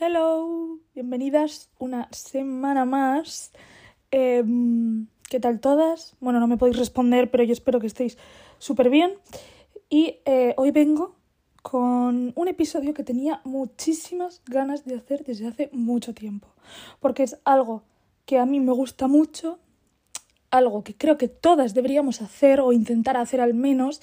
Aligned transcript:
Hello, 0.00 0.80
bienvenidas 0.92 1.70
una 1.78 2.08
semana 2.10 2.84
más. 2.84 3.52
Em, 4.10 5.06
¿Qué 5.30 5.38
tal 5.38 5.60
todas? 5.60 6.16
Bueno, 6.18 6.40
no 6.40 6.48
me 6.48 6.56
podéis 6.56 6.78
responder, 6.78 7.30
pero 7.30 7.44
yo 7.44 7.52
espero 7.52 7.78
que 7.78 7.86
estéis 7.86 8.18
súper 8.58 8.90
bien. 8.90 9.12
Y 9.88 10.16
eh, 10.24 10.54
hoy 10.56 10.72
vengo 10.72 11.14
con 11.62 12.32
un 12.34 12.48
episodio 12.48 12.92
que 12.92 13.04
tenía 13.04 13.40
muchísimas 13.44 14.42
ganas 14.46 14.84
de 14.84 14.96
hacer 14.96 15.22
desde 15.22 15.46
hace 15.46 15.70
mucho 15.72 16.12
tiempo, 16.12 16.48
porque 16.98 17.22
es 17.22 17.38
algo 17.44 17.84
que 18.26 18.38
a 18.38 18.46
mí 18.46 18.58
me 18.58 18.72
gusta 18.72 19.06
mucho, 19.06 19.60
algo 20.56 20.84
que 20.84 20.96
creo 20.96 21.18
que 21.18 21.28
todas 21.28 21.74
deberíamos 21.74 22.22
hacer 22.22 22.60
o 22.60 22.72
intentar 22.72 23.16
hacer 23.16 23.40
al 23.40 23.54
menos. 23.54 24.00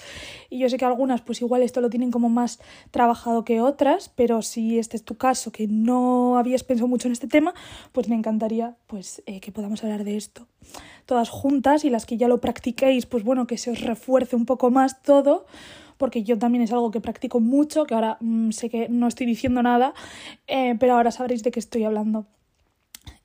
Y 0.50 0.60
yo 0.60 0.70
sé 0.70 0.78
que 0.78 0.86
algunas 0.86 1.22
pues 1.22 1.42
igual 1.42 1.64
esto 1.64 1.82
lo 1.82 1.90
tienen 1.90 2.12
como 2.12 2.30
más 2.30 2.60
trabajado 2.92 3.46
que 3.46 3.62
otras, 3.62 4.10
pero 4.10 4.42
si 4.42 4.80
este 4.80 4.98
es 4.98 5.04
tu 5.04 5.16
caso, 5.16 5.52
que 5.52 5.68
no 5.68 6.38
habías 6.38 6.64
pensado 6.64 6.88
mucho 6.88 7.08
en 7.08 7.14
este 7.14 7.28
tema, 7.28 7.54
pues 7.92 8.08
me 8.10 8.16
encantaría 8.16 8.76
pues 8.88 9.24
eh, 9.26 9.40
que 9.40 9.52
podamos 9.52 9.84
hablar 9.84 10.04
de 10.04 10.18
esto 10.18 10.48
todas 11.06 11.30
juntas 11.30 11.84
y 11.84 11.90
las 11.90 12.06
que 12.06 12.16
ya 12.16 12.28
lo 12.30 12.40
practiquéis, 12.40 13.06
pues 13.06 13.24
bueno, 13.24 13.48
que 13.48 13.58
se 13.58 13.72
os 13.72 13.82
refuerce 13.82 14.36
un 14.36 14.46
poco 14.46 14.70
más 14.70 15.02
todo 15.02 15.46
porque 15.98 16.24
yo 16.24 16.40
también 16.40 16.64
es 16.64 16.72
algo 16.74 16.90
que 16.90 17.00
practico 17.00 17.40
mucho, 17.40 17.86
que 17.86 17.94
ahora 17.94 18.18
mm, 18.22 18.50
sé 18.52 18.70
que 18.70 18.90
no 18.90 19.08
estoy 19.08 19.28
diciendo 19.28 19.62
nada, 19.62 19.94
eh, 20.48 20.76
pero 20.80 20.94
ahora 20.94 21.12
sabréis 21.12 21.44
de 21.44 21.52
qué 21.52 21.60
estoy 21.60 21.84
hablando. 21.84 22.26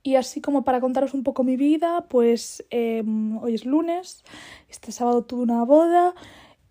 Y 0.06 0.14
así 0.14 0.40
como 0.40 0.62
para 0.62 0.80
contaros 0.80 1.14
un 1.14 1.24
poco 1.24 1.42
mi 1.42 1.56
vida, 1.56 2.06
pues 2.08 2.64
em, 2.70 3.38
hoy 3.38 3.56
es 3.56 3.64
lunes, 3.64 4.22
este 4.68 4.92
sábado 4.92 5.24
tuve 5.24 5.42
una 5.42 5.64
boda, 5.64 6.14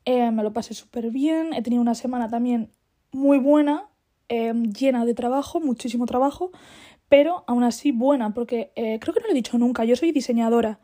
eh, 0.06 0.32
me 0.32 0.42
lo 0.42 0.54
pasé 0.54 0.74
súper 0.74 1.12
bien, 1.12 1.52
he 1.52 1.62
tenido 1.62 1.82
una 1.82 1.96
semana 1.96 2.30
también 2.30 2.72
muy 3.12 3.38
buena, 3.38 3.90
em, 4.30 4.72
llena 4.72 5.04
de 5.04 5.14
trabajo, 5.14 5.60
muchísimo 5.60 6.06
trabajo, 6.06 6.52
pero 7.10 7.44
aún 7.46 7.66
así 7.66 7.92
buena, 7.92 8.34
porque 8.34 8.72
eh, 8.78 9.00
creo 9.02 9.14
que 9.14 9.20
no 9.20 9.26
lo 9.26 9.34
he 9.34 9.36
dicho 9.36 9.58
nunca, 9.58 9.84
yo 9.84 9.98
soy 9.98 10.14
diseñadora 10.14 10.80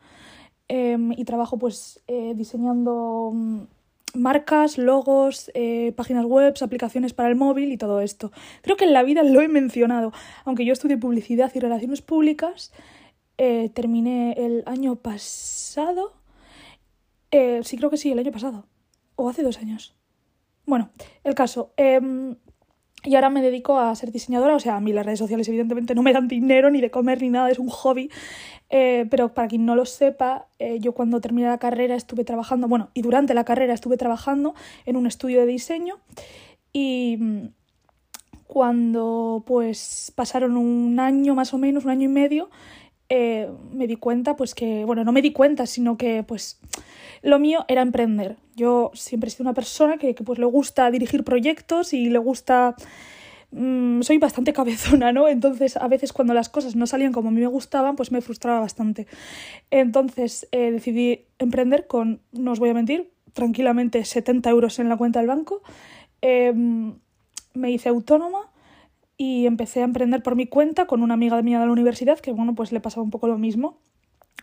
em, 0.68 1.12
y 1.12 1.24
trabajo 1.24 1.56
pues 1.58 2.02
eh, 2.06 2.34
diseñando 2.36 3.30
mm, 3.32 3.60
marcas, 4.14 4.78
logos, 4.78 5.50
eh, 5.54 5.92
páginas 5.96 6.24
web, 6.24 6.54
aplicaciones 6.60 7.14
para 7.14 7.28
el 7.28 7.36
móvil 7.36 7.72
y 7.72 7.76
todo 7.76 8.00
esto. 8.00 8.32
Creo 8.62 8.76
que 8.76 8.84
en 8.84 8.92
la 8.92 9.02
vida 9.02 9.22
lo 9.22 9.40
he 9.40 9.48
mencionado. 9.48 10.12
Aunque 10.44 10.64
yo 10.64 10.72
estudié 10.72 10.96
publicidad 10.96 11.50
y 11.54 11.60
relaciones 11.60 12.02
públicas, 12.02 12.72
eh, 13.38 13.70
terminé 13.70 14.34
el 14.38 14.62
año 14.66 14.96
pasado. 14.96 16.14
Eh, 17.30 17.60
sí, 17.64 17.76
creo 17.76 17.90
que 17.90 17.96
sí, 17.96 18.12
el 18.12 18.18
año 18.18 18.32
pasado. 18.32 18.66
O 19.16 19.28
hace 19.28 19.42
dos 19.42 19.58
años. 19.58 19.94
Bueno, 20.66 20.90
el 21.24 21.34
caso. 21.34 21.72
Y 23.04 23.16
ahora 23.16 23.30
me 23.30 23.42
dedico 23.42 23.78
a 23.78 23.94
ser 23.96 24.12
diseñadora, 24.12 24.54
o 24.54 24.60
sea, 24.60 24.76
a 24.76 24.80
mí 24.80 24.92
las 24.92 25.04
redes 25.04 25.18
sociales 25.18 25.48
evidentemente 25.48 25.94
no 25.94 26.02
me 26.02 26.12
dan 26.12 26.28
dinero 26.28 26.70
ni 26.70 26.80
de 26.80 26.90
comer 26.90 27.20
ni 27.20 27.30
nada, 27.30 27.50
es 27.50 27.58
un 27.58 27.68
hobby. 27.68 28.10
Eh, 28.70 29.06
pero 29.10 29.34
para 29.34 29.48
quien 29.48 29.66
no 29.66 29.74
lo 29.74 29.84
sepa, 29.84 30.46
eh, 30.58 30.78
yo 30.80 30.92
cuando 30.94 31.20
terminé 31.20 31.48
la 31.48 31.58
carrera 31.58 31.94
estuve 31.94 32.24
trabajando, 32.24 32.68
bueno, 32.68 32.88
y 32.94 33.02
durante 33.02 33.34
la 33.34 33.44
carrera 33.44 33.74
estuve 33.74 33.96
trabajando 33.96 34.54
en 34.86 34.96
un 34.96 35.06
estudio 35.06 35.40
de 35.40 35.46
diseño 35.46 35.98
y 36.72 37.18
mm, 37.18 37.48
cuando 38.46 39.42
pues 39.46 40.12
pasaron 40.14 40.56
un 40.56 40.98
año 41.00 41.34
más 41.34 41.52
o 41.52 41.58
menos, 41.58 41.84
un 41.84 41.90
año 41.90 42.04
y 42.04 42.12
medio, 42.12 42.50
eh, 43.14 43.50
me 43.70 43.86
di 43.86 43.96
cuenta 43.96 44.36
pues 44.36 44.54
que, 44.54 44.86
bueno, 44.86 45.04
no 45.04 45.12
me 45.12 45.20
di 45.20 45.32
cuenta, 45.32 45.66
sino 45.66 45.98
que 45.98 46.22
pues 46.22 46.58
lo 47.20 47.38
mío 47.38 47.66
era 47.68 47.82
emprender. 47.82 48.38
Yo 48.56 48.90
siempre 48.94 49.28
he 49.28 49.30
sido 49.30 49.42
una 49.42 49.52
persona 49.52 49.98
que, 49.98 50.14
pues 50.14 50.38
le 50.38 50.46
gusta 50.46 50.90
dirigir 50.90 51.22
proyectos 51.22 51.92
y 51.92 52.08
le 52.08 52.16
gusta... 52.16 52.74
Mm, 53.50 54.00
soy 54.00 54.16
bastante 54.16 54.52
cabezona, 54.54 55.12
¿no? 55.12 55.28
Entonces 55.28 55.76
a 55.76 55.88
veces 55.88 56.14
cuando 56.14 56.32
las 56.32 56.48
cosas 56.48 56.74
no 56.74 56.86
salían 56.86 57.12
como 57.12 57.28
a 57.28 57.32
mí 57.32 57.42
me 57.42 57.48
gustaban, 57.48 57.96
pues 57.96 58.12
me 58.12 58.22
frustraba 58.22 58.60
bastante. 58.60 59.06
Entonces 59.70 60.48
eh, 60.50 60.70
decidí 60.70 61.26
emprender 61.38 61.86
con, 61.86 62.22
no 62.32 62.52
os 62.52 62.60
voy 62.60 62.70
a 62.70 62.74
mentir, 62.74 63.12
tranquilamente 63.34 64.06
70 64.06 64.48
euros 64.48 64.78
en 64.78 64.88
la 64.88 64.96
cuenta 64.96 65.18
del 65.18 65.28
banco. 65.28 65.60
Em, 66.22 66.94
me 67.52 67.70
hice 67.70 67.90
autónoma 67.90 68.51
y 69.16 69.46
empecé 69.46 69.80
a 69.80 69.84
emprender 69.84 70.22
por 70.22 70.36
mi 70.36 70.46
cuenta 70.46 70.86
con 70.86 71.02
una 71.02 71.14
amiga 71.14 71.40
mía 71.42 71.60
de 71.60 71.66
la 71.66 71.72
universidad 71.72 72.18
que, 72.18 72.32
bueno, 72.32 72.54
pues 72.54 72.72
le 72.72 72.80
pasaba 72.80 73.02
un 73.02 73.10
poco 73.10 73.28
lo 73.28 73.38
mismo 73.38 73.78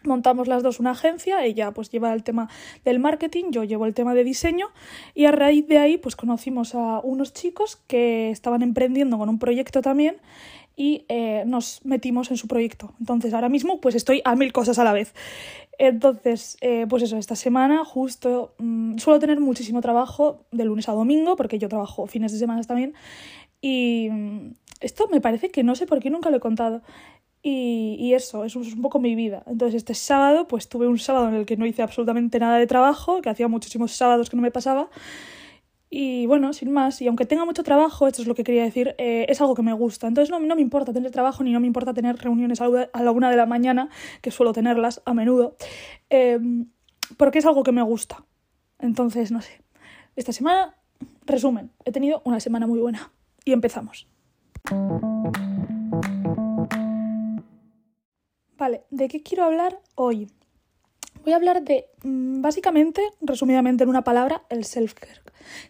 montamos 0.03 0.47
las 0.47 0.63
dos 0.63 0.79
una 0.79 0.91
agencia, 0.91 1.43
ella 1.43 1.71
pues 1.71 1.89
lleva 1.89 2.13
el 2.13 2.23
tema 2.23 2.49
del 2.85 2.99
marketing, 2.99 3.51
yo 3.51 3.63
llevo 3.63 3.85
el 3.85 3.93
tema 3.93 4.13
de 4.13 4.23
diseño 4.23 4.67
y 5.13 5.25
a 5.25 5.31
raíz 5.31 5.67
de 5.67 5.77
ahí 5.77 5.97
pues 5.97 6.15
conocimos 6.15 6.75
a 6.75 6.99
unos 7.01 7.33
chicos 7.33 7.77
que 7.87 8.29
estaban 8.29 8.61
emprendiendo 8.61 9.17
con 9.17 9.29
un 9.29 9.39
proyecto 9.39 9.81
también 9.81 10.17
y 10.75 11.03
eh, 11.09 11.43
nos 11.45 11.85
metimos 11.85 12.31
en 12.31 12.37
su 12.37 12.47
proyecto. 12.47 12.93
Entonces 13.01 13.33
ahora 13.33 13.49
mismo 13.49 13.81
pues 13.81 13.95
estoy 13.95 14.21
a 14.23 14.35
mil 14.35 14.53
cosas 14.53 14.79
a 14.79 14.85
la 14.85 14.93
vez. 14.93 15.13
Entonces, 15.77 16.57
eh, 16.59 16.85
pues 16.89 17.03
eso, 17.03 17.17
esta 17.17 17.35
semana 17.35 17.85
justo 17.85 18.53
mm, 18.59 18.97
suelo 18.97 19.19
tener 19.19 19.39
muchísimo 19.39 19.81
trabajo 19.81 20.45
de 20.51 20.65
lunes 20.65 20.87
a 20.87 20.93
domingo 20.93 21.35
porque 21.35 21.57
yo 21.59 21.67
trabajo 21.69 22.07
fines 22.07 22.31
de 22.31 22.37
semana 22.37 22.61
también 22.63 22.93
y 23.61 24.09
mm, 24.11 24.53
esto 24.81 25.07
me 25.09 25.21
parece 25.21 25.51
que 25.51 25.63
no 25.63 25.75
sé 25.75 25.85
por 25.85 25.99
qué 25.99 26.09
nunca 26.09 26.29
lo 26.29 26.37
he 26.37 26.39
contado. 26.39 26.81
Y, 27.41 28.13
eso, 28.13 28.43
eso 28.43 28.59
es 28.61 28.73
un 28.73 28.81
poco 28.81 28.99
mi 28.99 29.15
vida. 29.15 29.43
Entonces 29.47 29.75
este 29.75 29.93
sábado, 29.93 30.47
pues 30.47 30.67
tuve 30.67 30.87
un 30.87 30.99
sábado 30.99 31.29
en 31.29 31.35
el 31.35 31.45
que 31.45 31.55
no 31.55 31.65
hice 31.65 31.81
absolutamente 31.81 32.37
nada 32.37 32.57
de 32.57 32.67
trabajo, 32.67 33.21
que 33.21 33.29
hacía 33.29 33.47
muchísimos 33.47 33.93
sábados 33.93 34.29
que 34.29 34.35
no 34.35 34.41
me 34.41 34.51
pasaba. 34.51 34.89
Y 35.89 36.27
bueno, 36.27 36.53
sin 36.53 36.71
más, 36.71 37.01
y 37.01 37.07
aunque 37.07 37.25
tenga 37.25 37.45
mucho 37.45 37.63
trabajo, 37.63 38.07
esto 38.07 38.21
es 38.21 38.27
lo 38.27 38.35
que 38.35 38.43
quería 38.43 38.63
decir, 38.63 38.93
eh, 38.99 39.25
es 39.29 39.41
algo 39.41 39.55
que 39.55 39.63
me 39.63 39.73
gusta. 39.73 40.07
Entonces 40.07 40.29
no, 40.29 40.39
no 40.39 40.55
me 40.55 40.61
importa 40.61 40.93
tener 40.93 41.11
trabajo 41.11 41.43
ni 41.43 41.51
no 41.51 41.59
me 41.59 41.67
importa 41.67 41.93
tener 41.93 42.17
reuniones 42.17 42.61
a 42.61 42.69
la 43.01 43.11
una 43.11 43.31
de 43.31 43.37
la 43.37 43.45
mañana, 43.45 43.89
que 44.21 44.31
suelo 44.31 44.53
tenerlas 44.53 45.01
a 45.05 45.13
menudo, 45.13 45.55
em, 46.09 46.67
porque 47.17 47.39
es 47.39 47.45
algo 47.45 47.63
que 47.63 47.71
me 47.71 47.81
gusta. 47.81 48.23
Entonces, 48.79 49.31
no 49.31 49.41
sé. 49.41 49.61
Esta 50.15 50.33
semana, 50.33 50.77
resumen, 51.25 51.71
he 51.85 51.91
tenido 51.91 52.21
una 52.25 52.39
semana 52.39 52.67
muy 52.67 52.79
buena. 52.79 53.11
Y 53.45 53.53
empezamos. 53.53 54.07
Vale, 58.57 58.83
¿de 58.89 59.07
qué 59.07 59.23
quiero 59.23 59.45
hablar 59.45 59.79
hoy? 59.95 60.27
Voy 61.23 61.33
a 61.33 61.35
hablar 61.35 61.63
de, 61.63 61.87
mm, 62.03 62.41
básicamente, 62.41 63.01
resumidamente 63.21 63.83
en 63.83 63.89
una 63.89 64.03
palabra, 64.03 64.43
el 64.49 64.63
self-care. 64.65 65.21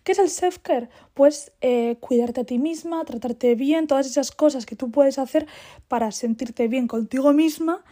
¿Qué 0.03 0.11
es 0.11 0.19
el 0.19 0.29
self-care? 0.29 0.89
Pues 1.13 1.51
eh, 1.61 1.97
cuidarte 1.99 2.41
a 2.41 2.43
ti 2.43 2.59
misma, 2.59 3.03
tratarte 3.05 3.55
bien, 3.55 3.87
todas 3.87 4.07
esas 4.07 4.31
cosas 4.31 4.65
que 4.65 4.75
tú 4.75 4.91
puedes 4.91 5.19
hacer 5.19 5.47
para 5.87 6.11
sentirte 6.11 6.67
bien 6.67 6.87
contigo 6.87 7.33
misma 7.33 7.83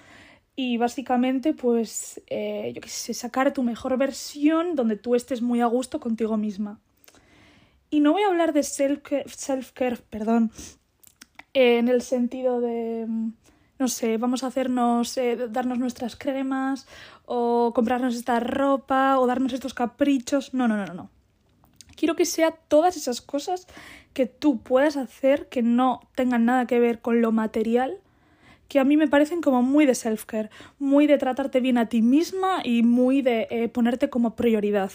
y 0.55 0.77
básicamente, 0.77 1.53
pues, 1.53 2.21
eh, 2.27 2.71
yo 2.75 2.81
qué 2.81 2.89
sé, 2.89 3.13
sacar 3.13 3.53
tu 3.53 3.63
mejor 3.63 3.97
versión 3.97 4.75
donde 4.75 4.95
tú 4.95 5.13
estés 5.13 5.41
muy 5.41 5.61
a 5.61 5.67
gusto 5.67 5.99
contigo 5.99 6.37
misma. 6.37 6.81
Y 7.89 7.99
no 8.01 8.11
voy 8.11 8.23
a 8.23 8.27
hablar 8.27 8.53
de 8.53 8.61
self-care, 8.63 9.29
self 9.29 9.73
-care, 9.73 10.01
perdón, 10.09 10.51
en 11.53 11.87
el 11.87 12.01
sentido 12.01 12.59
de 12.61 13.05
mm, 13.07 13.31
no 13.79 13.87
sé, 13.87 14.17
vamos 14.17 14.43
a 14.43 14.47
hacernos, 14.47 15.17
eh, 15.17 15.37
darnos 15.49 15.77
nuestras 15.77 16.15
cremas 16.15 16.87
o 17.25 17.71
comprarnos 17.75 18.15
esta 18.15 18.39
ropa 18.39 19.19
o 19.19 19.27
darnos 19.27 19.53
estos 19.53 19.73
caprichos. 19.73 20.53
No, 20.53 20.67
no, 20.67 20.77
no, 20.77 20.93
no. 20.93 21.09
Quiero 21.95 22.15
que 22.15 22.25
sea 22.25 22.51
todas 22.51 22.97
esas 22.97 23.21
cosas 23.21 23.67
que 24.13 24.25
tú 24.25 24.61
puedas 24.61 24.97
hacer 24.97 25.47
que 25.49 25.61
no 25.61 26.01
tengan 26.15 26.45
nada 26.45 26.65
que 26.65 26.79
ver 26.79 27.01
con 27.01 27.21
lo 27.21 27.31
material, 27.31 27.99
que 28.67 28.79
a 28.79 28.83
mí 28.83 28.97
me 28.97 29.07
parecen 29.07 29.41
como 29.41 29.61
muy 29.63 29.85
de 29.85 29.93
self-care, 29.93 30.49
muy 30.79 31.07
de 31.07 31.17
tratarte 31.17 31.59
bien 31.59 31.77
a 31.77 31.89
ti 31.89 32.01
misma 32.01 32.61
y 32.63 32.83
muy 32.83 33.21
de 33.21 33.47
eh, 33.49 33.69
ponerte 33.69 34.09
como 34.09 34.35
prioridad. 34.35 34.91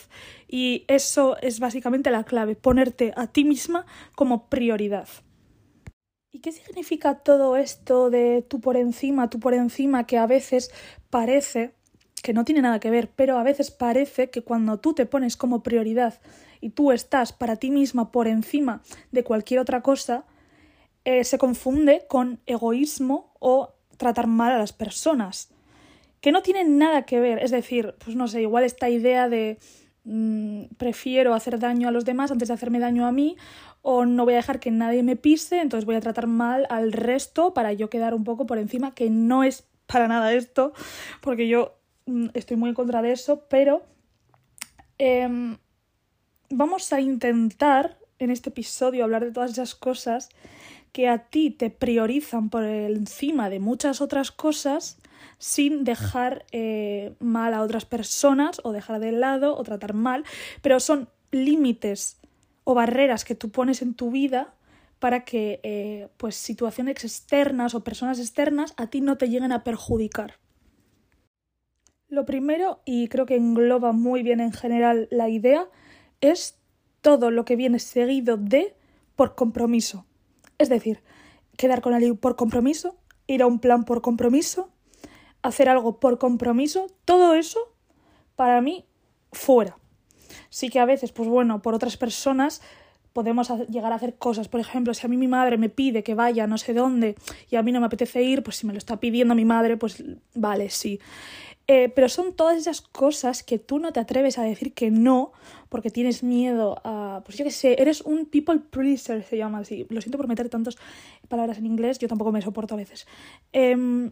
Y 0.49 0.84
eso 0.88 1.37
es 1.41 1.60
básicamente 1.60 2.11
la 2.11 2.25
clave, 2.25 2.56
ponerte 2.56 3.12
a 3.16 3.27
ti 3.27 3.44
misma 3.44 3.87
como 4.15 4.49
prioridad. 4.49 5.09
¿Y 6.31 6.41
qué 6.41 6.53
significa 6.53 7.16
todo 7.16 7.56
esto 7.56 8.08
de 8.08 8.43
tú 8.43 8.61
por 8.61 8.76
encima, 8.76 9.29
tú 9.29 9.38
por 9.38 9.52
encima, 9.52 10.06
que 10.06 10.17
a 10.17 10.26
veces 10.26 10.70
parece 11.11 11.75
que 12.23 12.32
no 12.32 12.44
tiene 12.44 12.62
nada 12.62 12.81
que 12.81 12.91
ver, 12.91 13.11
pero 13.14 13.37
a 13.37 13.43
veces 13.43 13.70
parece 13.70 14.31
que 14.31 14.43
cuando 14.43 14.79
tú 14.79 14.94
te 14.94 15.06
pones 15.06 15.37
como 15.37 15.62
prioridad 15.62 16.20
y 16.61 16.70
tú 16.70 16.93
estás 16.93 17.32
para 17.32 17.56
ti 17.56 17.70
misma 17.70 18.12
por 18.12 18.29
encima 18.29 18.81
de 19.11 19.25
cualquier 19.25 19.61
otra 19.61 19.82
cosa, 19.82 20.25
eh, 21.04 21.25
se 21.25 21.38
confunde 21.38 22.04
con 22.08 22.40
egoísmo 22.46 23.34
o 23.40 23.75
tratar 23.96 24.26
mal 24.26 24.52
a 24.52 24.58
las 24.58 24.72
personas, 24.72 25.50
que 26.20 26.32
no 26.32 26.43
tienen 26.43 26.78
nada 26.78 27.02
que 27.02 27.20
ver. 27.20 27.43
Es 27.43 27.50
decir, 27.50 27.94
pues 28.04 28.16
no 28.16 28.28
sé, 28.28 28.43
igual 28.43 28.64
esta 28.64 28.88
idea 28.88 29.28
de 29.28 29.58
mm, 30.04 30.75
prefiero 30.76 31.34
hacer 31.34 31.58
daño 31.58 31.88
a 31.88 31.90
los 31.93 32.04
demás 32.04 32.31
antes 32.31 32.49
de 32.49 32.54
hacerme 32.54 32.78
daño 32.78 33.06
a 33.06 33.12
mí, 33.12 33.37
o 33.82 34.04
no 34.04 34.25
voy 34.25 34.34
a 34.34 34.37
dejar 34.37 34.60
que 34.60 34.70
nadie 34.70 35.02
me 35.02 35.16
pise, 35.16 35.60
entonces 35.60 35.84
voy 35.84 35.96
a 35.96 36.00
tratar 36.00 36.28
mal 36.28 36.66
al 36.70 36.93
resto 36.93 37.52
para 37.52 37.72
yo 37.72 37.90
quedar 37.90 38.14
un 38.14 38.22
poco 38.22 38.46
por 38.46 38.58
encima, 38.58 38.94
que 38.94 39.10
no 39.10 39.43
es 39.43 39.66
para 39.87 40.08
nada 40.08 40.32
esto, 40.32 40.72
porque 41.20 41.48
yo 41.48 41.75
mm, 42.06 42.28
estoy 42.34 42.56
muy 42.56 42.70
en 42.70 42.75
contra 42.75 43.02
de 43.02 43.12
eso, 43.12 43.46
pero 43.48 43.82
em, 44.98 45.58
vamos 46.48 46.93
a 46.93 47.00
intentar 47.00 47.98
en 48.20 48.31
este 48.31 48.50
episodio 48.50 49.02
hablar 49.02 49.25
de 49.25 49.32
todas 49.32 49.50
esas 49.50 49.75
cosas 49.75 50.28
que 50.93 51.09
a 51.09 51.31
ti 51.31 51.50
te 51.50 51.71
priorizan 51.71 52.50
por 52.50 52.65
encima 52.65 53.49
de 53.49 53.61
muchas 53.61 54.00
otras 54.00 54.31
cosas 54.31 54.99
sin 55.39 55.85
dejar 55.85 56.44
eh, 56.53 57.15
mal 57.19 57.55
a 57.55 57.62
otras 57.62 57.87
personas 57.87 58.61
o 58.65 58.73
dejar 58.73 59.00
de 59.00 59.12
lado 59.12 59.56
o 59.56 59.62
tratar 59.65 59.94
mal, 59.94 60.25
pero 60.61 60.79
son 60.81 61.09
límites 61.31 62.21
o 62.65 62.75
barreras 62.75 63.25
que 63.25 63.35
tú 63.35 63.50
pones 63.50 63.83
en 63.83 63.94
tu 63.94 64.11
vida 64.11 64.55
para 64.99 65.25
que 65.25 65.61
eh, 65.65 66.09
pues 66.17 66.37
situaciones 66.37 67.03
externas 67.03 67.75
o 67.75 67.83
personas 67.83 68.21
externas 68.21 68.75
a 68.77 68.87
ti 68.87 69.00
no 69.00 69.19
te 69.19 69.29
lleguen 69.29 69.50
a 69.50 69.65
perjudicar. 69.65 70.39
Lo 72.09 72.27
primero, 72.27 72.83
y 72.85 73.09
creo 73.09 73.25
que 73.25 73.37
engloba 73.37 73.93
muy 73.93 74.23
bien 74.23 74.39
en 74.41 74.53
general 74.53 75.09
la 75.11 75.31
idea, 75.31 75.67
es 76.21 76.61
todo 77.00 77.31
lo 77.31 77.44
que 77.44 77.56
viene 77.56 77.79
seguido 77.79 78.37
de 78.37 78.77
por 79.17 79.35
compromiso. 79.35 80.06
Es 80.58 80.69
decir, 80.69 81.02
quedar 81.56 81.81
con 81.81 81.94
alguien 81.94 82.16
por 82.16 82.37
compromiso, 82.37 82.96
ir 83.26 83.43
a 83.43 83.46
un 83.46 83.58
plan 83.58 83.84
por 83.84 84.02
compromiso, 84.02 84.70
hacer 85.43 85.69
algo 85.69 85.99
por 86.00 86.19
compromiso, 86.19 86.87
todo 87.04 87.34
eso, 87.34 87.60
para 88.37 88.60
mí, 88.60 88.87
fuera. 89.32 89.76
Sí 90.50 90.69
que 90.69 90.81
a 90.81 90.84
veces, 90.84 91.12
pues 91.12 91.28
bueno, 91.28 91.62
por 91.62 91.75
otras 91.75 91.96
personas 91.96 92.62
podemos 93.12 93.52
llegar 93.69 93.93
a 93.93 93.96
hacer 93.96 94.16
cosas. 94.16 94.49
Por 94.49 94.60
ejemplo, 94.60 94.94
si 94.94 95.06
a 95.06 95.08
mí 95.08 95.16
mi 95.16 95.28
madre 95.28 95.58
me 95.58 95.69
pide 95.69 96.02
que 96.02 96.14
vaya 96.14 96.46
no 96.46 96.58
sé 96.58 96.72
dónde 96.72 97.16
y 97.50 97.56
a 97.56 97.62
mí 97.62 97.72
no 97.72 97.81
me 97.81 97.87
apetece 97.87 98.22
ir, 98.22 98.43
pues 98.43 98.56
si 98.56 98.66
me 98.66 98.72
lo 98.72 98.78
está 98.78 98.98
pidiendo 99.00 99.34
mi 99.34 99.44
madre, 99.44 99.76
pues 99.76 100.02
vale, 100.34 100.70
sí. 100.70 101.00
Eh, 101.69 101.88
pero 101.94 102.09
son 102.09 102.35
todas 102.35 102.59
esas 102.59 102.81
cosas 102.81 103.43
que 103.43 103.59
tú 103.59 103.79
no 103.79 103.93
te 103.93 104.00
atreves 104.00 104.37
a 104.38 104.43
decir 104.43 104.75
que 104.75 104.91
no 104.91 105.32
porque 105.69 105.91
tienes 105.91 106.23
miedo 106.23 106.81
a... 106.85 107.23
Pues 107.25 107.38
yo 107.38 107.44
qué 107.44 107.50
sé, 107.50 107.81
eres 107.81 108.00
un 108.00 108.26
people 108.26 108.59
pleaser, 108.59 109.23
se 109.23 109.37
llama 109.37 109.59
así. 109.59 109.87
Lo 109.88 110.00
siento 110.00 110.19
por 110.19 110.29
meter 110.29 110.49
tantas 110.49 110.76
palabras 111.29 111.59
en 111.59 111.67
inglés, 111.67 111.99
yo 111.99 112.09
tampoco 112.09 112.32
me 112.32 112.43
soporto 112.43 112.75
a 112.75 112.76
veces. 112.76 113.06
Em, 113.53 114.11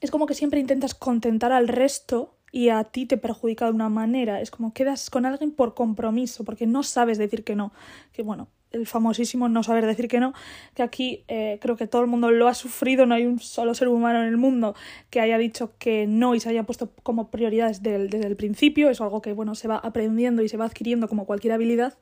es 0.00 0.10
como 0.10 0.26
que 0.26 0.34
siempre 0.34 0.60
intentas 0.60 0.94
contentar 0.94 1.52
al 1.52 1.68
resto 1.68 2.36
y 2.52 2.68
a 2.68 2.84
ti 2.84 3.04
te 3.04 3.16
perjudica 3.16 3.66
de 3.66 3.72
una 3.72 3.88
manera. 3.88 4.40
Es 4.40 4.50
como 4.50 4.72
quedas 4.72 5.10
con 5.10 5.26
alguien 5.26 5.50
por 5.50 5.74
compromiso, 5.74 6.44
porque 6.44 6.66
no 6.66 6.84
sabes 6.84 7.18
decir 7.18 7.42
que 7.42 7.56
no. 7.56 7.72
Que 8.12 8.22
bueno, 8.22 8.48
el 8.74 8.86
famosísimo 8.86 9.48
no 9.48 9.62
saber 9.62 9.86
decir 9.86 10.08
que 10.08 10.20
no, 10.20 10.34
que 10.74 10.82
aquí 10.82 11.24
eh, 11.28 11.58
creo 11.60 11.76
que 11.76 11.86
todo 11.86 12.02
el 12.02 12.08
mundo 12.08 12.30
lo 12.30 12.48
ha 12.48 12.54
sufrido, 12.54 13.06
no 13.06 13.14
hay 13.14 13.26
un 13.26 13.38
solo 13.38 13.74
ser 13.74 13.88
humano 13.88 14.20
en 14.20 14.28
el 14.28 14.36
mundo 14.36 14.74
que 15.10 15.20
haya 15.20 15.38
dicho 15.38 15.72
que 15.78 16.06
no 16.06 16.34
y 16.34 16.40
se 16.40 16.48
haya 16.50 16.64
puesto 16.64 16.90
como 17.02 17.30
prioridades 17.30 17.82
desde 17.82 18.26
el, 18.26 18.36
principio, 18.36 18.90
es 18.90 19.00
algo 19.00 19.22
que 19.22 19.32
bueno, 19.32 19.54
se 19.54 19.68
va 19.68 19.76
aprendiendo 19.76 20.42
y 20.42 20.48
se 20.48 20.56
va 20.56 20.64
adquiriendo 20.64 21.08
como 21.08 21.24
cualquier 21.24 21.52
habilidad. 21.52 21.94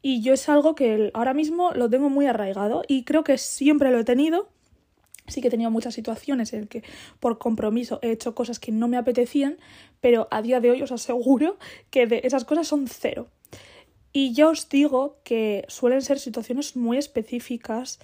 Y 0.00 0.22
yo 0.22 0.32
es 0.32 0.48
algo 0.48 0.74
que 0.76 1.10
ahora 1.14 1.34
mismo 1.34 1.72
lo 1.72 1.90
tengo 1.90 2.08
muy 2.08 2.26
arraigado 2.26 2.82
y 2.86 3.02
creo 3.02 3.24
que 3.24 3.36
siempre 3.36 3.90
lo 3.90 3.98
he 3.98 4.04
tenido. 4.04 4.48
Sí 5.26 5.42
que 5.42 5.48
he 5.48 5.50
tenido 5.50 5.70
muchas 5.70 5.92
situaciones 5.94 6.52
en 6.54 6.68
que 6.68 6.82
por 7.20 7.38
compromiso 7.38 7.98
he 8.00 8.12
hecho 8.12 8.34
cosas 8.34 8.60
que 8.60 8.72
no 8.72 8.88
me 8.88 8.96
apetecían, 8.96 9.58
pero 10.00 10.28
a 10.30 10.40
día 10.40 10.60
de 10.60 10.70
hoy 10.70 10.80
os 10.80 10.92
aseguro 10.92 11.58
que 11.90 12.06
de 12.06 12.20
esas 12.24 12.44
cosas 12.44 12.66
son 12.66 12.86
cero. 12.88 13.28
Y 14.12 14.32
ya 14.32 14.48
os 14.48 14.68
digo 14.68 15.20
que 15.24 15.64
suelen 15.68 16.02
ser 16.02 16.18
situaciones 16.18 16.76
muy 16.76 16.96
específicas 16.96 17.98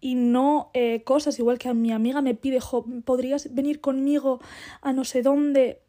y 0.00 0.14
no 0.14 0.70
eh, 0.74 1.02
cosas 1.04 1.38
igual 1.38 1.58
que 1.58 1.68
a 1.68 1.74
mi 1.74 1.92
amiga 1.92 2.20
me 2.22 2.34
pide, 2.34 2.58
¿podrías 3.04 3.54
venir 3.54 3.80
conmigo 3.80 4.40
a 4.80 4.92
no 4.92 5.04
sé 5.04 5.22
dónde 5.22 5.80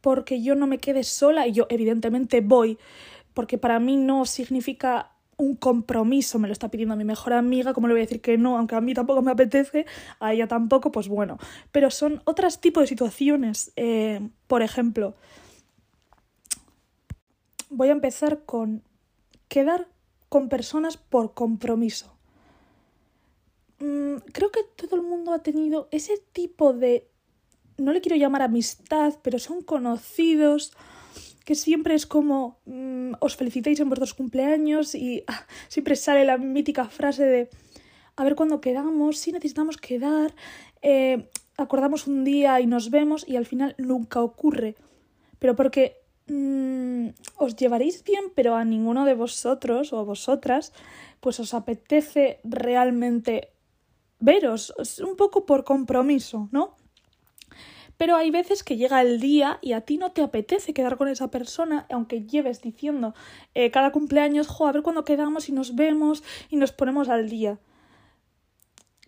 porque 0.00 0.42
yo 0.42 0.54
no 0.54 0.66
me 0.66 0.78
quede 0.78 1.04
sola? 1.04 1.46
Y 1.46 1.52
yo 1.52 1.66
evidentemente 1.70 2.40
voy, 2.40 2.78
porque 3.32 3.58
para 3.58 3.80
mí 3.80 3.96
no 3.96 4.26
significa 4.26 5.12
un 5.38 5.56
compromiso, 5.56 6.38
me 6.38 6.48
lo 6.48 6.52
está 6.52 6.70
pidiendo 6.70 6.96
mi 6.96 7.04
mejor 7.04 7.32
amiga, 7.32 7.72
¿cómo 7.72 7.88
le 7.88 7.94
voy 7.94 8.02
a 8.02 8.04
decir 8.04 8.20
que 8.20 8.36
no? 8.36 8.58
Aunque 8.58 8.74
a 8.74 8.80
mí 8.80 8.94
tampoco 8.94 9.22
me 9.22 9.30
apetece, 9.30 9.86
a 10.20 10.32
ella 10.32 10.46
tampoco, 10.46 10.92
pues 10.92 11.08
bueno. 11.08 11.38
Pero 11.72 11.90
son 11.90 12.22
otros 12.24 12.60
tipos 12.60 12.82
de 12.82 12.86
situaciones. 12.88 13.72
Eh, 13.76 14.20
por 14.46 14.62
ejemplo, 14.62 15.14
voy 17.70 17.88
a 17.88 17.92
empezar 17.92 18.44
con 18.44 18.82
quedar 19.52 19.86
con 20.30 20.48
personas 20.48 20.96
por 20.96 21.34
compromiso. 21.34 22.16
Mm, 23.80 24.16
creo 24.32 24.50
que 24.50 24.62
todo 24.76 24.96
el 24.96 25.02
mundo 25.02 25.34
ha 25.34 25.42
tenido 25.42 25.88
ese 25.90 26.14
tipo 26.32 26.72
de, 26.72 27.10
no 27.76 27.92
le 27.92 28.00
quiero 28.00 28.16
llamar 28.16 28.40
amistad, 28.40 29.18
pero 29.20 29.38
son 29.38 29.60
conocidos, 29.60 30.72
que 31.44 31.54
siempre 31.54 31.94
es 31.94 32.06
como 32.06 32.60
mm, 32.64 33.12
os 33.20 33.36
felicitéis 33.36 33.78
en 33.80 33.90
vuestros 33.90 34.14
cumpleaños 34.14 34.94
y 34.94 35.22
ah, 35.26 35.44
siempre 35.68 35.96
sale 35.96 36.24
la 36.24 36.38
mítica 36.38 36.86
frase 36.86 37.24
de 37.26 37.50
a 38.16 38.24
ver 38.24 38.36
cuándo 38.36 38.62
quedamos, 38.62 39.18
si 39.18 39.32
necesitamos 39.32 39.76
quedar, 39.76 40.34
eh, 40.80 41.28
acordamos 41.58 42.06
un 42.06 42.24
día 42.24 42.58
y 42.62 42.66
nos 42.66 42.88
vemos 42.88 43.28
y 43.28 43.36
al 43.36 43.44
final 43.44 43.74
nunca 43.76 44.22
ocurre. 44.22 44.76
Pero 45.38 45.56
porque 45.56 46.01
Mm, 46.26 47.08
os 47.36 47.56
llevaréis 47.56 48.04
bien, 48.04 48.32
pero 48.34 48.54
a 48.54 48.64
ninguno 48.64 49.04
de 49.04 49.14
vosotros 49.14 49.92
o 49.92 50.04
vosotras, 50.04 50.72
pues 51.20 51.40
os 51.40 51.54
apetece 51.54 52.40
realmente 52.44 53.52
veros, 54.20 54.72
un 55.04 55.16
poco 55.16 55.46
por 55.46 55.64
compromiso, 55.64 56.48
¿no? 56.52 56.76
Pero 57.96 58.16
hay 58.16 58.30
veces 58.30 58.64
que 58.64 58.76
llega 58.76 59.00
el 59.02 59.20
día 59.20 59.58
y 59.60 59.72
a 59.74 59.82
ti 59.82 59.98
no 59.98 60.12
te 60.12 60.22
apetece 60.22 60.72
quedar 60.72 60.96
con 60.96 61.08
esa 61.08 61.30
persona, 61.30 61.86
aunque 61.90 62.22
lleves 62.22 62.60
diciendo 62.60 63.14
eh, 63.54 63.70
cada 63.70 63.92
cumpleaños, 63.92 64.48
jo, 64.48 64.66
a 64.66 64.72
ver 64.72 64.82
cuándo 64.82 65.04
quedamos 65.04 65.48
y 65.48 65.52
nos 65.52 65.74
vemos 65.74 66.22
y 66.48 66.56
nos 66.56 66.72
ponemos 66.72 67.08
al 67.08 67.28
día. 67.28 67.58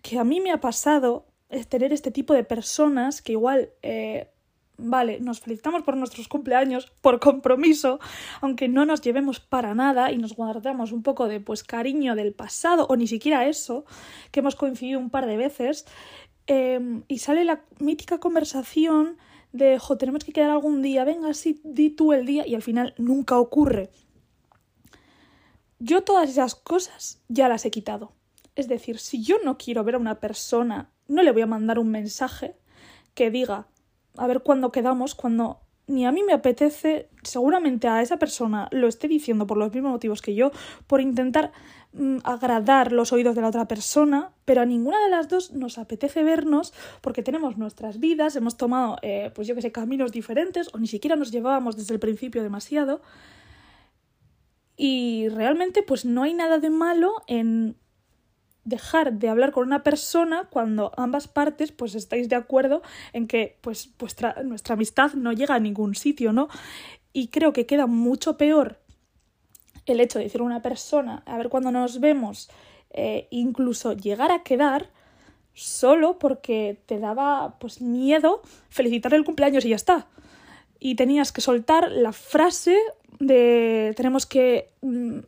Que 0.03 0.19
a 0.19 0.25
mí 0.25 0.41
me 0.41 0.53
ha 0.53 0.61
pasado 0.61 1.27
es 1.49 1.69
tener 1.69 1.93
este 1.93 2.11
tipo 2.11 2.35
de 2.35 2.45
personas 2.45 3.23
que 3.23 3.33
igual 3.33 3.71
eh, 3.83 4.34
vale, 4.77 5.21
nos 5.21 5.41
felicitamos 5.41 5.83
por 5.83 5.97
nuestros 5.97 6.29
cumpleaños, 6.29 6.93
por 7.01 7.21
compromiso, 7.21 8.01
aunque 8.41 8.69
no 8.69 8.85
nos 8.85 9.01
llevemos 9.01 9.41
para 9.41 9.75
nada 9.75 10.13
y 10.13 10.19
nos 10.19 10.35
guardamos 10.35 10.93
un 10.93 11.03
poco 11.03 11.29
de 11.29 11.41
pues 11.41 11.63
cariño 11.63 12.15
del 12.15 12.33
pasado 12.33 12.87
o 12.89 12.97
ni 12.97 13.07
siquiera 13.07 13.47
eso, 13.47 13.85
que 14.31 14.41
hemos 14.41 14.57
coincidido 14.57 14.99
un 14.99 15.11
par 15.11 15.27
de 15.27 15.37
veces, 15.37 15.87
em, 16.47 17.03
y 17.09 17.19
sale 17.19 17.45
la 17.45 17.65
mítica 17.79 18.19
conversación 18.19 19.17
de, 19.53 19.79
jo, 19.79 19.97
tenemos 19.97 20.25
que 20.25 20.33
quedar 20.33 20.51
algún 20.51 20.83
día, 20.83 21.05
venga, 21.05 21.33
sí, 21.33 21.61
di 21.63 21.91
tú 21.91 22.13
el 22.13 22.27
día, 22.27 22.47
y 22.47 22.57
al 22.57 22.63
final 22.63 22.93
nunca 22.99 23.39
ocurre. 23.39 23.91
Yo 25.79 26.03
todas 26.03 26.29
esas 26.29 26.57
cosas 26.57 27.23
ya 27.29 27.49
las 27.49 27.65
he 27.65 27.71
quitado. 27.71 28.13
Es 28.57 28.69
decir, 28.69 28.99
si 28.99 29.23
yo 29.23 29.37
no 29.45 29.57
quiero 29.59 29.85
ver 29.85 29.95
a 29.95 29.99
una 29.99 30.19
persona, 30.19 30.91
no 31.07 31.23
le 31.23 31.31
voy 31.31 31.43
a 31.43 31.47
mandar 31.47 31.79
un 31.79 31.91
mensaje 31.91 32.57
que 33.15 33.31
diga, 33.31 33.69
a 34.17 34.27
ver 34.27 34.43
cuándo 34.43 34.73
quedamos, 34.73 35.15
cuando 35.15 35.61
ni 35.87 36.07
a 36.07 36.13
mí 36.13 36.23
me 36.23 36.33
apetece, 36.33 37.11
seguramente 37.23 37.89
a 37.89 38.01
esa 38.01 38.19
persona 38.19 38.69
lo 38.71 38.89
esté 38.89 39.07
diciendo 39.07 39.47
por 39.47 39.59
los 39.59 39.73
mismos 39.73 39.93
motivos 39.93 40.23
que 40.23 40.35
yo, 40.35 40.51
por 40.87 41.01
intentar 41.01 41.53
mm, 41.93 42.19
agradar 42.25 42.93
los 42.93 43.13
oídos 43.13 43.35
de 43.35 43.43
la 43.43 43.49
otra 43.49 43.69
persona, 43.69 44.33
pero 44.45 44.63
a 44.63 44.67
ninguna 44.67 45.03
de 45.05 45.11
las 45.11 45.29
dos 45.29 45.53
nos 45.53 45.77
apetece 45.77 46.23
vernos 46.23 46.73
porque 47.03 47.23
tenemos 47.23 47.59
nuestras 47.59 48.01
vidas, 48.01 48.35
hemos 48.37 48.57
tomado, 48.57 48.97
eh, 49.03 49.31
pues 49.35 49.47
yo 49.47 49.55
que 49.55 49.63
sé, 49.63 49.73
caminos 49.73 50.11
diferentes 50.11 50.71
o 50.73 50.79
ni 50.79 50.87
siquiera 50.87 51.17
nos 51.17 51.31
llevábamos 51.31 51.77
desde 51.77 51.93
el 51.95 52.01
principio 52.01 52.43
demasiado. 52.43 53.03
Y 54.77 55.29
realmente 55.29 55.83
pues 55.83 56.05
no 56.05 56.23
hay 56.23 56.35
nada 56.35 56.59
de 56.59 56.71
malo 56.71 57.15
en 57.29 57.77
dejar 58.65 59.15
de 59.15 59.29
hablar 59.29 59.53
con 59.53 59.67
una 59.67 59.83
persona 59.83 60.49
cuando 60.51 60.93
ambas 60.97 61.29
partes 61.29 61.73
pues 61.73 61.95
estáis 61.95 62.29
de 62.29 62.37
acuerdo 62.37 62.83
en 63.13 63.27
que 63.27 63.59
pues 63.61 63.91
vuestra, 63.99 64.43
nuestra 64.43 64.75
amistad 64.75 65.13
no 65.15 65.33
llega 65.33 65.55
a 65.55 65.61
ningún 65.61 65.95
sitio, 65.95 66.33
¿no? 66.33 66.49
Y 67.13 67.29
creo 67.29 67.53
que 67.53 67.67
queda 67.67 67.87
mucho 67.87 68.37
peor 68.37 68.81
el 69.87 70.01
hecho 70.01 70.19
de 70.19 70.25
decir 70.25 70.41
a 70.41 70.45
una 70.45 70.63
persona, 70.63 71.23
a 71.27 71.37
ver 71.37 71.49
cuando 71.49 71.71
nos 71.71 72.01
vemos, 72.01 72.51
eh, 72.91 73.29
incluso 73.31 73.93
llegar 73.93 74.33
a 74.33 74.43
quedar 74.43 74.91
solo 75.53 76.19
porque 76.19 76.81
te 76.87 76.99
daba 76.99 77.59
pues 77.59 77.81
miedo 77.81 78.43
felicitarle 78.69 79.19
el 79.19 79.25
cumpleaños 79.25 79.65
y 79.65 79.71
ya 79.71 79.77
está. 79.77 80.09
Y 80.81 80.97
tenías 80.97 81.33
que 81.33 81.41
soltar 81.41 81.91
la 81.91 82.13
frase 82.13 82.79
de 83.21 83.93
tenemos 83.97 84.27
que 84.27 84.71
mm, 84.81 85.19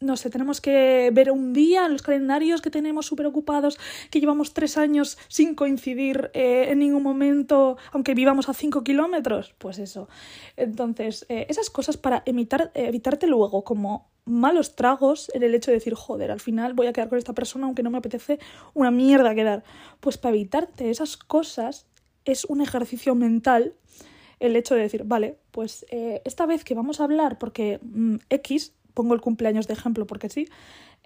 no 0.00 0.16
sé, 0.16 0.30
tenemos 0.30 0.60
que 0.60 1.10
ver 1.12 1.30
un 1.30 1.52
día 1.52 1.86
en 1.86 1.92
los 1.92 2.02
calendarios 2.02 2.60
que 2.60 2.70
tenemos 2.70 3.06
súper 3.06 3.26
ocupados, 3.26 3.78
que 4.10 4.20
llevamos 4.20 4.52
tres 4.52 4.76
años 4.76 5.16
sin 5.28 5.54
coincidir 5.54 6.30
eh, 6.34 6.66
en 6.68 6.80
ningún 6.80 7.02
momento, 7.02 7.78
aunque 7.92 8.14
vivamos 8.14 8.48
a 8.48 8.54
cinco 8.54 8.84
kilómetros. 8.84 9.54
Pues 9.58 9.78
eso. 9.78 10.08
Entonces, 10.56 11.24
eh, 11.28 11.46
esas 11.48 11.70
cosas 11.70 11.96
para 11.96 12.22
evitar, 12.26 12.70
evitarte 12.74 13.26
luego 13.26 13.64
como 13.64 14.10
malos 14.26 14.74
tragos 14.74 15.30
en 15.34 15.44
el 15.44 15.54
hecho 15.54 15.70
de 15.70 15.76
decir, 15.76 15.94
joder, 15.94 16.30
al 16.30 16.40
final 16.40 16.74
voy 16.74 16.88
a 16.88 16.92
quedar 16.92 17.08
con 17.08 17.16
esta 17.18 17.32
persona 17.32 17.66
aunque 17.66 17.82
no 17.82 17.90
me 17.90 17.98
apetece 17.98 18.38
una 18.74 18.90
mierda 18.90 19.34
quedar. 19.34 19.64
Pues 20.00 20.18
para 20.18 20.34
evitarte 20.34 20.90
esas 20.90 21.16
cosas 21.16 21.86
es 22.24 22.44
un 22.44 22.60
ejercicio 22.60 23.14
mental 23.14 23.74
el 24.40 24.56
hecho 24.56 24.74
de 24.74 24.82
decir, 24.82 25.04
vale, 25.04 25.38
pues 25.50 25.86
eh, 25.90 26.20
esta 26.24 26.44
vez 26.44 26.64
que 26.64 26.74
vamos 26.74 27.00
a 27.00 27.04
hablar, 27.04 27.38
porque 27.38 27.78
mm, 27.82 28.16
X 28.28 28.74
pongo 28.96 29.14
el 29.14 29.20
cumpleaños 29.20 29.68
de 29.68 29.74
ejemplo 29.74 30.06
porque 30.06 30.30
sí, 30.30 30.48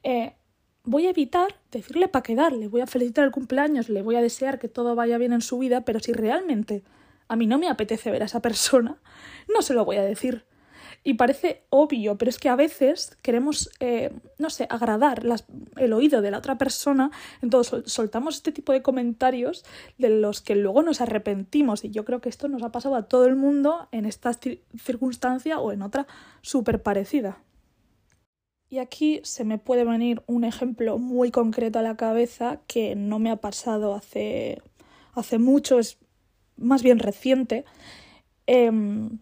eh, 0.04 0.32
voy 0.85 1.06
a 1.06 1.11
evitar 1.11 1.56
decirle 1.73 2.09
para 2.09 2.23
quedar, 2.23 2.52
le 2.52 2.68
voy 2.68 2.80
a 2.80 2.87
felicitar 2.87 3.25
el 3.25 3.32
cumpleaños, 3.32 3.88
le 3.88 4.00
voy 4.00 4.14
a 4.14 4.23
desear 4.23 4.59
que 4.59 4.68
todo 4.68 4.94
vaya 4.94 5.18
bien 5.18 5.32
en 5.32 5.42
su 5.42 5.59
vida, 5.59 5.82
pero 5.82 5.99
si 5.99 6.12
realmente 6.12 6.85
a 7.28 7.37
mí 7.37 7.47
no 7.47 7.59
me 7.59 7.68
apetece 7.68 8.11
ver 8.11 8.23
a 8.23 8.26
esa 8.26 8.40
persona, 8.40 8.99
no 9.52 9.61
se 9.61 9.75
lo 9.75 9.85
voy 9.85 9.97
a 9.97 10.02
decir. 10.02 10.44
Y 11.02 11.14
parece 11.14 11.64
obvio, 11.70 12.18
pero 12.18 12.28
es 12.28 12.38
que 12.38 12.50
a 12.50 12.56
veces 12.56 13.16
queremos, 13.23 13.70
eh, 13.80 14.12
no 14.38 14.50
sé, 14.50 14.66
agradar 14.68 15.23
el 15.76 15.92
oído 15.94 16.20
de 16.20 16.30
la 16.30 16.38
otra 16.38 16.59
persona, 16.59 17.11
entonces 17.40 17.90
soltamos 17.90 18.37
este 18.37 18.52
tipo 18.52 18.73
de 18.73 18.82
comentarios 18.82 19.64
de 19.97 20.11
los 20.11 20.42
que 20.42 20.56
luego 20.56 20.82
nos 20.82 21.00
arrepentimos. 21.00 21.85
Y 21.85 21.90
yo 21.90 22.04
creo 22.04 22.20
que 22.20 22.28
esto 22.28 22.49
nos 22.49 22.62
ha 22.62 22.70
pasado 22.70 22.97
a 22.97 23.04
todo 23.04 23.25
el 23.25 23.35
mundo 23.35 23.88
en 23.92 24.04
esta 24.04 24.32
circunstancia 24.35 25.59
o 25.59 25.73
en 25.73 25.80
otra 25.80 26.06
súper 26.42 26.82
parecida. 26.82 27.38
Y 28.71 28.79
aquí 28.79 29.21
se 29.25 29.45
me 29.45 29.59
puede 29.59 29.85
venir 29.85 30.23
un 30.29 30.45
ejemplo 30.45 30.97
muy 30.97 31.33
concreto 31.33 31.81
a 31.81 31.83
la 31.83 31.97
cabeza 31.97 32.61
que 32.69 32.95
no 32.95 33.19
me 33.19 33.33
ha 33.33 33.37
pasado 33.37 33.95
hace, 33.95 34.62
hace 35.12 35.39
mucho, 35.41 35.81
es 35.81 35.99
más 36.57 36.85
bien 36.85 37.00
reciente. 37.00 37.65
Em, 38.47 39.19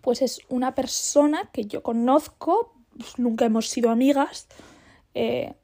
pues 0.00 0.22
es 0.22 0.40
una 0.48 0.74
persona 0.74 1.50
que 1.52 1.66
yo 1.66 1.84
conozco, 1.84 2.74
pues 2.98 3.16
nunca 3.16 3.44
hemos 3.44 3.68
sido 3.68 3.90
amigas, 3.90 4.48
eh, 5.14 5.54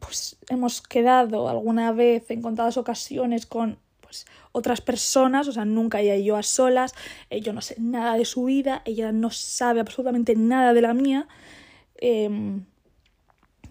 pues 0.00 0.36
hemos 0.48 0.82
quedado 0.82 1.48
alguna 1.48 1.92
vez 1.92 2.28
en 2.32 2.42
contadas 2.42 2.76
ocasiones 2.76 3.46
con 3.46 3.78
pues, 4.00 4.26
otras 4.50 4.80
personas, 4.80 5.46
o 5.46 5.52
sea, 5.52 5.64
nunca 5.64 6.00
ella 6.00 6.16
y 6.16 6.24
yo 6.24 6.36
a 6.36 6.42
solas, 6.42 6.92
eh, 7.30 7.40
yo 7.40 7.52
no 7.52 7.60
sé 7.60 7.76
nada 7.78 8.14
de 8.14 8.24
su 8.24 8.44
vida, 8.46 8.82
ella 8.84 9.12
no 9.12 9.30
sabe 9.30 9.78
absolutamente 9.78 10.34
nada 10.34 10.74
de 10.74 10.82
la 10.82 10.92
mía. 10.92 11.28
Em, 12.00 12.64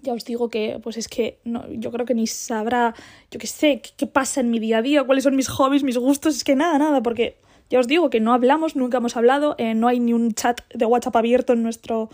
ya 0.01 0.13
os 0.13 0.23
digo 0.23 0.49
que, 0.49 0.79
pues 0.81 0.97
es 0.97 1.07
que 1.07 1.39
no, 1.43 1.69
yo 1.71 1.91
creo 1.91 2.05
que 2.05 2.13
ni 2.13 2.27
sabrá, 2.27 2.95
yo 3.31 3.39
qué 3.39 3.47
sé, 3.47 3.81
qué, 3.81 4.07
pasa 4.07 4.39
en 4.41 4.49
mi 4.49 4.59
día 4.59 4.77
a 4.77 4.81
día, 4.81 5.03
cuáles 5.03 5.23
son 5.23 5.35
mis 5.35 5.49
hobbies, 5.49 5.83
mis 5.83 5.97
gustos, 5.97 6.35
es 6.37 6.43
que 6.43 6.55
nada, 6.55 6.77
nada, 6.77 7.01
porque 7.03 7.37
ya 7.69 7.79
os 7.79 7.87
digo 7.87 8.09
que 8.09 8.19
no 8.19 8.33
hablamos, 8.33 8.75
nunca 8.75 8.97
hemos 8.97 9.17
hablado, 9.17 9.55
eh, 9.57 9.73
no 9.73 9.87
hay 9.87 9.99
ni 9.99 10.13
un 10.13 10.33
chat 10.33 10.61
de 10.73 10.85
WhatsApp 10.85 11.15
abierto 11.15 11.53
en 11.53 11.63
nuestro, 11.63 12.09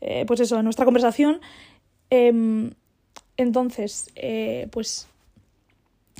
eh, 0.00 0.24
pues 0.26 0.40
eso, 0.40 0.58
en 0.58 0.64
nuestra 0.64 0.84
conversación. 0.84 1.40
Em, 2.10 2.72
entonces, 3.36 4.10
eh, 4.16 4.68
pues 4.70 5.08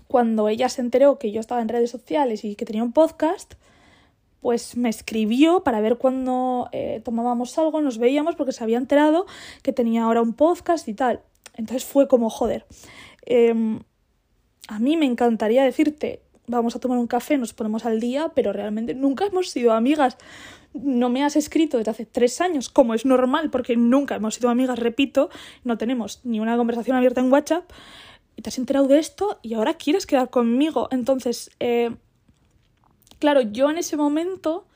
cuando 0.06 0.48
ella 0.48 0.68
se 0.68 0.82
enteró 0.82 1.18
que 1.18 1.32
yo 1.32 1.40
estaba 1.40 1.62
en 1.62 1.68
redes 1.68 1.90
sociales 1.90 2.44
y 2.44 2.54
que 2.54 2.64
tenía 2.64 2.82
un 2.82 2.92
podcast, 2.92 3.54
pues 4.46 4.76
me 4.76 4.88
escribió 4.88 5.64
para 5.64 5.80
ver 5.80 5.98
cuándo 5.98 6.70
tomábamos 7.02 7.58
algo, 7.58 7.80
nos 7.80 7.98
veíamos 7.98 8.36
porque 8.36 8.52
se 8.52 8.62
había 8.62 8.78
enterado 8.78 9.26
que 9.64 9.72
tenía 9.72 10.04
ahora 10.04 10.22
un 10.22 10.34
podcast 10.34 10.86
y 10.86 10.94
tal. 10.94 11.20
Entonces 11.54 11.84
fue 11.84 12.06
como, 12.06 12.30
joder, 12.30 12.64
em, 13.22 13.80
a 14.68 14.78
mí 14.78 14.96
me 14.96 15.04
encantaría 15.04 15.64
decirte 15.64 16.22
vamos 16.46 16.76
a 16.76 16.78
tomar 16.78 16.96
un 16.96 17.08
café, 17.08 17.36
nos 17.38 17.54
ponemos 17.54 17.86
al 17.86 17.98
día, 17.98 18.30
pero 18.36 18.52
realmente 18.52 18.94
nunca 18.94 19.26
hemos 19.26 19.50
sido 19.50 19.72
amigas. 19.72 20.16
No 20.74 21.08
me 21.08 21.24
has 21.24 21.34
escrito 21.34 21.78
desde 21.78 21.90
hace 21.90 22.06
tres 22.06 22.40
años, 22.40 22.68
como 22.68 22.94
es 22.94 23.04
normal, 23.04 23.50
porque 23.50 23.76
nunca 23.76 24.14
hemos 24.14 24.36
sido 24.36 24.48
amigas, 24.48 24.78
repito, 24.78 25.28
no 25.64 25.76
tenemos 25.76 26.20
ni 26.22 26.38
una 26.38 26.56
conversación 26.56 26.96
abierta 26.96 27.20
en 27.20 27.32
WhatsApp, 27.32 27.68
y 28.36 28.42
te 28.42 28.50
has 28.50 28.58
enterado 28.58 28.86
de 28.86 29.00
esto 29.00 29.40
y 29.42 29.54
ahora 29.54 29.74
quieres 29.74 30.06
quedar 30.06 30.30
conmigo. 30.30 30.86
Entonces, 30.92 31.50
eh, 31.58 31.96
claro, 33.18 33.40
yo 33.40 33.70
en 33.70 33.78
ese 33.78 33.96
momento 33.96 34.66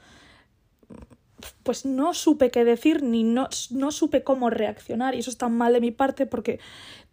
pues 1.63 1.85
no 1.85 2.15
supe 2.15 2.51
qué 2.51 2.65
decir 2.65 3.03
ni 3.03 3.25
no, 3.25 3.49
no 3.71 3.93
supe 3.93 4.23
cómo 4.23 4.51
reaccionar 4.51 5.15
y 5.15 5.21
eso 5.21 5.31
está 5.31 5.49
mal 5.49 5.73
de 5.73 5.81
mi 5.81 5.91
parte 5.91 6.27
porque 6.27 6.61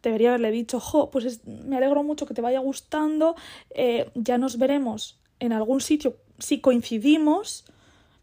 debería 0.04 0.30
haberle 0.30 0.52
dicho, 0.52 0.80
jo, 0.80 1.10
pues 1.10 1.46
me 1.46 1.78
alegro 1.78 2.04
mucho 2.04 2.26
que 2.26 2.34
te 2.34 2.42
vaya 2.42 2.60
gustando, 2.60 3.36
eh, 3.72 4.10
ya 4.16 4.38
nos 4.38 4.58
veremos 4.58 5.20
en 5.40 5.54
algún 5.54 5.82
sitio 5.82 6.18
si 6.40 6.62
coincidimos, 6.62 7.66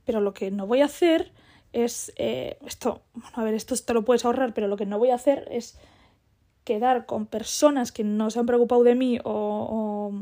pero 0.04 0.20
lo 0.20 0.34
que 0.34 0.50
no 0.50 0.66
voy 0.66 0.80
a 0.80 0.86
hacer 0.86 1.32
es, 1.72 2.12
eh, 2.16 2.58
esto, 2.64 3.02
bueno, 3.14 3.36
a 3.36 3.44
ver, 3.44 3.54
esto 3.54 3.74
te 3.76 3.94
lo 3.94 4.04
puedes 4.04 4.24
ahorrar, 4.24 4.54
pero 4.54 4.68
lo 4.68 4.76
que 4.76 4.86
no 4.86 4.98
voy 4.98 5.10
a 5.10 5.16
hacer 5.16 5.48
es 5.50 5.76
quedar 6.64 7.06
con 7.06 7.26
personas 7.26 7.92
que 7.92 8.04
no 8.04 8.30
se 8.30 8.38
han 8.38 8.46
preocupado 8.46 8.84
de 8.84 8.94
mí 8.94 9.18
o, 9.24 9.24
o 9.24 10.12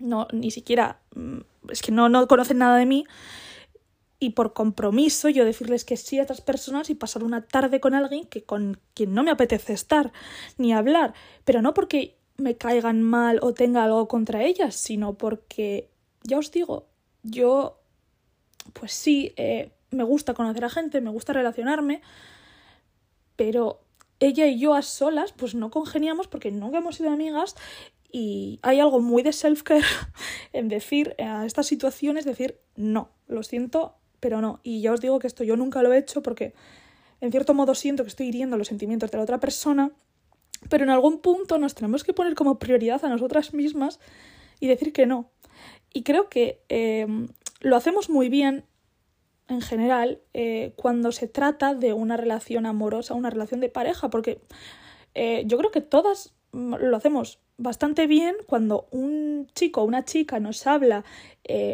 no, 0.00 0.28
ni 0.32 0.50
siquiera, 0.50 0.98
mm, 1.14 1.38
es 1.70 1.82
que 1.82 1.92
no, 1.92 2.08
no 2.08 2.26
conocen 2.26 2.58
nada 2.58 2.76
de 2.76 2.86
mí 2.86 3.06
y 4.18 4.30
por 4.30 4.52
compromiso 4.52 5.28
yo 5.28 5.44
decirles 5.44 5.84
que 5.84 5.96
sí 5.96 6.18
a 6.18 6.22
otras 6.22 6.40
personas 6.40 6.90
y 6.90 6.94
pasar 6.94 7.24
una 7.24 7.46
tarde 7.46 7.80
con 7.80 7.94
alguien 7.94 8.26
que 8.26 8.42
con 8.42 8.80
quien 8.94 9.14
no 9.14 9.22
me 9.22 9.30
apetece 9.30 9.72
estar 9.72 10.12
ni 10.56 10.72
hablar, 10.72 11.14
pero 11.44 11.62
no 11.62 11.74
porque 11.74 12.16
me 12.36 12.56
caigan 12.56 13.02
mal 13.02 13.38
o 13.42 13.54
tenga 13.54 13.84
algo 13.84 14.08
contra 14.08 14.42
ellas, 14.42 14.74
sino 14.74 15.14
porque, 15.14 15.90
ya 16.22 16.38
os 16.38 16.50
digo, 16.50 16.88
yo, 17.22 17.80
pues 18.72 18.92
sí, 18.92 19.32
eh, 19.36 19.72
me 19.90 20.04
gusta 20.04 20.34
conocer 20.34 20.64
a 20.64 20.70
gente, 20.70 21.00
me 21.00 21.10
gusta 21.10 21.32
relacionarme, 21.32 22.02
pero 23.36 23.80
ella 24.20 24.46
y 24.46 24.58
yo 24.58 24.74
a 24.74 24.82
solas, 24.82 25.32
pues 25.32 25.54
no 25.54 25.70
congeniamos 25.70 26.28
porque 26.28 26.50
nunca 26.50 26.78
hemos 26.78 26.96
sido 26.96 27.10
amigas 27.10 27.56
y 28.16 28.60
hay 28.62 28.78
algo 28.78 29.00
muy 29.00 29.24
de 29.24 29.32
self-care 29.32 29.82
en 30.52 30.68
decir 30.68 31.16
a 31.18 31.44
estas 31.46 31.66
situaciones, 31.66 32.24
decir, 32.24 32.60
no, 32.76 33.10
lo 33.26 33.42
siento, 33.42 33.96
pero 34.20 34.40
no. 34.40 34.60
Y 34.62 34.82
ya 34.82 34.92
os 34.92 35.00
digo 35.00 35.18
que 35.18 35.26
esto 35.26 35.42
yo 35.42 35.56
nunca 35.56 35.82
lo 35.82 35.92
he 35.92 35.98
hecho 35.98 36.22
porque 36.22 36.54
en 37.20 37.32
cierto 37.32 37.54
modo 37.54 37.74
siento 37.74 38.04
que 38.04 38.10
estoy 38.10 38.28
hiriendo 38.28 38.56
los 38.56 38.68
sentimientos 38.68 39.10
de 39.10 39.18
la 39.18 39.24
otra 39.24 39.40
persona, 39.40 39.90
pero 40.68 40.84
en 40.84 40.90
algún 40.90 41.22
punto 41.22 41.58
nos 41.58 41.74
tenemos 41.74 42.04
que 42.04 42.12
poner 42.12 42.36
como 42.36 42.60
prioridad 42.60 43.04
a 43.04 43.08
nosotras 43.08 43.52
mismas 43.52 43.98
y 44.60 44.68
decir 44.68 44.92
que 44.92 45.06
no. 45.06 45.32
Y 45.92 46.04
creo 46.04 46.28
que 46.28 46.62
eh, 46.68 47.08
lo 47.62 47.74
hacemos 47.74 48.10
muy 48.10 48.28
bien 48.28 48.64
en 49.48 49.60
general 49.60 50.20
eh, 50.34 50.72
cuando 50.76 51.10
se 51.10 51.26
trata 51.26 51.74
de 51.74 51.92
una 51.92 52.16
relación 52.16 52.64
amorosa, 52.64 53.14
una 53.14 53.30
relación 53.30 53.58
de 53.58 53.70
pareja, 53.70 54.08
porque 54.08 54.40
eh, 55.16 55.42
yo 55.46 55.58
creo 55.58 55.72
que 55.72 55.80
todas 55.80 56.32
lo 56.52 56.96
hacemos 56.96 57.40
bastante 57.56 58.06
bien 58.06 58.36
cuando 58.46 58.86
un 58.90 59.48
chico 59.54 59.82
o 59.82 59.84
una 59.84 60.04
chica 60.04 60.40
nos 60.40 60.66
habla 60.66 61.04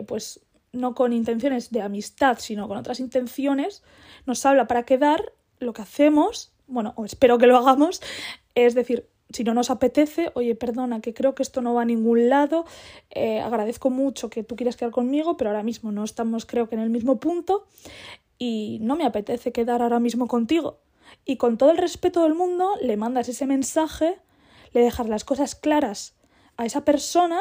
pues 0.06 0.40
no 0.72 0.94
con 0.94 1.12
intenciones 1.12 1.70
de 1.70 1.82
amistad, 1.82 2.38
sino 2.38 2.68
con 2.68 2.76
otras 2.76 3.00
intenciones, 3.00 3.82
nos 4.26 4.44
habla 4.46 4.66
para 4.66 4.84
quedar, 4.84 5.32
lo 5.58 5.72
que 5.72 5.82
hacemos, 5.82 6.52
bueno, 6.66 6.94
o 6.96 7.04
espero 7.04 7.38
que 7.38 7.46
lo 7.46 7.56
hagamos, 7.56 8.00
es 8.54 8.74
decir, 8.74 9.06
si 9.30 9.44
no 9.44 9.54
nos 9.54 9.70
apetece, 9.70 10.32
oye, 10.34 10.54
perdona, 10.54 11.00
que 11.00 11.14
creo 11.14 11.34
que 11.34 11.42
esto 11.42 11.60
no 11.60 11.74
va 11.74 11.82
a 11.82 11.84
ningún 11.84 12.28
lado, 12.28 12.64
eh, 13.10 13.40
agradezco 13.40 13.90
mucho 13.90 14.30
que 14.30 14.42
tú 14.42 14.56
quieras 14.56 14.76
quedar 14.76 14.90
conmigo, 14.90 15.36
pero 15.36 15.50
ahora 15.50 15.62
mismo 15.62 15.92
no 15.92 16.02
estamos, 16.02 16.46
creo 16.46 16.68
que 16.68 16.74
en 16.74 16.80
el 16.80 16.90
mismo 16.90 17.20
punto, 17.20 17.66
y 18.38 18.78
no 18.80 18.96
me 18.96 19.04
apetece 19.04 19.52
quedar 19.52 19.82
ahora 19.82 20.00
mismo 20.00 20.26
contigo. 20.26 20.78
Y 21.24 21.36
con 21.36 21.58
todo 21.58 21.70
el 21.70 21.76
respeto 21.76 22.22
del 22.22 22.34
mundo, 22.34 22.76
le 22.80 22.96
mandas 22.96 23.28
ese 23.28 23.46
mensaje, 23.46 24.18
le 24.72 24.80
dejas 24.80 25.08
las 25.08 25.24
cosas 25.24 25.54
claras 25.54 26.14
a 26.56 26.66
esa 26.66 26.84
persona 26.84 27.40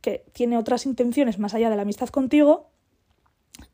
que 0.00 0.24
tiene 0.32 0.56
otras 0.56 0.86
intenciones 0.86 1.38
más 1.38 1.54
allá 1.54 1.70
de 1.70 1.76
la 1.76 1.82
amistad 1.82 2.08
contigo 2.08 2.70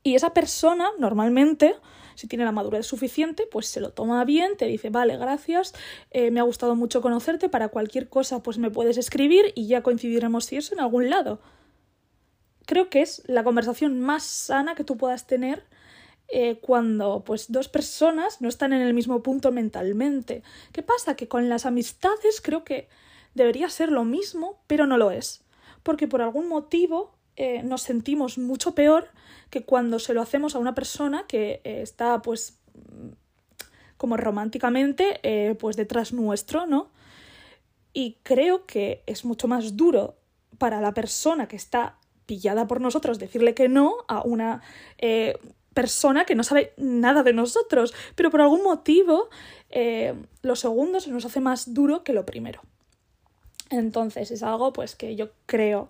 y 0.03 0.15
esa 0.15 0.35
persona 0.35 0.91
normalmente, 0.99 1.77
si 2.15 2.27
tiene 2.27 2.45
la 2.45 2.53
madurez 2.53 2.87
suficiente, 2.87 3.47
pues 3.51 3.67
se 3.67 3.81
lo 3.81 3.91
toma 3.91 4.25
bien, 4.25 4.57
te 4.57 4.67
dice, 4.67 4.91
vale, 4.91 5.17
gracias, 5.17 5.75
eh, 6.11 6.31
me 6.31 6.41
ha 6.41 6.45
gustado 6.45 6.75
mucho 6.75 7.01
conocerte, 7.03 7.49
para 7.49 7.69
cualquier 7.69 8.09
cosa 8.09 8.43
pues 8.43 8.59
me 8.59 8.71
puedes 8.71 8.97
escribir 8.99 9.53
y 9.55 9.67
ya 9.67 9.83
coincidiremos 9.83 10.47
si 10.47 10.57
eso 10.57 10.75
en 10.75 10.81
algún 10.81 11.11
lado. 11.11 11.41
Creo 12.67 12.89
que 12.89 13.03
es 13.03 13.23
la 13.27 13.45
conversación 13.45 14.01
más 14.01 14.25
sana 14.25 14.75
que 14.75 14.85
tú 14.85 14.97
puedas 14.97 15.27
tener 15.27 15.65
eh, 16.37 16.59
cuando 16.61 17.23
pues 17.25 17.53
dos 17.53 17.69
personas 17.69 18.41
no 18.41 18.49
están 18.49 18.73
en 18.73 18.81
el 18.81 18.93
mismo 18.93 19.23
punto 19.23 19.53
mentalmente. 19.53 20.43
¿Qué 20.73 20.83
pasa? 20.83 21.15
Que 21.15 21.29
con 21.29 21.49
las 21.49 21.65
amistades 21.65 22.41
creo 22.43 22.65
que 22.65 22.89
debería 23.35 23.71
ser 23.71 23.93
lo 23.93 24.03
mismo, 24.03 24.59
pero 24.67 24.85
no 24.85 24.97
lo 24.97 25.13
es 25.13 25.45
porque 25.85 26.09
por 26.09 26.23
algún 26.23 26.49
motivo 26.49 27.15
eh, 27.37 27.63
nos 27.63 27.83
sentimos 27.83 28.37
mucho 28.37 28.75
peor 28.75 29.11
que 29.49 29.65
cuando 29.65 30.01
se 30.01 30.13
lo 30.13 30.23
hacemos 30.23 30.57
a 30.57 30.59
una 30.59 30.75
persona 30.75 31.25
que 31.29 31.61
eh, 31.63 31.83
está 31.83 32.21
pues 32.21 32.59
como 33.97 34.17
románticamente 34.17 35.57
pues 35.61 35.77
detrás 35.77 36.13
nuestro, 36.13 36.67
¿no? 36.67 36.91
Y 37.93 38.19
creo 38.25 38.67
que 38.67 39.05
es 39.07 39.25
mucho 39.25 39.47
más 39.47 39.77
duro 39.77 40.17
para 40.59 40.81
la 40.81 40.93
persona 40.95 41.47
que 41.47 41.55
está 41.55 41.97
pillada 42.27 42.67
por 42.67 42.81
nosotros 42.81 43.21
decirle 43.21 43.55
que 43.55 43.69
no 43.69 43.99
a 44.09 44.21
una 44.23 44.63
persona 45.75 46.25
que 46.25 46.35
no 46.35 46.45
sabe 46.45 46.73
nada 46.77 47.23
de 47.23 47.33
nosotros, 47.33 47.93
pero 48.15 48.31
por 48.31 48.41
algún 48.41 48.63
motivo 48.63 49.29
lo 50.43 50.57
segundo 50.57 51.01
se 51.01 51.11
nos 51.11 51.25
hace 51.25 51.41
más 51.41 51.75
duro 51.75 52.05
que 52.05 52.13
lo 52.13 52.25
primero. 52.25 52.61
Entonces 53.71 54.31
es 54.31 54.43
algo 54.43 54.73
pues 54.73 54.95
que 54.95 55.17
yo 55.17 55.31
creo 55.47 55.89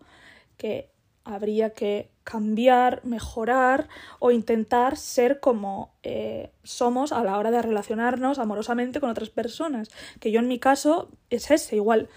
que 0.57 0.91
habría 1.25 1.71
que 1.71 2.11
cambiar, 2.23 3.05
mejorar 3.05 3.89
o 4.19 4.31
intentar 4.31 4.97
ser 4.97 5.41
como 5.41 5.93
eh, 6.03 6.51
somos 6.63 7.13
a 7.13 7.23
la 7.25 7.39
hora 7.39 7.51
de 7.51 7.63
relacionarnos 7.63 8.39
amorosamente 8.39 9.01
con 9.01 9.11
otras 9.11 9.31
personas. 9.31 9.91
Que 10.21 10.31
yo 10.31 10.41
en 10.41 10.49
mi 10.49 10.59
caso 10.59 11.11
es 11.31 11.51
ese, 11.51 11.77
igual 11.77 12.09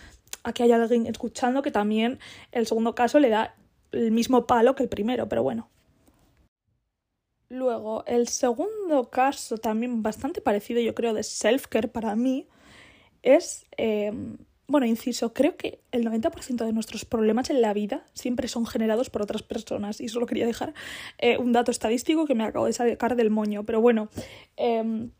aquí 0.43 0.63
hay 0.63 0.71
alguien 0.71 1.07
escuchando 1.07 1.62
que 1.62 1.71
también 1.71 2.19
el 2.51 2.67
segundo 2.67 2.95
caso 2.95 3.19
le 3.19 3.29
da 3.29 3.55
el 3.91 4.12
mismo 4.12 4.45
palo 4.45 4.75
que 4.75 4.83
el 4.83 4.89
primero, 4.89 5.27
pero 5.27 5.43
bueno. 5.43 5.69
Luego, 7.49 8.03
el 8.05 8.27
segundo 8.27 9.09
caso, 9.09 9.57
también 9.57 10.03
bastante 10.03 10.41
parecido, 10.41 10.81
yo 10.81 10.93
creo, 10.93 11.13
de 11.13 11.23
self-care 11.23 11.87
para 11.87 12.15
mí, 12.15 12.47
es 13.23 13.65
eh, 13.77 14.11
bueno, 14.67 14.85
inciso, 14.85 15.33
creo 15.33 15.55
que 15.55 15.79
el 15.91 16.03
90% 16.05 16.65
de 16.65 16.73
nuestros 16.73 17.05
problemas 17.05 17.49
en 17.49 17.61
la 17.61 17.73
vida 17.73 18.05
siempre 18.13 18.49
son 18.49 18.65
generados 18.65 19.09
por 19.09 19.21
otras 19.21 19.41
personas. 19.41 20.01
Y 20.01 20.09
solo 20.09 20.25
quería 20.25 20.45
dejar 20.45 20.73
eh, 21.19 21.37
un 21.37 21.53
dato 21.53 21.71
estadístico 21.71 22.25
que 22.25 22.35
me 22.35 22.43
acabo 22.43 22.65
de 22.65 22.73
sacar 22.73 23.15
del 23.15 23.29
moño. 23.29 23.63
Pero 23.63 23.79
bueno, 23.79 24.09
em, 24.57 25.11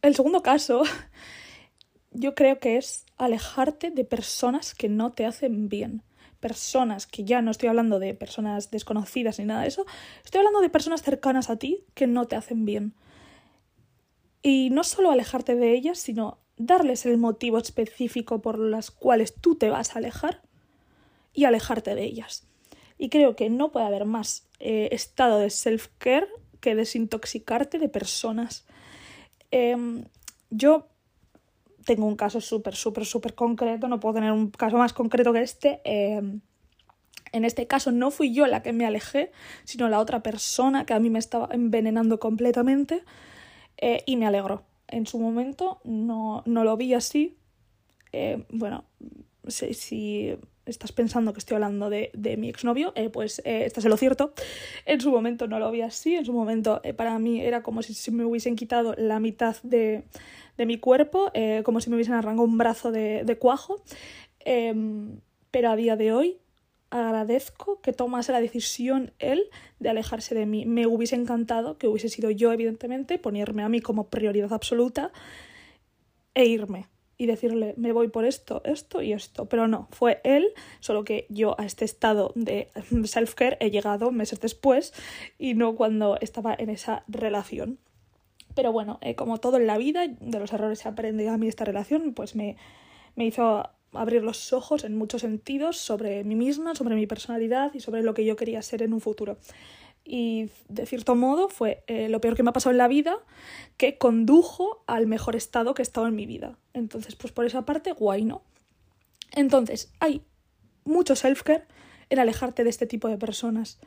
el 0.00 0.14
segundo 0.14 0.42
caso, 0.42 0.84
yo 2.12 2.36
creo 2.36 2.60
que 2.60 2.76
es 2.76 3.04
alejarte 3.16 3.90
de 3.90 4.04
personas 4.04 4.74
que 4.74 4.88
no 4.88 5.12
te 5.12 5.26
hacen 5.26 5.68
bien. 5.68 6.04
Personas 6.42 7.06
que 7.06 7.22
ya 7.22 7.40
no 7.40 7.52
estoy 7.52 7.68
hablando 7.68 8.00
de 8.00 8.14
personas 8.14 8.72
desconocidas 8.72 9.38
ni 9.38 9.44
nada 9.44 9.62
de 9.62 9.68
eso, 9.68 9.86
estoy 10.24 10.40
hablando 10.40 10.60
de 10.60 10.68
personas 10.68 11.02
cercanas 11.02 11.48
a 11.50 11.56
ti 11.56 11.86
que 11.94 12.08
no 12.08 12.26
te 12.26 12.34
hacen 12.34 12.64
bien. 12.64 12.94
Y 14.42 14.70
no 14.70 14.82
solo 14.82 15.12
alejarte 15.12 15.54
de 15.54 15.72
ellas, 15.72 15.98
sino 16.00 16.38
darles 16.56 17.06
el 17.06 17.16
motivo 17.16 17.58
específico 17.58 18.42
por 18.42 18.58
las 18.58 18.90
cuales 18.90 19.34
tú 19.40 19.54
te 19.54 19.70
vas 19.70 19.94
a 19.94 20.00
alejar 20.00 20.42
y 21.32 21.44
alejarte 21.44 21.94
de 21.94 22.02
ellas. 22.02 22.48
Y 22.98 23.08
creo 23.08 23.36
que 23.36 23.48
no 23.48 23.70
puede 23.70 23.86
haber 23.86 24.04
más 24.04 24.48
eh, 24.58 24.88
estado 24.90 25.38
de 25.38 25.48
self-care 25.48 26.28
que 26.60 26.74
desintoxicarte 26.74 27.78
de 27.78 27.88
personas. 27.88 28.66
Em, 29.52 30.04
yo 30.50 30.88
tengo 31.84 32.06
un 32.06 32.16
caso 32.16 32.40
súper, 32.40 32.74
súper, 32.74 33.04
súper 33.04 33.34
concreto, 33.34 33.88
no 33.88 34.00
puedo 34.00 34.14
tener 34.14 34.32
un 34.32 34.50
caso 34.50 34.76
más 34.78 34.92
concreto 34.92 35.32
que 35.32 35.42
este. 35.42 35.80
Em, 35.84 36.40
en 37.32 37.44
este 37.44 37.66
caso 37.66 37.92
no 37.92 38.10
fui 38.10 38.34
yo 38.34 38.46
la 38.46 38.62
que 38.62 38.72
me 38.72 38.84
alejé, 38.84 39.32
sino 39.64 39.88
la 39.88 39.98
otra 40.00 40.22
persona 40.22 40.84
que 40.84 40.92
a 40.92 41.00
mí 41.00 41.08
me 41.08 41.18
estaba 41.18 41.48
envenenando 41.52 42.20
completamente 42.20 43.04
eh, 43.78 44.02
y 44.06 44.16
me 44.16 44.26
alegró 44.26 44.64
en 44.92 45.06
su 45.06 45.18
momento 45.18 45.80
no, 45.84 46.42
no 46.46 46.62
lo 46.62 46.76
vi 46.76 46.94
así. 46.94 47.36
Eh, 48.12 48.44
bueno, 48.50 48.84
si, 49.48 49.74
si, 49.74 50.36
estás 50.66 50.92
pensando 50.92 51.32
que 51.32 51.40
estoy 51.40 51.56
hablando 51.56 51.90
de, 51.90 52.10
de 52.14 52.36
mi 52.36 52.48
exnovio, 52.48 52.92
eh, 52.94 53.08
pues 53.08 53.40
eh, 53.44 53.64
estás 53.64 53.84
en 53.84 53.90
lo 53.90 53.96
cierto. 53.96 54.32
En 54.86 55.00
su 55.00 55.10
momento 55.10 55.48
no 55.48 55.58
lo 55.58 55.70
vi 55.70 55.80
así, 55.80 56.14
en 56.14 56.24
su 56.24 56.32
momento 56.32 56.80
eh, 56.84 56.94
para 56.94 57.18
mí 57.18 57.40
era 57.40 57.62
como 57.62 57.82
si, 57.82 58.10
me 58.10 58.24
hubiesen 58.24 58.54
quitado 58.54 58.94
la 58.96 59.18
mitad 59.18 59.56
de, 59.62 60.04
de 60.62 60.66
mi 60.66 60.78
cuerpo, 60.78 61.32
como 61.64 61.80
si 61.80 61.90
me 61.90 61.96
hubiesen 61.96 62.14
arrancado 62.14 62.44
un 62.44 62.56
brazo 62.56 62.92
de, 62.92 63.24
de 63.24 63.38
cuajo. 63.38 63.82
Em, 64.40 65.20
pero 65.50 65.70
a 65.70 65.76
día 65.76 65.96
de 65.96 66.12
hoy 66.12 66.38
agradezco 66.90 67.80
que 67.80 67.92
tomase 67.92 68.32
la 68.32 68.40
decisión 68.40 69.12
él 69.18 69.48
de 69.80 69.88
alejarse 69.88 70.34
de 70.34 70.46
mí. 70.46 70.66
Me 70.66 70.86
hubiese 70.86 71.16
encantado 71.16 71.78
que 71.78 71.88
hubiese 71.88 72.08
sido 72.08 72.30
yo, 72.30 72.52
evidentemente, 72.52 73.18
ponerme 73.18 73.62
a 73.62 73.68
mí 73.68 73.80
como 73.80 74.08
prioridad 74.08 74.52
absoluta 74.52 75.10
e 76.34 76.44
irme 76.44 76.86
y 77.16 77.26
decirle 77.26 77.74
me 77.76 77.92
voy 77.92 78.08
por 78.08 78.24
esto, 78.24 78.62
esto 78.64 79.00
y 79.00 79.12
esto. 79.12 79.48
Pero 79.48 79.68
no, 79.68 79.88
fue 79.90 80.20
él, 80.24 80.48
solo 80.80 81.04
que 81.04 81.26
yo 81.30 81.58
a 81.58 81.64
este 81.64 81.84
estado 81.84 82.32
de 82.34 82.70
self-care 83.04 83.56
he 83.60 83.70
llegado 83.70 84.10
meses 84.10 84.40
después 84.40 84.92
y 85.38 85.54
no 85.54 85.74
cuando 85.74 86.18
estaba 86.20 86.54
en 86.58 86.68
esa 86.68 87.04
relación. 87.08 87.78
Pero 88.54 88.72
bueno, 88.72 88.98
eh, 89.02 89.14
como 89.14 89.38
todo 89.38 89.56
en 89.56 89.66
la 89.66 89.78
vida, 89.78 90.06
de 90.06 90.38
los 90.38 90.52
errores 90.52 90.80
se 90.80 90.88
aprende 90.88 91.28
a 91.28 91.36
mí 91.36 91.48
esta 91.48 91.64
relación, 91.64 92.12
pues 92.14 92.34
me, 92.34 92.56
me 93.16 93.26
hizo 93.26 93.68
abrir 93.92 94.22
los 94.22 94.52
ojos 94.52 94.84
en 94.84 94.96
muchos 94.96 95.20
sentidos 95.20 95.76
sobre 95.76 96.24
mí 96.24 96.34
misma, 96.34 96.74
sobre 96.74 96.94
mi 96.94 97.06
personalidad 97.06 97.72
y 97.74 97.80
sobre 97.80 98.02
lo 98.02 98.14
que 98.14 98.24
yo 98.24 98.36
quería 98.36 98.62
ser 98.62 98.82
en 98.82 98.92
un 98.92 99.00
futuro. 99.00 99.38
Y 100.04 100.48
de 100.68 100.86
cierto 100.86 101.14
modo 101.14 101.48
fue 101.48 101.84
eh, 101.86 102.08
lo 102.08 102.20
peor 102.20 102.34
que 102.34 102.42
me 102.42 102.50
ha 102.50 102.52
pasado 102.52 102.72
en 102.72 102.78
la 102.78 102.88
vida 102.88 103.18
que 103.76 103.98
condujo 103.98 104.82
al 104.86 105.06
mejor 105.06 105.36
estado 105.36 105.74
que 105.74 105.82
he 105.82 105.84
estado 105.84 106.08
en 106.08 106.16
mi 106.16 106.26
vida. 106.26 106.58
Entonces, 106.72 107.14
pues 107.14 107.32
por 107.32 107.44
esa 107.44 107.64
parte, 107.64 107.92
guay, 107.92 108.24
¿no? 108.24 108.42
Entonces, 109.34 109.92
hay 110.00 110.22
mucho 110.84 111.14
self-care 111.14 111.66
en 112.10 112.18
alejarte 112.18 112.64
de 112.64 112.70
este 112.70 112.86
tipo 112.86 113.08
de 113.08 113.16
personas, 113.16 113.78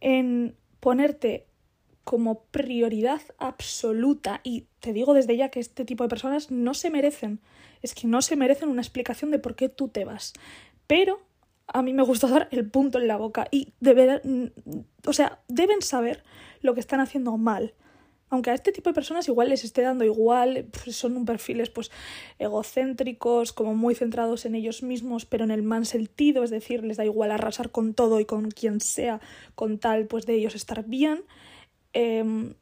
en 0.00 0.56
ponerte 0.80 1.46
como 2.06 2.44
prioridad 2.52 3.20
absoluta 3.36 4.40
y 4.44 4.68
te 4.78 4.92
digo 4.92 5.12
desde 5.12 5.36
ya 5.36 5.48
que 5.48 5.58
este 5.58 5.84
tipo 5.84 6.04
de 6.04 6.08
personas 6.08 6.52
no 6.52 6.72
se 6.72 6.88
merecen, 6.88 7.40
es 7.82 7.96
que 7.96 8.06
no 8.06 8.22
se 8.22 8.36
merecen 8.36 8.68
una 8.68 8.80
explicación 8.80 9.32
de 9.32 9.40
por 9.40 9.56
qué 9.56 9.68
tú 9.68 9.88
te 9.88 10.04
vas. 10.04 10.32
Pero 10.86 11.20
a 11.66 11.82
mí 11.82 11.92
me 11.92 12.04
gusta 12.04 12.28
dar 12.28 12.46
el 12.52 12.70
punto 12.70 13.00
en 13.00 13.08
la 13.08 13.16
boca 13.16 13.48
y 13.50 13.72
deber, 13.80 14.22
o 15.04 15.12
sea, 15.12 15.40
deben 15.48 15.82
saber 15.82 16.22
lo 16.60 16.74
que 16.74 16.80
están 16.80 17.00
haciendo 17.00 17.36
mal. 17.38 17.74
Aunque 18.30 18.50
a 18.50 18.54
este 18.54 18.70
tipo 18.70 18.88
de 18.88 18.94
personas 18.94 19.26
igual 19.26 19.48
les 19.48 19.64
esté 19.64 19.82
dando 19.82 20.04
igual, 20.04 20.66
pues 20.70 20.94
son 20.94 21.16
un 21.16 21.24
perfiles 21.24 21.70
pues 21.70 21.90
egocéntricos, 22.38 23.52
como 23.52 23.74
muy 23.74 23.96
centrados 23.96 24.46
en 24.46 24.54
ellos 24.54 24.84
mismos, 24.84 25.26
pero 25.26 25.42
en 25.42 25.50
el 25.50 25.64
mal 25.64 25.86
sentido, 25.86 26.44
es 26.44 26.50
decir, 26.50 26.84
les 26.84 26.98
da 26.98 27.04
igual 27.04 27.32
arrasar 27.32 27.72
con 27.72 27.94
todo 27.94 28.20
y 28.20 28.26
con 28.26 28.52
quien 28.52 28.80
sea, 28.80 29.20
con 29.56 29.78
tal 29.78 30.06
pues 30.06 30.24
de 30.24 30.34
ellos 30.34 30.54
estar 30.54 30.84
bien. 30.84 31.24
Em, 31.98 32.52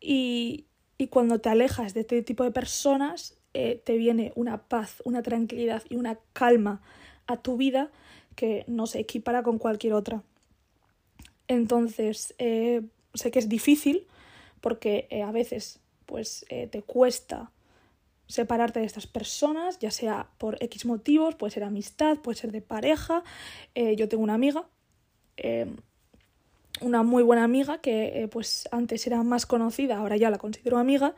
y, 0.00 0.66
cuando 1.10 1.40
te 1.40 1.48
alejas 1.48 1.94
de 1.94 2.00
este 2.00 2.22
tipo 2.22 2.42
de 2.42 2.50
personas, 2.50 3.38
eh, 3.54 3.80
te 3.84 3.96
viene 3.96 4.32
una 4.34 4.64
paz, 4.64 5.00
una 5.04 5.22
tranquilidad 5.22 5.84
y 5.88 5.94
una 5.94 6.18
calma 6.32 6.82
a 7.28 7.36
tu 7.36 7.56
vida 7.56 7.92
que 8.34 8.64
no 8.66 8.88
se 8.88 8.98
equipara 8.98 9.44
con 9.44 9.58
cualquier 9.58 9.92
otra. 9.92 10.24
Entonces, 11.46 12.34
eh, 12.38 12.82
sé 13.14 13.30
que 13.30 13.38
es 13.38 13.48
difícil 13.48 14.08
porque 14.60 15.06
eh, 15.10 15.22
a 15.22 15.30
veces 15.30 15.78
pues, 16.04 16.46
te 16.48 16.82
cuesta 16.82 17.52
separarte 18.26 18.80
de 18.80 18.86
estas 18.86 19.06
personas, 19.06 19.78
ya 19.78 19.92
sea 19.92 20.30
por 20.38 20.60
X 20.60 20.84
motivos, 20.84 21.36
puede 21.36 21.52
ser 21.52 21.62
amistad, 21.62 22.18
puede 22.18 22.38
ser 22.38 22.50
de 22.50 22.60
pareja. 22.60 23.22
yo 23.96 24.08
tengo 24.08 24.24
una 24.24 24.34
amiga 24.34 24.68
em, 25.36 25.76
una 26.80 27.02
muy 27.02 27.22
buena 27.22 27.44
amiga 27.44 27.78
que 27.78 28.22
eh, 28.22 28.28
pues 28.28 28.68
antes 28.72 29.06
era 29.06 29.22
más 29.22 29.46
conocida, 29.46 29.98
ahora 29.98 30.16
ya 30.16 30.30
la 30.30 30.38
considero 30.38 30.78
amiga 30.78 31.14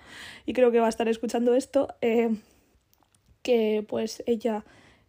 y 0.46 0.52
creo 0.52 0.70
que 0.70 0.80
va 0.80 0.86
a 0.86 0.88
estar 0.90 1.08
escuchando 1.08 1.54
esto, 1.54 1.88
eh, 2.00 2.36
que 3.42 3.84
pues 3.88 4.22
ella 4.26 4.64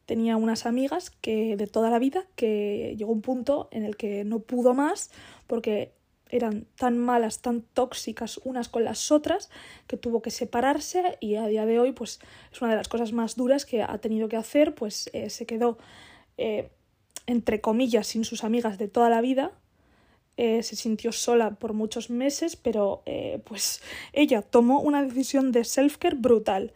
tenía 0.06 0.38
unas 0.38 0.66
amigas 0.66 1.10
que 1.10 1.56
de 1.56 1.68
toda 1.68 1.90
la 1.90 2.00
vida 2.00 2.26
que 2.36 2.96
llegó 2.98 3.12
un 3.12 3.22
punto 3.22 3.70
en 3.72 3.84
el 3.84 3.98
que 3.98 4.24
no 4.24 4.40
pudo 4.40 4.74
más 4.74 5.12
porque 5.48 5.94
eran 6.30 6.66
tan 6.78 6.98
malas, 6.98 7.42
tan 7.42 7.62
tóxicas 7.62 8.40
unas 8.46 8.70
con 8.70 8.86
las 8.86 9.12
otras 9.12 9.50
que 9.88 9.98
tuvo 9.98 10.22
que 10.22 10.32
separarse 10.32 11.18
y 11.20 11.36
a 11.36 11.48
día 11.48 11.66
de 11.66 11.80
hoy 11.80 11.92
pues 11.92 12.20
es 12.52 12.62
una 12.62 12.72
de 12.72 12.78
las 12.78 12.88
cosas 12.88 13.12
más 13.12 13.36
duras 13.36 13.66
que 13.66 13.84
ha 13.84 13.98
tenido 13.98 14.30
que 14.30 14.38
hacer, 14.38 14.74
pues 14.76 15.10
eh, 15.14 15.30
se 15.30 15.46
quedó 15.46 15.78
entre 17.28 17.62
comillas 17.62 18.08
sin 18.08 18.26
sus 18.26 18.44
amigas 18.44 18.80
de 18.80 18.88
toda 18.88 19.10
la 19.10 19.22
vida 19.22 19.52
eh, 20.44 20.64
se 20.64 20.76
sintió 20.76 21.12
sola 21.12 21.52
por 21.52 21.74
muchos 21.74 22.10
meses, 22.10 22.56
pero 22.56 23.04
eh, 23.06 23.44
pues 23.46 23.80
ella 24.12 24.42
tomó 24.42 24.80
una 24.80 25.04
decisión 25.04 25.52
de 25.52 25.64
self-care 25.64 26.16
brutal. 26.16 26.74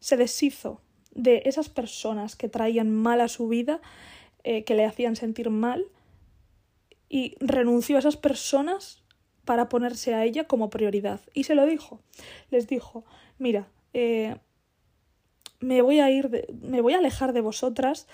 Se 0.00 0.18
deshizo 0.18 0.82
de 1.12 1.40
esas 1.46 1.70
personas 1.70 2.36
que 2.36 2.50
traían 2.50 2.94
mal 2.94 3.22
a 3.22 3.28
su 3.28 3.48
vida, 3.48 3.80
eh, 4.44 4.64
que 4.64 4.74
le 4.74 4.84
hacían 4.84 5.16
sentir 5.16 5.48
mal, 5.48 5.86
y 7.08 7.36
renunció 7.40 7.96
a 7.96 8.00
esas 8.00 8.18
personas 8.18 9.02
para 9.46 9.70
ponerse 9.70 10.12
a 10.12 10.22
ella 10.22 10.44
como 10.44 10.68
prioridad. 10.68 11.22
Y 11.32 11.44
se 11.44 11.54
lo 11.54 11.64
dijo. 11.64 12.02
Les 12.50 12.68
dijo, 12.68 13.06
mira, 13.38 13.66
me 13.94 15.80
voy 15.80 16.00
a 16.00 16.10
ir, 16.10 16.48
me 16.60 16.82
voy 16.82 16.92
a 16.92 16.98
alejar 16.98 17.32
de 17.32 17.40
vosotras 17.40 18.08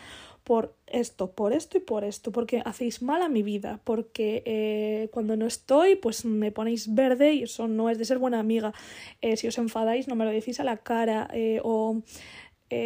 por 0.44 0.74
esto, 0.86 1.30
por 1.30 1.52
esto 1.52 1.78
y 1.78 1.80
por 1.80 2.04
esto, 2.04 2.32
porque 2.32 2.62
hacéis 2.64 3.02
mal 3.02 3.22
a 3.22 3.28
mi 3.28 3.42
vida, 3.42 3.80
porque 3.84 4.42
eh, 4.44 5.08
cuando 5.12 5.36
no 5.36 5.46
estoy, 5.46 5.96
pues 5.96 6.24
me 6.24 6.50
ponéis 6.50 6.94
verde 6.94 7.34
y 7.34 7.44
eso 7.44 7.68
no 7.68 7.90
es 7.90 7.98
de 7.98 8.04
ser 8.04 8.18
buena 8.18 8.40
amiga. 8.40 8.72
Eh, 9.20 9.36
si 9.36 9.46
os 9.46 9.58
enfadáis, 9.58 10.08
no 10.08 10.14
me 10.14 10.24
lo 10.24 10.30
decís 10.30 10.60
a 10.60 10.64
la 10.64 10.78
cara, 10.78 11.28
eh, 11.32 11.60
o 11.62 12.02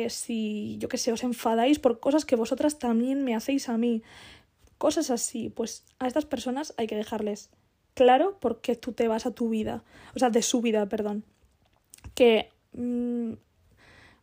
si, 0.08 0.78
yo 0.80 0.88
qué 0.88 0.98
sé, 0.98 1.12
os 1.12 1.22
enfadáis 1.22 1.78
por 1.78 2.00
cosas 2.00 2.24
que 2.24 2.34
vosotras 2.34 2.78
también 2.78 3.24
me 3.24 3.36
hacéis 3.36 3.68
a 3.68 3.78
mí. 3.78 4.02
Cosas 4.78 5.10
así, 5.10 5.48
pues 5.48 5.84
a 5.98 6.08
estas 6.08 6.26
personas 6.26 6.74
hay 6.76 6.86
que 6.86 6.96
dejarles 6.96 7.50
claro 7.94 8.38
por 8.40 8.60
qué 8.60 8.76
tú 8.76 8.92
te 8.92 9.08
vas 9.08 9.26
a 9.26 9.30
tu 9.30 9.48
vida, 9.48 9.82
o 10.14 10.18
sea, 10.18 10.30
de 10.30 10.42
su 10.42 10.60
vida, 10.60 10.86
perdón. 10.88 11.24
Que 12.14 12.50
mm, 12.72 13.32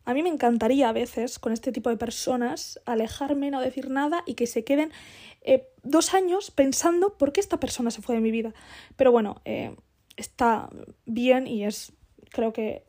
A 0.04 0.12
mí 0.12 0.22
me 0.22 0.28
encantaría 0.28 0.88
a 0.88 0.92
veces 0.92 1.38
con 1.38 1.52
este 1.52 1.72
tipo 1.72 1.88
de 1.88 1.96
personas 1.96 2.80
alejarme, 2.84 3.50
no 3.50 3.60
decir 3.60 3.90
nada 3.90 4.22
y 4.26 4.34
que 4.34 4.46
se 4.46 4.62
queden 4.62 4.92
eh, 5.40 5.68
dos 5.82 6.12
años 6.12 6.50
pensando 6.50 7.16
por 7.16 7.32
qué 7.32 7.40
esta 7.40 7.58
persona 7.58 7.90
se 7.90 8.02
fue 8.02 8.14
de 8.14 8.20
mi 8.20 8.30
vida. 8.30 8.52
Pero 8.96 9.12
bueno, 9.12 9.40
eh, 9.44 9.74
está 10.16 10.68
bien 11.06 11.46
y 11.46 11.64
es, 11.64 11.92
creo 12.30 12.52
que, 12.52 12.84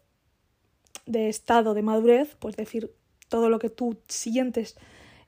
de 1.05 1.29
estado 1.29 1.73
de 1.73 1.83
madurez, 1.83 2.35
pues 2.39 2.57
decir 2.57 2.93
todo 3.29 3.49
lo 3.49 3.59
que 3.59 3.69
tú 3.69 3.97
sientes 4.07 4.75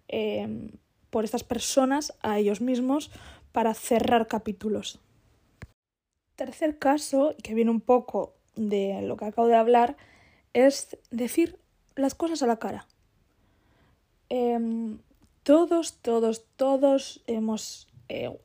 eh, 0.07 0.71
por 1.09 1.23
estas 1.23 1.43
personas 1.43 2.17
a 2.21 2.37
ellos 2.37 2.59
mismos 2.59 3.11
para 3.51 3.73
cerrar 3.73 4.27
capítulos. 4.27 4.99
Tercer 6.35 6.77
caso, 6.79 7.35
que 7.43 7.53
viene 7.53 7.71
un 7.71 7.81
poco 7.81 8.35
de 8.55 9.01
lo 9.03 9.17
que 9.17 9.25
acabo 9.25 9.47
de 9.47 9.55
hablar, 9.55 9.97
es 10.53 10.97
decir 11.11 11.57
las 11.97 12.15
cosas 12.15 12.41
a 12.43 12.47
la 12.47 12.57
cara. 12.57 12.87
Em, 14.29 14.99
todos, 15.43 15.93
todos, 16.01 16.45
todos 16.55 17.23
hemos 17.27 17.87
eh, 18.09 18.37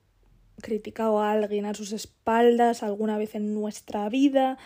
criticado 0.60 1.20
a 1.20 1.32
alguien 1.32 1.66
a 1.66 1.74
sus 1.74 1.92
espaldas 1.92 2.82
alguna 2.82 3.18
vez 3.18 3.34
en 3.34 3.54
nuestra 3.54 4.08
vida. 4.08 4.58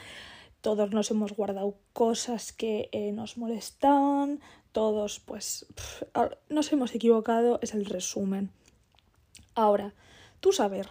Todos 0.60 0.90
nos 0.90 1.10
hemos 1.10 1.32
guardado 1.32 1.76
cosas 1.92 2.52
que 2.52 2.88
eh, 2.92 3.12
nos 3.12 3.36
molestaban. 3.36 4.40
Todos, 4.72 5.20
pues, 5.20 5.66
nos 6.48 6.72
hemos 6.72 6.94
equivocado. 6.94 7.58
Es 7.62 7.72
el 7.74 7.86
resumen. 7.86 8.50
Ahora, 9.54 9.94
tú 10.40 10.52
saber 10.52 10.90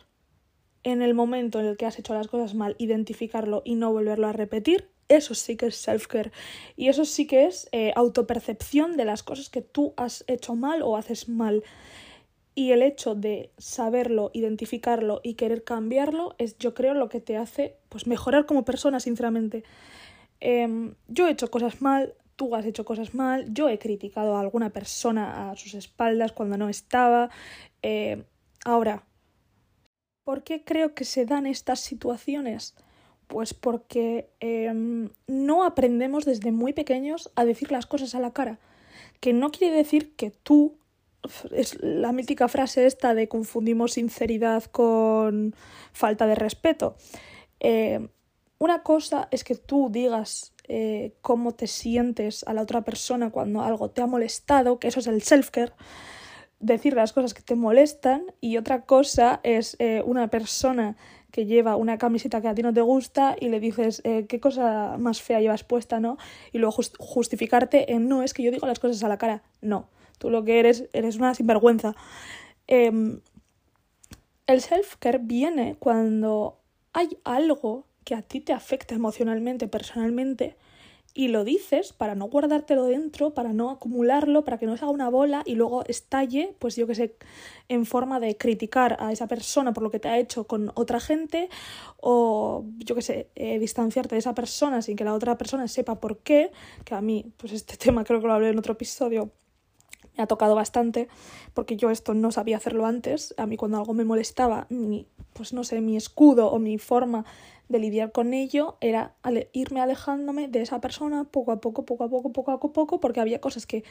en 0.84 1.01
el 1.01 1.13
momento 1.13 1.60
en 1.60 1.65
el 1.65 1.77
que 1.77 1.86
has 1.86 1.99
hecho 1.99 2.13
las 2.13 2.27
cosas 2.27 2.53
mal, 2.53 2.75
identificarlo 2.77 3.63
y 3.65 3.75
no 3.75 3.91
volverlo 3.91 4.27
a 4.27 4.34
repetir, 4.34 4.89
eso 5.07 5.35
sí 5.35 5.55
que 5.57 5.67
es 5.67 5.87
self-care. 5.87 6.31
Y 6.75 6.89
eso 6.89 7.05
sí 7.05 7.27
que 7.27 7.45
es 7.45 7.67
eh, 7.71 7.93
autopercepción 7.95 8.97
de 8.97 9.05
las 9.05 9.23
cosas 9.23 9.49
que 9.49 9.61
tú 9.61 9.93
has 9.97 10.23
hecho 10.27 10.55
mal 10.55 10.81
o 10.81 10.97
haces 10.97 11.29
mal. 11.29 11.63
Y 12.55 12.71
el 12.71 12.81
hecho 12.81 13.15
de 13.15 13.51
saberlo, 13.57 14.31
identificarlo 14.33 15.19
y 15.23 15.33
querer 15.33 15.63
cambiarlo 15.63 16.35
es, 16.37 16.57
yo 16.57 16.73
creo, 16.73 16.93
lo 16.93 17.09
que 17.09 17.19
te 17.19 17.37
hace 17.37 17.77
pues, 17.89 18.07
mejorar 18.07 18.45
como 18.45 18.63
persona, 18.65 18.99
sinceramente. 18.99 19.63
Em, 20.39 20.95
yo 21.07 21.27
he 21.27 21.31
hecho 21.31 21.51
cosas 21.51 21.81
mal, 21.81 22.13
tú 22.35 22.55
has 22.55 22.65
hecho 22.65 22.85
cosas 22.85 23.13
mal, 23.13 23.53
yo 23.53 23.69
he 23.69 23.79
criticado 23.79 24.35
a 24.35 24.41
alguna 24.41 24.69
persona 24.71 25.51
a 25.51 25.55
sus 25.55 25.73
espaldas 25.73 26.31
cuando 26.31 26.57
no 26.57 26.69
estaba. 26.69 27.29
Eh, 27.81 28.23
ahora, 28.63 29.05
¿Por 30.25 30.43
qué 30.43 30.63
creo 30.63 30.95
que 30.95 31.05
se 31.05 31.27
dan 31.27 31.45
estas 31.45 31.79
situaciones? 31.81 32.75
Pues 33.27 33.53
porque 33.53 34.29
em, 34.39 35.09
no 35.27 35.63
aprendemos 35.63 36.25
desde 36.25 36.51
muy 36.51 36.73
pequeños 36.73 37.31
a 37.35 37.45
decir 37.45 37.71
las 37.71 37.85
cosas 37.85 38.15
a 38.15 38.19
la 38.19 38.31
cara. 38.31 38.59
Que 39.19 39.33
no 39.33 39.51
quiere 39.51 39.75
decir 39.75 40.15
que 40.15 40.31
tú, 40.31 40.77
es 41.51 41.81
la 41.81 42.11
mítica 42.11 42.47
frase 42.47 42.85
esta 42.85 43.13
de 43.13 43.27
confundimos 43.27 43.93
sinceridad 43.93 44.63
con 44.65 45.55
falta 45.91 46.27
de 46.27 46.35
respeto. 46.35 46.95
Em, 47.59 48.09
una 48.59 48.83
cosa 48.83 49.27
es 49.31 49.43
que 49.43 49.55
tú 49.55 49.89
digas 49.91 50.53
eh, 50.67 51.13
cómo 51.21 51.53
te 51.53 51.67
sientes 51.67 52.43
a 52.47 52.53
la 52.53 52.61
otra 52.61 52.83
persona 52.83 53.31
cuando 53.31 53.61
algo 53.61 53.89
te 53.89 54.01
ha 54.01 54.07
molestado, 54.07 54.79
que 54.79 54.88
eso 54.88 54.99
es 54.99 55.07
el 55.07 55.21
self-care 55.21 55.73
decir 56.59 56.93
las 56.93 57.13
cosas 57.13 57.33
que 57.33 57.41
te 57.41 57.55
molestan 57.55 58.23
y 58.41 58.57
otra 58.57 58.85
cosa 58.85 59.39
es 59.43 59.75
eh, 59.79 60.01
una 60.05 60.29
persona 60.29 60.95
que 61.35 61.45
lleva 61.45 61.75
una 61.75 61.97
camiseta 61.97 62.39
que 62.39 62.47
a 62.47 62.55
ti 62.55 62.61
no 62.61 62.73
te 62.73 62.79
gusta 62.79 63.35
y 63.37 63.49
le 63.49 63.59
dices 63.59 63.99
eh, 64.05 64.25
qué 64.25 64.39
cosa 64.39 64.95
más 64.97 65.21
fea 65.21 65.41
llevas 65.41 65.65
puesta, 65.65 65.99
¿no? 65.99 66.17
Y 66.53 66.59
luego 66.59 66.77
justificarte 66.97 67.91
en 67.91 68.07
no, 68.07 68.23
es 68.23 68.33
que 68.33 68.41
yo 68.41 68.51
digo 68.51 68.65
las 68.67 68.79
cosas 68.79 69.03
a 69.03 69.09
la 69.09 69.17
cara. 69.17 69.43
No, 69.59 69.89
tú 70.17 70.29
lo 70.29 70.45
que 70.45 70.61
eres 70.61 70.85
eres 70.93 71.17
una 71.17 71.35
sinvergüenza. 71.35 71.93
Em, 72.67 73.19
el 74.47 74.61
self-care 74.61 75.19
viene 75.23 75.75
cuando 75.77 76.61
hay 76.93 77.17
algo 77.25 77.85
que 78.05 78.15
a 78.15 78.21
ti 78.21 78.39
te 78.39 78.53
afecta 78.53 78.95
emocionalmente, 78.95 79.67
personalmente, 79.67 80.55
y 81.17 81.30
lo 81.30 81.45
dices 81.45 81.93
para 81.93 82.13
no 82.13 82.25
guardártelo 82.25 82.84
dentro, 82.84 83.34
para 83.34 83.54
no 83.54 83.71
acumularlo, 83.71 84.43
para 84.43 84.60
que 84.60 84.65
no 84.65 84.75
se 84.75 84.84
haga 84.84 84.91
una 84.91 85.10
bola 85.10 85.43
y 85.45 85.56
luego 85.56 85.86
estalle, 85.86 86.54
pues 86.60 86.75
yo 86.75 86.86
que 86.86 86.93
sé, 86.93 87.15
en 87.69 87.86
forma 87.86 88.19
de 88.19 88.36
criticar 88.36 88.97
a 88.99 89.13
esa 89.13 89.25
persona 89.28 89.73
por 89.73 89.82
lo 89.82 89.89
que 89.89 89.99
te 89.99 90.10
ha 90.10 90.19
hecho 90.19 90.45
con 90.45 90.73
otra 90.75 90.99
gente 90.99 91.49
o 92.01 92.65
yo 92.80 92.95
que 92.95 93.01
sé, 93.01 93.30
eh, 93.36 93.58
distanciarte 93.60 94.15
de 94.15 94.19
esa 94.19 94.36
persona 94.36 94.82
sin 94.82 94.97
que 94.97 95.06
la 95.06 95.13
otra 95.13 95.38
persona 95.38 95.69
sepa 95.69 96.01
por 96.01 96.17
qué, 96.19 96.51
que 96.84 96.93
a 96.93 97.01
mí, 97.01 97.32
pues 97.38 97.54
este 97.54 97.78
tema 97.84 98.04
creo 98.04 98.19
que 98.19 98.28
lo 98.28 98.34
hablé 98.34 98.49
en 98.49 98.60
otro 98.60 98.73
episodio, 98.73 99.32
me 100.17 100.23
ha 100.23 100.28
tocado 100.28 100.54
bastante 100.56 101.08
porque 101.54 101.78
yo 101.78 101.91
esto 101.91 102.13
no 102.13 102.32
sabía 102.32 102.58
hacerlo 102.58 102.86
antes. 102.86 103.34
A 103.38 103.45
mí 103.45 103.58
cuando 103.58 103.78
algo 103.78 103.93
me 103.93 104.06
molestaba, 104.06 104.65
mi, 104.69 105.08
pues 105.34 105.54
no 105.54 105.63
sé, 105.63 105.82
mi 105.82 105.97
escudo 105.97 106.51
o 106.51 106.60
mi 106.60 106.78
forma 106.78 107.25
de 107.67 107.80
lidiar 107.80 108.12
con 108.12 108.34
ello 108.34 108.78
era 108.82 109.15
irme 109.54 109.82
alejándome 109.82 110.47
de 110.47 110.62
esa 110.62 110.82
persona 110.82 111.23
poco 111.25 111.51
a 111.51 111.62
poco, 111.62 111.86
poco 111.86 112.04
a 112.04 112.10
poco, 112.10 112.32
poco 112.32 112.51
a 112.51 112.60
poco, 112.60 112.99
porque 112.99 113.19
había 113.19 113.41
cosas 113.41 113.65
que 113.65 113.84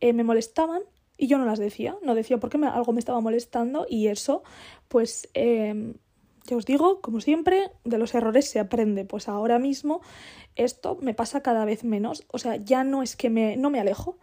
eh, 0.00 0.12
me 0.12 0.24
molestaban 0.24 0.82
y 1.16 1.28
yo 1.28 1.38
no 1.38 1.46
las 1.46 1.58
decía, 1.58 1.96
no 2.02 2.14
decía 2.14 2.38
porque 2.38 2.58
me, 2.58 2.66
algo 2.66 2.92
me 2.92 2.98
estaba 2.98 3.20
molestando 3.20 3.86
y 3.88 4.08
eso, 4.08 4.42
pues, 4.88 5.28
eh, 5.34 5.94
ya 6.46 6.56
os 6.56 6.66
digo, 6.66 7.00
como 7.00 7.20
siempre, 7.20 7.70
de 7.84 7.98
los 7.98 8.14
errores 8.14 8.48
se 8.48 8.60
aprende, 8.60 9.04
pues 9.04 9.28
ahora 9.28 9.58
mismo 9.58 10.00
esto 10.54 10.96
me 11.00 11.14
pasa 11.14 11.42
cada 11.42 11.64
vez 11.64 11.84
menos, 11.84 12.24
o 12.30 12.38
sea, 12.38 12.56
ya 12.56 12.84
no 12.84 13.02
es 13.02 13.16
que 13.16 13.30
me, 13.30 13.56
no 13.56 13.70
me 13.70 13.80
alejo, 13.80 14.18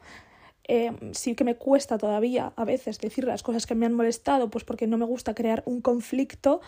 eh, 0.66 0.92
sí 1.12 1.36
que 1.36 1.44
me 1.44 1.56
cuesta 1.56 1.98
todavía 1.98 2.54
a 2.56 2.64
veces 2.64 3.00
decir 3.00 3.26
las 3.26 3.44
cosas 3.44 3.66
que 3.66 3.76
me 3.76 3.86
han 3.86 3.94
molestado, 3.94 4.50
pues 4.50 4.64
porque 4.64 4.88
no 4.88 4.98
me 4.98 5.06
gusta 5.06 5.36
crear 5.36 5.64
un 5.66 5.82
conflicto, 5.82 6.62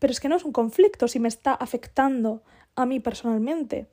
pero 0.00 0.10
es 0.10 0.18
que 0.18 0.28
no 0.28 0.34
es 0.34 0.44
un 0.44 0.50
conflicto 0.50 1.06
si 1.06 1.20
me 1.20 1.28
está 1.28 1.54
afectando 1.54 2.42
a 2.74 2.86
mí 2.86 2.98
personalmente. 2.98 3.86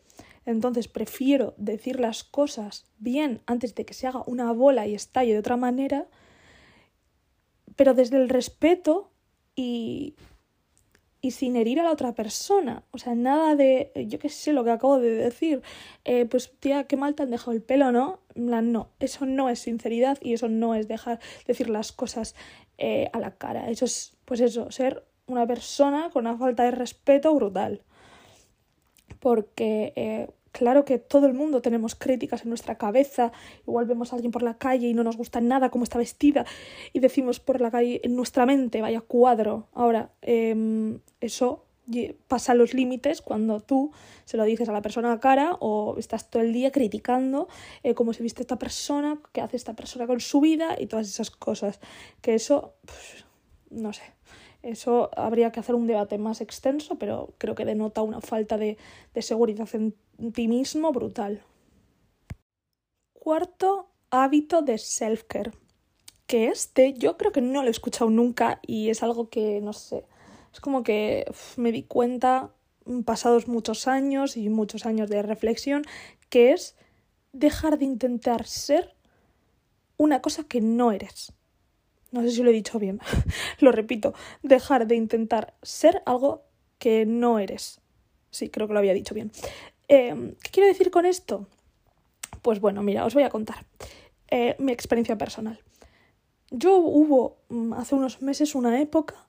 Entonces 0.45 0.87
prefiero 0.87 1.53
decir 1.57 1.99
las 1.99 2.23
cosas 2.23 2.85
bien 2.97 3.41
antes 3.45 3.75
de 3.75 3.85
que 3.85 3.93
se 3.93 4.07
haga 4.07 4.23
una 4.25 4.51
bola 4.53 4.87
y 4.87 4.95
estalle 4.95 5.33
de 5.33 5.39
otra 5.39 5.57
manera, 5.57 6.07
pero 7.75 7.93
desde 7.93 8.15
el 8.15 8.29
respeto 8.29 9.11
y, 9.55 10.15
y 11.19 11.31
sin 11.31 11.57
herir 11.57 11.81
a 11.81 11.83
la 11.83 11.91
otra 11.91 12.15
persona. 12.15 12.83
O 12.91 12.97
sea, 12.97 13.13
nada 13.13 13.57
de, 13.57 13.91
yo 14.07 14.19
qué 14.19 14.29
sé, 14.29 14.53
lo 14.53 14.63
que 14.63 14.71
acabo 14.71 14.99
de 14.99 15.11
decir, 15.11 15.61
eh, 16.05 16.25
pues 16.25 16.53
tía, 16.59 16.85
qué 16.85 16.95
mal 16.95 17.13
te 17.15 17.23
han 17.23 17.31
dejado 17.31 17.51
el 17.51 17.61
pelo, 17.61 17.91
¿no? 17.91 18.21
No, 18.35 18.89
eso 18.99 19.25
no 19.25 19.49
es 19.49 19.59
sinceridad 19.59 20.17
y 20.21 20.33
eso 20.33 20.47
no 20.47 20.75
es 20.75 20.87
dejar 20.87 21.19
decir 21.45 21.69
las 21.69 21.91
cosas 21.91 22.35
eh, 22.77 23.09
a 23.11 23.19
la 23.19 23.31
cara. 23.31 23.69
Eso 23.69 23.83
es, 23.83 24.15
pues 24.23 24.39
eso, 24.39 24.71
ser 24.71 25.03
una 25.27 25.45
persona 25.45 26.09
con 26.11 26.25
una 26.25 26.37
falta 26.37 26.63
de 26.63 26.71
respeto 26.71 27.33
brutal. 27.35 27.81
Porque 29.19 29.93
eh, 29.95 30.27
Claro 30.57 30.85
que 30.85 30.97
todo 30.97 31.27
el 31.27 31.35
mundo 31.35 31.61
tenemos 31.61 31.93
críticas 31.93 32.41
en 32.41 32.49
nuestra 32.49 32.79
cabeza, 32.79 33.31
igual 33.67 33.85
vemos 33.85 34.11
a 34.11 34.15
alguien 34.15 34.31
por 34.31 34.41
la 34.41 34.57
calle 34.57 34.87
y 34.87 34.95
no 34.95 35.03
nos 35.03 35.15
gusta 35.15 35.39
nada 35.39 35.69
cómo 35.69 35.83
está 35.83 35.99
vestida 35.99 36.47
y 36.93 36.99
decimos 36.99 37.39
por 37.39 37.61
la 37.61 37.69
calle 37.69 38.01
en 38.03 38.15
nuestra 38.15 38.47
mente, 38.47 38.81
vaya 38.81 39.01
cuadro. 39.01 39.67
Ahora, 39.71 40.09
em, 40.23 40.99
eso 41.21 41.65
pasa 42.27 42.55
los 42.55 42.73
límites 42.73 43.21
cuando 43.21 43.59
tú 43.59 43.91
se 44.25 44.35
lo 44.35 44.45
dices 44.45 44.67
a 44.67 44.71
la 44.71 44.81
persona 44.81 45.11
a 45.11 45.19
cara 45.19 45.57
o 45.59 45.95
estás 45.99 46.27
todo 46.31 46.41
el 46.41 46.51
día 46.53 46.71
criticando 46.71 47.47
eh, 47.83 47.93
cómo 47.93 48.13
se 48.13 48.23
viste 48.23 48.41
esta 48.41 48.57
persona, 48.57 49.19
qué 49.33 49.41
hace 49.41 49.57
esta 49.57 49.75
persona 49.75 50.07
con 50.07 50.19
su 50.19 50.41
vida 50.41 50.75
y 50.79 50.87
todas 50.87 51.07
esas 51.07 51.29
cosas. 51.29 51.79
Que 52.21 52.33
eso, 52.33 52.73
no 53.69 53.93
sé, 53.93 54.01
eso 54.63 55.09
habría 55.15 55.51
que 55.51 55.59
hacer 55.59 55.75
un 55.75 55.87
debate 55.87 56.17
más 56.17 56.41
extenso, 56.41 56.95
pero 56.97 57.33
creo 57.37 57.55
que 57.55 57.65
denota 57.65 58.01
una 58.01 58.21
falta 58.21 58.57
de, 58.57 58.77
seguridad 59.19 59.67
en 59.73 59.95
ti 60.33 60.47
mismo 60.47 60.91
brutal. 60.91 61.43
Cuarto 63.13 63.89
hábito 64.09 64.61
de 64.61 64.77
self-care. 64.77 65.51
Que 66.25 66.47
este 66.47 66.93
yo 66.93 67.17
creo 67.17 67.31
que 67.31 67.41
no 67.41 67.61
lo 67.61 67.67
he 67.67 67.71
escuchado 67.71 68.09
nunca 68.09 68.59
y 68.65 68.89
es 68.89 69.01
algo 69.03 69.29
que, 69.29 69.61
no 69.61 69.71
sé, 69.71 70.05
es 70.53 70.59
como 70.59 70.83
que 70.83 71.25
me 71.55 71.71
di 71.71 71.83
cuenta 71.83 72.51
pasados 73.05 73.47
muchos 73.47 73.87
años 73.87 74.37
y 74.37 74.49
muchos 74.49 74.85
años 74.85 75.09
de 75.09 75.21
reflexión, 75.21 75.83
que 76.29 76.51
es 76.51 76.75
dejar 77.31 77.77
de 77.77 77.85
intentar 77.85 78.45
ser 78.45 78.95
una 79.97 80.21
cosa 80.21 80.43
que 80.43 80.61
no 80.61 80.91
eres. 80.91 81.33
No 82.11 82.21
sé 82.21 82.31
si 82.31 82.43
lo 82.43 82.49
he 82.49 82.53
dicho 82.53 82.79
bien. 82.79 82.99
lo 83.59 83.71
repito. 83.71 84.13
Dejar 84.43 84.87
de 84.87 84.95
intentar 84.95 85.53
ser 85.61 86.01
algo 86.05 86.43
que 86.79 87.05
no 87.05 87.39
eres. 87.39 87.81
Sí, 88.31 88.49
creo 88.49 88.67
que 88.67 88.73
lo 88.73 88.79
había 88.79 88.93
dicho 88.93 89.15
bien. 89.15 89.31
Em, 89.87 90.35
¿Qué 90.43 90.49
quiero 90.51 90.67
decir 90.67 90.91
con 90.91 91.05
esto? 91.05 91.47
Pues 92.41 92.59
bueno, 92.59 92.83
mira, 92.83 93.05
os 93.05 93.13
voy 93.13 93.23
a 93.23 93.29
contar 93.29 93.65
eh, 94.29 94.55
mi 94.59 94.71
experiencia 94.71 95.17
personal. 95.17 95.59
Yo 96.51 96.77
hubo 96.77 97.37
mm, 97.49 97.73
hace 97.73 97.95
unos 97.95 98.21
meses 98.21 98.55
una 98.55 98.79
época 98.79 99.27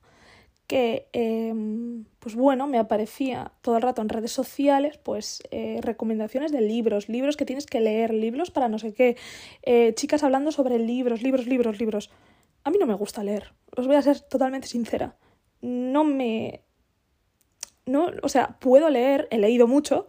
que, 0.67 1.07
em, 1.13 2.05
pues 2.19 2.35
bueno, 2.35 2.67
me 2.67 2.77
aparecía 2.77 3.51
todo 3.61 3.75
el 3.75 3.81
rato 3.81 4.03
en 4.03 4.09
redes 4.09 4.31
sociales, 4.31 4.99
pues 4.99 5.41
eh, 5.49 5.79
recomendaciones 5.81 6.51
de 6.51 6.61
libros, 6.61 7.09
libros 7.09 7.37
que 7.37 7.45
tienes 7.45 7.65
que 7.65 7.79
leer, 7.79 8.13
libros 8.13 8.51
para 8.51 8.69
no 8.69 8.77
sé 8.77 8.93
qué, 8.93 9.17
eh, 9.63 9.93
chicas 9.95 10.23
hablando 10.23 10.51
sobre 10.51 10.77
libros, 10.77 11.23
libros, 11.23 11.47
libros, 11.47 11.79
libros. 11.79 12.11
A 12.69 12.71
mí 12.71 12.77
no 12.77 12.85
me 12.85 12.93
gusta 12.93 13.23
leer, 13.23 13.51
os 13.75 13.87
voy 13.87 13.95
a 13.95 14.01
ser 14.03 14.19
totalmente 14.19 14.67
sincera. 14.67 15.17
No 15.59 16.03
me... 16.03 16.61
No, 17.87 18.11
o 18.21 18.29
sea, 18.29 18.59
puedo 18.59 18.91
leer, 18.91 19.27
he 19.31 19.39
leído 19.39 19.65
mucho, 19.65 20.05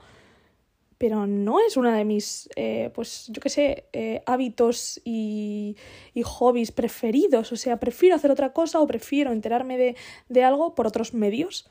pero 0.98 1.26
no 1.26 1.58
es 1.58 1.78
una 1.78 1.96
de 1.96 2.04
mis, 2.04 2.50
eh, 2.56 2.90
pues 2.94 3.28
yo 3.28 3.40
qué 3.40 3.48
sé, 3.48 3.88
eh, 3.94 4.22
hábitos 4.26 5.00
y, 5.06 5.78
y, 6.12 6.22
hobbies 6.22 6.70
preferidos. 6.70 7.50
O 7.50 7.56
sea, 7.56 7.80
prefiero 7.80 8.14
hacer 8.14 8.30
otra 8.30 8.52
cosa 8.52 8.78
o 8.78 8.86
prefiero 8.86 9.32
enterarme 9.32 9.78
de, 9.78 9.96
de 10.28 10.44
algo 10.44 10.74
por 10.74 10.86
otros 10.86 11.14
medios. 11.14 11.66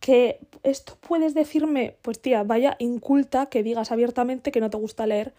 Que 0.00 0.40
esto 0.62 0.96
puedes 1.06 1.34
decirme, 1.34 1.98
pues 2.00 2.22
tía, 2.22 2.42
vaya 2.42 2.76
inculta 2.78 3.50
que 3.50 3.62
digas 3.62 3.92
abiertamente 3.92 4.50
que 4.50 4.60
no 4.62 4.70
te 4.70 4.78
gusta 4.78 5.06
leer. 5.06 5.34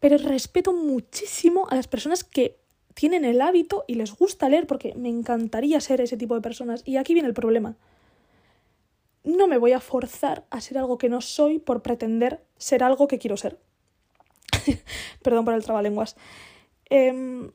Pero 0.00 0.18
respeto 0.18 0.72
muchísimo 0.72 1.66
a 1.70 1.76
las 1.76 1.88
personas 1.88 2.24
que 2.24 2.58
tienen 2.94 3.24
el 3.24 3.40
hábito 3.40 3.84
y 3.86 3.94
les 3.94 4.14
gusta 4.14 4.48
leer 4.48 4.66
porque 4.66 4.94
me 4.94 5.08
encantaría 5.08 5.80
ser 5.80 6.00
ese 6.00 6.16
tipo 6.16 6.34
de 6.34 6.40
personas. 6.40 6.82
Y 6.84 6.96
aquí 6.96 7.14
viene 7.14 7.28
el 7.28 7.34
problema 7.34 7.76
no 9.24 9.46
me 9.46 9.58
voy 9.58 9.72
a 9.72 9.80
forzar 9.80 10.46
a 10.50 10.60
ser 10.60 10.78
algo 10.78 10.98
que 10.98 11.08
no 11.08 11.20
soy 11.20 11.58
por 11.58 11.82
pretender 11.82 12.42
ser 12.56 12.82
algo 12.82 13.08
que 13.08 13.18
quiero 13.18 13.36
ser. 13.36 13.58
Perdón 15.22 15.44
por 15.44 15.54
el 15.54 15.64
trabalenguas. 15.64 16.16
Eh, 16.88 17.50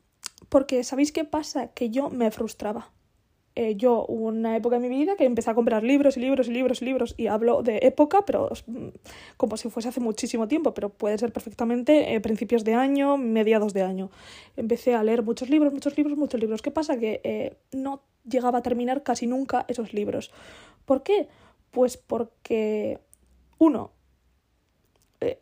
porque, 0.49 0.84
¿sabéis 0.84 1.12
qué 1.12 1.25
pasa? 1.25 1.73
Que 1.73 1.89
yo 1.89 2.10
me 2.10 2.29
frustraba. 2.29 2.91
Eh, 3.55 3.75
yo 3.75 4.03
una 4.07 4.55
época 4.57 4.77
en 4.77 4.81
mi 4.81 4.89
vida 4.89 5.15
que 5.15 5.25
empecé 5.25 5.51
a 5.51 5.53
comprar 5.53 5.83
libros 5.83 6.17
y 6.17 6.19
libros 6.19 6.47
y 6.47 6.51
libros 6.51 6.81
y 6.81 6.85
libros 6.85 7.13
y 7.17 7.27
hablo 7.27 7.61
de 7.61 7.79
época, 7.83 8.25
pero 8.25 8.49
mm, 8.65 8.87
como 9.37 9.57
si 9.57 9.69
fuese 9.69 9.89
hace 9.89 9.99
muchísimo 9.99 10.47
tiempo, 10.47 10.73
pero 10.73 10.89
puede 10.89 11.19
ser 11.19 11.31
perfectamente 11.31 12.15
eh, 12.15 12.19
principios 12.19 12.63
de 12.63 12.73
año, 12.73 13.17
mediados 13.17 13.73
de 13.73 13.83
año. 13.83 14.09
Empecé 14.57 14.95
a 14.95 15.03
leer 15.03 15.21
muchos 15.21 15.51
libros, 15.51 15.71
muchos 15.71 15.95
libros, 15.97 16.17
muchos 16.17 16.41
libros. 16.41 16.63
¿Qué 16.63 16.71
pasa? 16.71 16.97
Que 16.97 17.21
eh, 17.23 17.55
no 17.71 18.01
llegaba 18.27 18.59
a 18.59 18.61
terminar 18.63 19.03
casi 19.03 19.27
nunca 19.27 19.65
esos 19.67 19.93
libros. 19.93 20.31
¿Por 20.85 21.03
qué? 21.03 21.27
Pues 21.69 21.97
porque, 21.97 22.99
uno, 23.59 23.91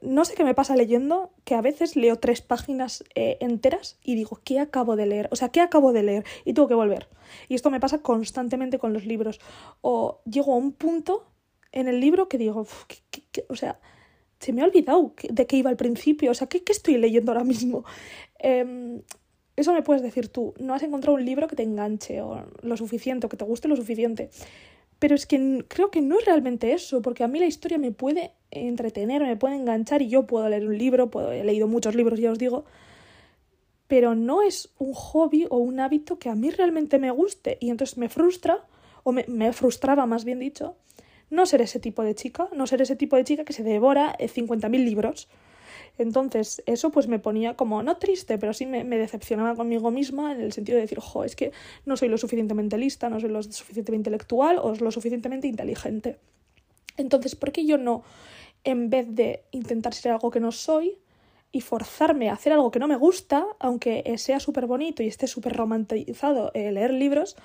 no 0.02 0.26
sé 0.26 0.36
qué 0.36 0.44
me 0.44 0.54
pasa 0.54 0.76
leyendo, 0.76 1.32
que 1.44 1.56
a 1.56 1.62
veces 1.62 1.96
leo 1.96 2.18
tres 2.18 2.42
páginas 2.42 3.04
eh, 3.16 3.38
enteras 3.42 3.98
y 4.04 4.16
digo, 4.16 4.40
¿qué 4.44 4.60
acabo 4.60 4.96
de 4.96 5.06
leer? 5.06 5.28
O 5.32 5.36
sea, 5.36 5.50
¿qué 5.50 5.62
acabo 5.62 5.94
de 5.94 6.04
leer? 6.04 6.26
Y 6.46 6.54
tengo 6.54 6.68
que 6.68 6.76
volver. 6.76 7.08
Y 7.48 7.56
esto 7.56 7.70
me 7.70 7.80
pasa 7.80 8.00
constantemente 8.00 8.80
con 8.80 8.94
los 8.94 9.06
libros. 9.06 9.40
O 9.82 10.22
llego 10.26 10.54
a 10.54 10.58
un 10.58 10.74
punto 10.74 11.28
en 11.72 11.88
el 11.88 12.00
libro 12.00 12.28
que 12.28 12.38
digo, 12.38 12.66
o 13.48 13.56
sea, 13.56 13.80
se 14.40 14.54
me 14.54 14.62
ha 14.62 14.66
olvidado 14.66 15.14
de 15.30 15.46
qué 15.48 15.58
iba 15.58 15.70
al 15.70 15.78
principio, 15.78 16.32
o 16.32 16.34
sea, 16.34 16.48
¿qué, 16.48 16.64
qué 16.64 16.72
estoy 16.72 16.98
leyendo 16.98 17.32
ahora 17.32 17.44
mismo? 17.44 17.84
Eh, 18.44 19.04
eso 19.56 19.74
me 19.74 19.84
puedes 19.84 20.02
decir 20.02 20.30
tú, 20.30 20.56
no 20.58 20.74
has 20.74 20.82
encontrado 20.82 21.16
un 21.16 21.24
libro 21.24 21.48
que 21.48 21.56
te 21.56 21.62
enganche 21.62 22.22
o 22.22 22.44
lo 22.64 22.78
suficiente 22.78 23.28
o 23.28 23.30
que 23.30 23.38
te 23.38 23.46
guste 23.46 23.68
lo 23.68 23.76
suficiente. 23.76 24.32
Pero 25.02 25.16
es 25.16 25.26
que 25.26 25.66
creo 25.68 25.90
que 25.90 26.00
no 26.00 26.20
es 26.20 26.26
realmente 26.26 26.74
eso, 26.74 27.02
porque 27.02 27.24
a 27.24 27.28
mí 27.28 27.40
la 27.40 27.48
historia 27.48 27.80
me 27.80 27.92
puede 27.92 28.34
entretener, 28.52 29.24
me 29.24 29.36
puede 29.36 29.56
enganchar 29.56 30.04
y 30.04 30.10
yo 30.10 30.28
puedo 30.28 30.48
leer 30.48 30.68
un 30.68 30.78
libro, 30.78 31.10
he 31.32 31.44
leído 31.44 31.68
muchos 31.68 31.96
libros, 31.96 32.20
ya 32.20 32.32
os 32.32 32.38
digo, 32.38 32.66
pero 33.88 34.14
no 34.14 34.44
es 34.44 34.70
un 34.78 34.94
hobby 34.94 35.48
o 35.50 35.58
un 35.58 35.80
hábito 35.80 36.20
que 36.20 36.30
a 36.30 36.36
mí 36.36 36.52
realmente 36.52 37.00
me 37.00 37.10
guste 37.10 37.58
y 37.60 37.72
entonces 37.72 37.98
me 37.98 38.10
frustra, 38.10 38.64
o 39.02 39.12
me, 39.12 39.26
me 39.28 39.52
frustraba 39.54 40.06
más 40.06 40.24
bien 40.24 40.38
dicho, 40.38 40.76
no 41.32 41.48
ser 41.48 41.62
ese 41.62 41.80
tipo 41.80 42.04
de 42.04 42.14
chica, 42.14 42.48
no 42.56 42.68
ser 42.68 42.84
ese 42.84 42.96
tipo 42.96 43.16
de 43.16 43.24
chica 43.24 43.44
que 43.44 43.54
se 43.54 43.64
devora 43.64 44.16
50.000 44.20 44.86
libros. 44.86 45.30
Entonces, 46.02 46.64
eso 46.66 46.92
pues 46.92 47.08
me 47.08 47.20
ponía 47.20 47.56
como, 47.56 47.84
no 47.84 47.98
triste, 47.98 48.38
pero 48.38 48.54
sí 48.54 48.66
me, 48.66 48.84
decepcionaba 48.84 49.56
conmigo 49.56 49.92
misma 49.92 50.32
en 50.32 50.42
el 50.42 50.52
sentido 50.52 50.78
de 50.78 50.82
decir, 50.82 51.00
jo, 51.00 51.24
es 51.24 51.36
que 51.36 51.52
no 51.86 51.98
soy 51.98 52.10
lo 52.10 52.18
suficientemente 52.18 52.78
lista, 52.78 53.10
no 53.10 53.20
soy 53.20 53.30
lo 53.30 53.44
suficientemente 53.44 54.10
intelectual 54.10 54.58
o 54.60 54.74
lo 54.76 54.92
suficientemente 54.92 55.48
inteligente. 55.48 56.18
Entonces, 56.98 57.36
¿por 57.36 57.52
qué 57.52 57.66
yo 57.66 57.78
no, 57.78 58.04
en 58.64 58.90
vez 58.90 59.08
de 59.10 59.44
intentar 59.52 59.94
ser 59.94 60.12
algo 60.12 60.32
que 60.32 60.40
no 60.40 60.52
soy 60.52 60.98
y 61.52 61.62
forzarme 61.62 62.30
a 62.30 62.34
hacer 62.34 62.54
algo 62.54 62.72
que 62.72 62.80
no 62.80 62.88
me 62.88 62.96
gusta, 62.96 63.46
aunque 63.60 64.04
sea 64.18 64.40
súper 64.40 64.66
bonito 64.66 65.04
y 65.04 65.08
esté 65.08 65.28
súper 65.28 65.56
romantizado 65.56 66.52
leer 66.54 66.94
libros, 66.94 67.36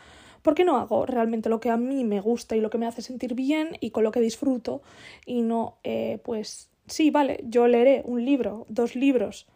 ¿por 0.43 0.55
qué 0.55 0.65
no 0.65 0.77
hago 0.77 1.07
realmente 1.07 1.49
lo 1.49 1.59
que 1.59 1.71
a 1.71 1.77
mí 1.77 2.05
me 2.05 2.21
gusta 2.21 2.55
y 2.55 2.61
lo 2.61 2.71
que 2.71 2.79
me 2.79 2.87
hace 2.87 3.03
sentir 3.03 3.35
bien 3.35 3.77
y 3.81 3.91
con 3.91 4.05
lo 4.05 4.13
que 4.13 4.21
disfruto 4.21 4.81
y 5.25 5.43
no, 5.43 5.79
eh, 5.83 6.21
pues, 6.23 6.71
sí, 6.87 7.11
vale, 7.11 7.41
yo 7.45 7.67
leeré 7.67 8.03
un 8.05 8.25
libro, 8.25 8.67
dos 8.69 8.95
libros, 8.95 9.47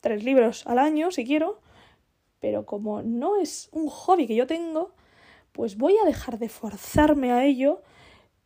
tres 0.00 0.24
libros 0.24 0.66
al 0.66 0.78
año 0.78 1.10
si 1.10 1.24
quiero, 1.24 1.60
pero 2.40 2.64
como 2.66 3.02
no 3.02 3.36
es 3.36 3.68
un 3.72 3.88
hobby 3.88 4.26
que 4.26 4.34
yo 4.34 4.46
tengo, 4.46 4.94
pues 5.52 5.76
voy 5.76 5.96
a 6.02 6.06
dejar 6.06 6.38
de 6.38 6.48
forzarme 6.48 7.32
a 7.32 7.44
ello. 7.44 7.82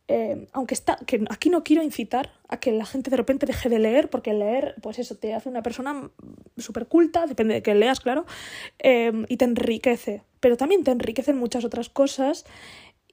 Eh, 0.07 0.47
aunque 0.53 0.75
está, 0.75 0.97
que 1.07 1.23
aquí 1.31 1.49
no 1.49 1.63
quiero 1.63 1.81
incitar 1.81 2.31
a 2.47 2.59
que 2.59 2.71
la 2.71 2.85
gente 2.85 3.09
de 3.09 3.17
repente 3.17 3.47
deje 3.47 3.69
de 3.69 3.79
leer, 3.79 4.09
porque 4.09 4.33
leer, 4.33 4.75
pues 4.81 4.99
eso, 4.99 5.17
te 5.17 5.33
hace 5.33 5.49
una 5.49 5.63
persona 5.63 6.11
súper 6.57 6.87
culta, 6.87 7.25
depende 7.25 7.55
de 7.55 7.63
que 7.63 7.73
leas, 7.73 8.01
claro, 8.01 8.25
eh, 8.79 9.11
y 9.29 9.37
te 9.37 9.45
enriquece. 9.45 10.21
Pero 10.41 10.57
también 10.57 10.83
te 10.83 10.91
enriquecen 10.91 11.37
muchas 11.37 11.65
otras 11.65 11.89
cosas 11.89 12.45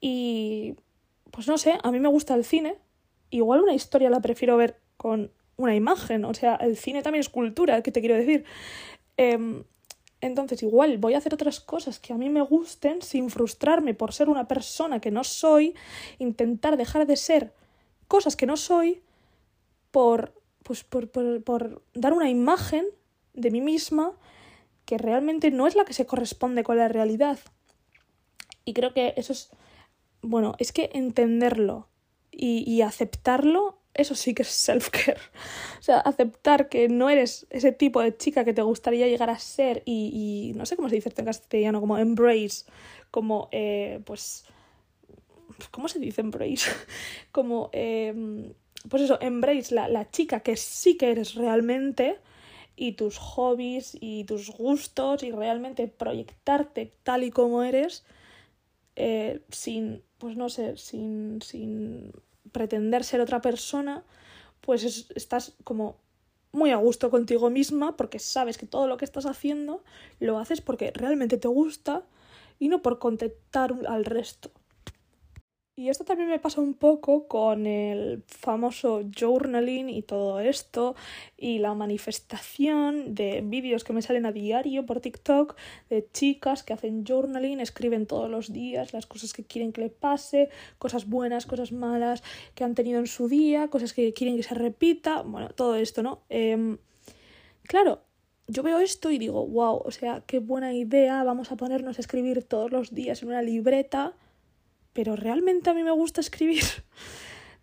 y, 0.00 0.74
pues 1.30 1.48
no 1.48 1.56
sé, 1.56 1.78
a 1.82 1.90
mí 1.92 2.00
me 2.00 2.08
gusta 2.08 2.34
el 2.34 2.44
cine. 2.44 2.76
Igual 3.30 3.62
una 3.62 3.72
historia 3.72 4.10
la 4.10 4.20
prefiero 4.20 4.58
ver 4.58 4.81
con 5.02 5.32
una 5.56 5.74
imagen. 5.74 6.24
O 6.24 6.32
sea, 6.32 6.54
el 6.54 6.76
cine 6.76 7.02
también 7.02 7.20
es 7.22 7.28
cultura, 7.28 7.82
¿qué 7.82 7.90
te 7.90 7.98
quiero 7.98 8.14
decir? 8.14 8.44
Eh, 9.16 9.64
entonces, 10.20 10.62
igual 10.62 10.98
voy 10.98 11.14
a 11.14 11.18
hacer 11.18 11.34
otras 11.34 11.58
cosas 11.58 11.98
que 11.98 12.12
a 12.12 12.16
mí 12.16 12.30
me 12.30 12.42
gusten 12.42 13.02
sin 13.02 13.28
frustrarme 13.28 13.94
por 13.94 14.12
ser 14.12 14.28
una 14.28 14.46
persona 14.46 15.00
que 15.00 15.10
no 15.10 15.24
soy, 15.24 15.74
intentar 16.20 16.76
dejar 16.76 17.08
de 17.08 17.16
ser 17.16 17.52
cosas 18.06 18.36
que 18.36 18.46
no 18.46 18.56
soy 18.56 19.02
por, 19.90 20.32
pues, 20.62 20.84
por, 20.84 21.10
por, 21.10 21.42
por 21.42 21.82
dar 21.94 22.12
una 22.12 22.30
imagen 22.30 22.86
de 23.34 23.50
mí 23.50 23.60
misma 23.60 24.12
que 24.84 24.98
realmente 24.98 25.50
no 25.50 25.66
es 25.66 25.74
la 25.74 25.84
que 25.84 25.94
se 25.94 26.06
corresponde 26.06 26.62
con 26.62 26.76
la 26.76 26.86
realidad. 26.86 27.40
Y 28.64 28.74
creo 28.74 28.94
que 28.94 29.14
eso 29.16 29.32
es, 29.32 29.50
bueno, 30.20 30.54
es 30.58 30.70
que 30.70 30.90
entenderlo 30.94 31.88
y 32.30 32.80
aceptarlo 32.80 33.81
eso 33.94 34.14
sí 34.14 34.34
que 34.34 34.42
es 34.42 34.48
self-care. 34.48 35.20
O 35.78 35.84
sea, 35.84 35.98
aceptar 35.98 36.68
que 36.68 36.88
no 36.88 37.10
eres 37.10 37.46
ese 37.50 37.72
tipo 37.72 38.00
de 38.00 38.16
chica 38.16 38.44
que 38.44 38.54
te 38.54 38.62
gustaría 38.62 39.08
llegar 39.08 39.30
a 39.30 39.38
ser 39.40 39.82
y, 39.84 40.52
no 40.54 40.64
sé 40.64 40.76
cómo 40.76 40.88
se 40.88 40.94
dice 40.94 41.12
en 41.16 41.24
castellano, 41.24 41.80
como 41.80 41.98
embrace, 41.98 42.66
como, 43.10 43.48
eh, 43.50 44.00
pues, 44.04 44.44
¿cómo 45.72 45.88
se 45.88 45.98
dice 45.98 46.20
embrace? 46.20 46.70
como, 47.32 47.68
eh, 47.72 48.54
pues 48.88 49.02
eso, 49.02 49.18
embrace 49.20 49.74
la, 49.74 49.88
la 49.88 50.08
chica 50.08 50.40
que 50.40 50.56
sí 50.56 50.96
que 50.96 51.10
eres 51.10 51.34
realmente 51.34 52.18
y 52.76 52.92
tus 52.92 53.18
hobbies 53.18 53.96
y 54.00 54.24
tus 54.24 54.50
gustos 54.50 55.22
y 55.22 55.30
realmente 55.30 55.88
proyectarte 55.88 56.92
tal 57.02 57.24
y 57.24 57.30
como 57.30 57.62
eres 57.62 58.04
eh, 58.96 59.40
sin, 59.50 60.02
pues 60.18 60.36
no 60.36 60.48
sé, 60.48 60.76
sin, 60.76 61.40
sin 61.42 62.12
pretender 62.52 63.04
ser 63.04 63.20
otra 63.20 63.40
persona, 63.40 64.04
pues 64.60 64.84
es, 64.84 65.10
estás 65.14 65.54
como 65.64 65.96
muy 66.52 66.70
a 66.70 66.76
gusto 66.76 67.10
contigo 67.10 67.50
misma 67.50 67.96
porque 67.96 68.18
sabes 68.18 68.58
que 68.58 68.66
todo 68.66 68.86
lo 68.86 68.96
que 68.98 69.04
estás 69.04 69.26
haciendo 69.26 69.82
lo 70.20 70.38
haces 70.38 70.60
porque 70.60 70.92
realmente 70.94 71.38
te 71.38 71.48
gusta 71.48 72.04
y 72.58 72.68
no 72.68 72.82
por 72.82 72.98
contentar 72.98 73.74
al 73.88 74.04
resto. 74.04 74.50
Y 75.74 75.88
esto 75.88 76.04
también 76.04 76.28
me 76.28 76.38
pasa 76.38 76.60
un 76.60 76.74
poco 76.74 77.26
con 77.26 77.66
el 77.66 78.22
famoso 78.26 79.04
journaling 79.18 79.88
y 79.88 80.02
todo 80.02 80.38
esto, 80.38 80.94
y 81.38 81.60
la 81.60 81.72
manifestación 81.72 83.14
de 83.14 83.40
vídeos 83.42 83.82
que 83.82 83.94
me 83.94 84.02
salen 84.02 84.26
a 84.26 84.32
diario 84.32 84.84
por 84.84 85.00
TikTok 85.00 85.56
de 85.88 86.06
chicas 86.12 86.62
que 86.62 86.74
hacen 86.74 87.04
journaling, 87.06 87.58
escriben 87.58 88.06
todos 88.06 88.28
los 88.28 88.52
días 88.52 88.92
las 88.92 89.06
cosas 89.06 89.32
que 89.32 89.44
quieren 89.44 89.72
que 89.72 89.80
le 89.80 89.88
pase, 89.88 90.50
cosas 90.78 91.08
buenas, 91.08 91.46
cosas 91.46 91.72
malas 91.72 92.22
que 92.54 92.64
han 92.64 92.74
tenido 92.74 93.00
en 93.00 93.06
su 93.06 93.28
día, 93.28 93.68
cosas 93.68 93.94
que 93.94 94.12
quieren 94.12 94.36
que 94.36 94.42
se 94.42 94.54
repita, 94.54 95.22
bueno, 95.22 95.48
todo 95.48 95.76
esto, 95.76 96.02
¿no? 96.02 96.20
Eh, 96.28 96.76
claro, 97.62 98.02
yo 98.46 98.62
veo 98.62 98.78
esto 98.78 99.10
y 99.10 99.16
digo, 99.16 99.46
wow, 99.46 99.80
o 99.82 99.90
sea, 99.90 100.22
qué 100.26 100.38
buena 100.38 100.74
idea, 100.74 101.24
vamos 101.24 101.50
a 101.50 101.56
ponernos 101.56 101.96
a 101.96 102.02
escribir 102.02 102.42
todos 102.44 102.70
los 102.70 102.94
días 102.94 103.22
en 103.22 103.28
una 103.28 103.40
libreta 103.40 104.12
pero 104.92 105.16
realmente 105.16 105.70
a 105.70 105.74
mí 105.74 105.82
me 105.82 105.90
gusta 105.90 106.20
escribir. 106.20 106.64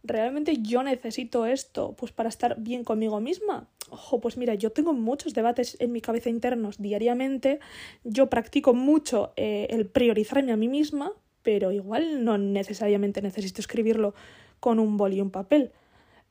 Realmente 0.04 0.58
yo 0.62 0.82
necesito 0.82 1.46
esto, 1.46 1.94
pues 1.98 2.12
para 2.13 2.30
estar 2.30 2.60
bien 2.60 2.84
conmigo 2.84 3.20
misma. 3.20 3.68
ojo, 3.89 4.22
pues 4.22 4.38
mira, 4.38 4.54
yo 4.56 4.72
tengo 4.72 4.94
muchos 4.94 5.34
debates 5.34 5.76
en 5.80 5.92
mi 5.92 6.00
cabeza 6.00 6.30
internos 6.30 6.78
diariamente, 6.78 7.60
yo 8.04 8.30
practico 8.30 8.74
mucho 8.74 9.34
eh, 9.36 9.68
el 9.72 9.88
priorizarme 9.88 10.54
a 10.54 10.58
mí 10.58 10.70
misma, 10.70 11.12
pero 11.44 11.72
igual 11.72 12.24
no 12.24 12.38
necesariamente 12.38 13.22
necesito 13.22 13.60
escribirlo 13.60 14.13
con 14.60 14.80
un 14.80 14.96
boli 14.96 15.18
y 15.18 15.22
un 15.22 15.32
papel. 15.32 15.72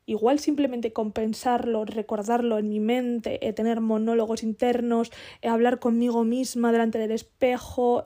Igual 0.07 0.39
simplemente 0.39 0.95
compensarlo, 0.95 1.85
recordarlo 1.85 2.57
en 2.57 2.71
mi 2.71 2.81
mente, 2.81 3.47
eh, 3.47 3.53
tener 3.53 3.83
monólogos 3.83 4.43
internos, 4.43 5.13
eh, 5.43 5.49
hablar 5.49 5.79
conmigo 5.79 6.25
misma 6.25 6.73
delante 6.73 6.97
del 6.97 7.11
espejo, 7.11 8.05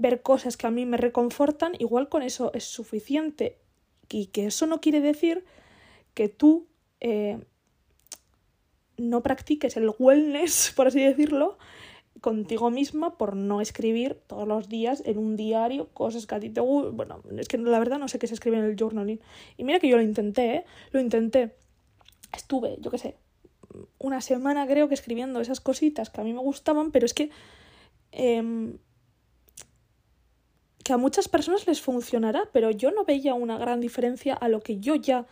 ver 0.00 0.22
cosas 0.22 0.56
que 0.56 0.66
a 0.66 0.70
mí 0.70 0.86
me 0.86 0.96
reconfortan, 0.96 1.72
igual 1.78 2.08
con 2.08 2.22
eso 2.22 2.52
es 2.54 2.64
suficiente. 2.64 3.58
Y 4.08 4.26
que 4.26 4.46
eso 4.46 4.66
no 4.66 4.80
quiere 4.80 5.00
decir 5.00 5.44
que 6.14 6.28
tú 6.28 6.66
no 9.00 9.22
practiques 9.22 9.76
el 9.76 9.90
wellness, 9.98 10.72
por 10.76 10.88
así 10.88 11.00
decirlo, 11.00 11.58
contigo 12.20 12.70
misma 12.70 13.16
por 13.16 13.34
no 13.34 13.60
escribir 13.60 14.20
todos 14.26 14.46
los 14.46 14.68
días 14.68 15.02
en 15.06 15.18
un 15.18 15.36
diario 15.36 15.88
cosas 15.94 16.26
que 16.26 16.34
a 16.34 16.40
ti 16.40 16.50
te 16.50 16.60
gustan. 16.60 16.96
Bueno, 16.96 17.22
es 17.38 17.48
que 17.48 17.58
la 17.58 17.78
verdad 17.78 17.98
no 17.98 18.08
sé 18.08 18.18
qué 18.18 18.26
se 18.26 18.34
escribe 18.34 18.58
en 18.58 18.64
el 18.64 18.76
journaling. 18.76 19.20
Y 19.56 19.64
mira 19.64 19.80
que 19.80 19.88
yo 19.88 19.96
lo 19.96 20.02
intenté, 20.02 20.54
¿eh? 20.54 20.64
Lo 20.92 21.00
intenté. 21.00 21.56
Estuve, 22.32 22.76
yo 22.80 22.90
qué 22.90 22.98
sé, 22.98 23.16
una 23.98 24.20
semana 24.20 24.66
creo 24.66 24.88
que 24.88 24.94
escribiendo 24.94 25.40
esas 25.40 25.60
cositas 25.60 26.10
que 26.10 26.20
a 26.20 26.24
mí 26.24 26.32
me 26.32 26.40
gustaban, 26.40 26.90
pero 26.90 27.06
es 27.06 27.14
que... 27.14 27.30
Em, 28.12 28.78
que 30.90 30.94
a 30.94 30.96
muchas 30.96 31.28
personas 31.28 31.68
les 31.68 31.80
funcionará, 31.80 32.48
pero 32.52 32.72
yo 32.72 32.90
no 32.90 33.04
veía 33.04 33.34
una 33.34 33.56
gran 33.58 33.78
diferencia 33.80 34.34
a 34.34 34.48
lo 34.48 34.58
que 34.58 34.80
yo 34.80 34.96
ya 34.96 35.24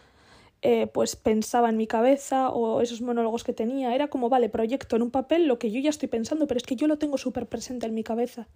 eh, 0.62 0.86
pues 0.86 1.16
pensaba 1.16 1.68
en 1.68 1.76
mi 1.76 1.88
cabeza 1.88 2.50
o 2.50 2.80
esos 2.80 3.00
monólogos 3.00 3.42
que 3.42 3.52
tenía. 3.52 3.92
Era 3.92 4.06
como, 4.06 4.28
vale, 4.28 4.48
proyecto 4.48 4.94
en 4.94 5.02
un 5.02 5.10
papel 5.10 5.48
lo 5.48 5.58
que 5.58 5.72
yo 5.72 5.80
ya 5.80 5.90
estoy 5.90 6.08
pensando, 6.08 6.46
pero 6.46 6.58
es 6.58 6.62
que 6.62 6.76
yo 6.76 6.86
lo 6.86 6.96
tengo 6.96 7.18
súper 7.18 7.46
presente 7.48 7.86
en 7.86 7.94
mi 7.94 8.04
cabeza. 8.04 8.46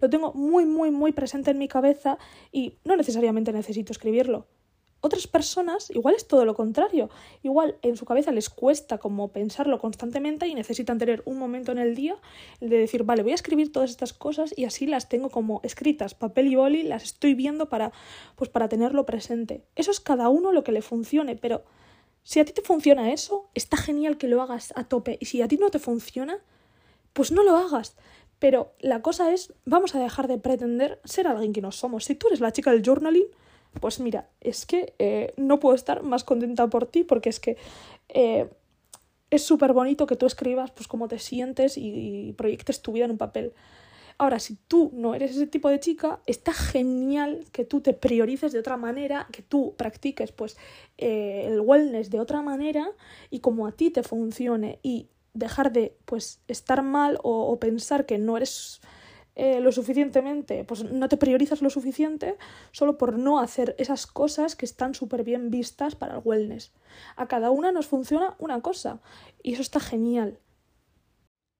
Lo 0.00 0.08
tengo 0.08 0.34
muy, 0.34 0.66
muy, 0.66 0.92
muy 0.92 1.10
presente 1.10 1.50
en 1.50 1.58
mi 1.58 1.66
cabeza 1.66 2.16
y 2.52 2.78
no 2.84 2.94
necesariamente 2.94 3.52
necesito 3.52 3.90
escribirlo. 3.92 4.46
Otras 5.06 5.28
personas, 5.28 5.88
igual 5.90 6.16
es 6.16 6.26
todo 6.26 6.44
lo 6.44 6.56
contrario. 6.56 7.10
Igual 7.44 7.76
en 7.82 7.96
su 7.96 8.04
cabeza 8.04 8.32
les 8.32 8.50
cuesta 8.50 8.98
como 8.98 9.28
pensarlo 9.28 9.78
constantemente 9.78 10.48
y 10.48 10.54
necesitan 10.56 10.98
tener 10.98 11.22
un 11.26 11.38
momento 11.38 11.70
en 11.70 11.78
el 11.78 11.94
día 11.94 12.16
de 12.60 12.76
decir, 12.76 13.04
vale, 13.04 13.22
voy 13.22 13.30
a 13.30 13.36
escribir 13.36 13.70
todas 13.70 13.90
estas 13.90 14.12
cosas 14.12 14.52
y 14.56 14.64
así 14.64 14.84
las 14.84 15.08
tengo 15.08 15.30
como 15.30 15.60
escritas, 15.62 16.16
papel 16.16 16.48
y 16.48 16.56
boli, 16.56 16.82
las 16.82 17.04
estoy 17.04 17.34
viendo 17.34 17.68
para, 17.68 17.92
pues 18.34 18.50
para 18.50 18.68
tenerlo 18.68 19.06
presente. 19.06 19.62
Eso 19.76 19.92
es 19.92 20.00
cada 20.00 20.28
uno 20.28 20.50
lo 20.50 20.64
que 20.64 20.72
le 20.72 20.82
funcione, 20.82 21.36
pero 21.36 21.62
si 22.24 22.40
a 22.40 22.44
ti 22.44 22.50
te 22.50 22.62
funciona 22.62 23.12
eso, 23.12 23.48
está 23.54 23.76
genial 23.76 24.18
que 24.18 24.26
lo 24.26 24.42
hagas 24.42 24.72
a 24.74 24.88
tope. 24.88 25.18
Y 25.20 25.26
si 25.26 25.40
a 25.40 25.46
ti 25.46 25.56
no 25.56 25.70
te 25.70 25.78
funciona, 25.78 26.40
pues 27.12 27.30
no 27.30 27.44
lo 27.44 27.56
hagas. 27.56 27.94
Pero 28.40 28.72
la 28.80 29.02
cosa 29.02 29.32
es, 29.32 29.54
vamos 29.66 29.94
a 29.94 30.00
dejar 30.00 30.26
de 30.26 30.38
pretender 30.38 31.00
ser 31.04 31.28
alguien 31.28 31.52
que 31.52 31.62
no 31.62 31.70
somos. 31.70 32.06
Si 32.06 32.16
tú 32.16 32.26
eres 32.26 32.40
la 32.40 32.50
chica 32.50 32.72
del 32.72 32.82
journaling, 32.84 33.28
pues 33.80 34.00
mira, 34.00 34.28
es 34.40 34.66
que 34.66 34.94
eh, 34.98 35.34
no 35.36 35.60
puedo 35.60 35.74
estar 35.74 36.02
más 36.02 36.24
contenta 36.24 36.66
por 36.68 36.86
ti 36.86 37.04
porque 37.04 37.28
es 37.28 37.40
que 37.40 37.56
eh, 38.08 38.48
es 39.30 39.42
súper 39.42 39.72
bonito 39.72 40.06
que 40.06 40.16
tú 40.16 40.26
escribas 40.26 40.70
pues 40.70 40.88
cómo 40.88 41.08
te 41.08 41.18
sientes 41.18 41.76
y, 41.76 42.34
proyectes 42.36 42.82
tu 42.82 42.92
vida 42.92 43.04
en 43.04 43.12
un 43.12 43.18
papel. 43.18 43.52
Ahora, 44.18 44.38
si 44.38 44.56
tú 44.68 44.90
no 44.94 45.14
eres 45.14 45.32
ese 45.32 45.46
tipo 45.46 45.68
de 45.68 45.78
chica, 45.78 46.20
está 46.26 46.54
genial 46.54 47.44
que 47.52 47.66
tú 47.66 47.82
te 47.82 47.92
priorices 47.92 48.52
de 48.52 48.58
otra 48.58 48.78
manera, 48.78 49.26
que 49.30 49.42
tú 49.42 49.74
practiques 49.76 50.32
pues 50.32 50.56
eh, 50.96 51.44
el 51.48 51.60
wellness 51.60 52.10
de 52.10 52.20
otra 52.20 52.40
manera 52.40 52.88
y 53.30 53.40
como 53.40 53.66
a 53.66 53.72
ti 53.72 53.90
te 53.90 54.02
funcione 54.02 54.78
y 54.82 55.08
dejar 55.34 55.70
de 55.70 55.94
pues 56.06 56.40
estar 56.48 56.82
mal 56.82 57.18
o 57.22 57.58
pensar 57.60 58.06
que 58.06 58.16
no 58.16 58.38
eres 58.38 58.80
eh, 59.38 59.60
lo 59.60 59.70
suficientemente, 59.70 60.64
pues 60.64 60.84
no 60.84 61.10
te 61.10 61.18
priorizas 61.18 61.60
lo 61.60 61.68
suficiente 61.68 62.36
solo 62.72 62.96
por 62.96 63.18
no 63.18 63.38
hacer 63.38 63.76
esas 63.78 64.06
cosas 64.06 64.56
que 64.56 64.64
están 64.64 64.94
súper 64.94 65.24
bien 65.24 65.50
vistas 65.50 65.94
para 65.94 66.14
el 66.14 66.22
wellness. 66.24 66.72
A 67.16 67.28
cada 67.28 67.50
una 67.50 67.70
nos 67.70 67.86
funciona 67.86 68.34
una 68.38 68.62
cosa 68.62 69.00
y 69.42 69.52
eso 69.52 69.60
está 69.60 69.78
genial. 69.78 70.38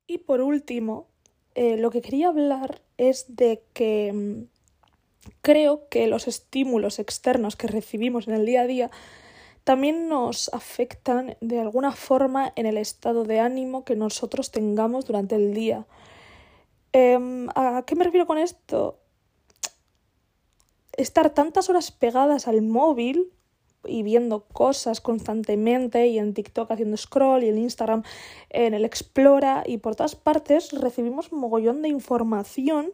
Y 0.07 0.19
por 0.19 0.41
último, 0.41 1.09
eh, 1.55 1.77
lo 1.77 1.91
que 1.91 2.01
quería 2.01 2.29
hablar 2.29 2.81
es 2.97 3.37
de 3.37 3.63
que 3.75 4.11
mm, 4.11 5.31
creo 5.43 5.87
que 5.91 6.07
los 6.07 6.29
estímulos 6.29 6.99
externos 6.99 7.57
que 7.57 7.67
recibimos 7.67 8.27
en 8.27 8.35
el 8.35 8.47
día 8.47 8.63
a 8.63 8.67
día 8.67 8.91
también 9.65 10.09
nos 10.09 10.49
afectan 10.55 11.37
de 11.43 11.61
alguna 11.61 11.93
forma 11.93 12.55
en 12.57 12.65
el 12.65 12.79
estado 12.79 13.25
de 13.25 13.41
ánimo 13.41 13.85
que 13.85 13.97
nosotros 13.97 14.51
tengamos 14.51 15.05
durante 15.05 15.35
el 15.35 15.53
día. 15.53 15.87
Em, 16.99 17.49
¿A 17.55 17.85
qué 17.87 17.95
me 17.95 18.05
refiero 18.05 18.27
con 18.27 18.39
esto? 18.39 18.99
Estar 20.97 21.29
tantas 21.29 21.69
horas 21.69 21.93
pegadas 21.93 22.49
al 22.49 22.63
móvil 22.63 23.35
y 23.85 24.03
viendo 24.03 24.47
cosas 24.47 25.03
constantemente 25.03 26.07
y 26.07 26.19
en 26.19 26.33
TikTok 26.33 26.71
haciendo 26.71 26.97
scroll 26.97 27.45
y 27.45 27.51
en 27.51 27.59
Instagram 27.59 28.03
en 28.49 28.73
el 28.73 28.87
Explora 28.87 29.63
y 29.67 29.77
por 29.77 29.95
todas 29.95 30.17
partes 30.17 30.73
recibimos 30.73 31.33
un 31.33 31.41
mogollón 31.41 31.83
de 31.83 31.91
información. 31.91 32.93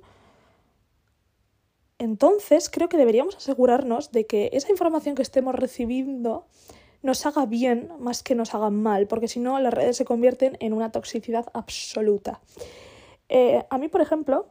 Entonces 1.99 2.71
creo 2.71 2.89
que 2.89 2.97
deberíamos 2.97 3.37
asegurarnos 3.37 4.11
de 4.11 4.27
que 4.27 4.51
esa 4.53 4.73
información 4.73 5.15
que 5.15 5.23
estemos 5.23 5.55
recibiendo 5.55 6.49
nos 7.03 7.25
haga 7.25 7.47
bien 7.47 7.93
más 8.01 8.25
que 8.25 8.35
nos 8.35 8.53
haga 8.53 8.71
mal, 8.71 9.07
porque 9.07 9.29
si 9.29 9.39
no 9.39 9.61
las 9.61 9.73
redes 9.73 9.97
se 9.97 10.05
convierten 10.05 10.57
en 10.59 10.73
una 10.73 10.91
toxicidad 10.91 11.47
absoluta. 11.55 12.41
Eh, 13.35 13.65
a 13.71 13.79
mí, 13.79 13.89
por 13.89 14.03
ejemplo, 14.03 14.51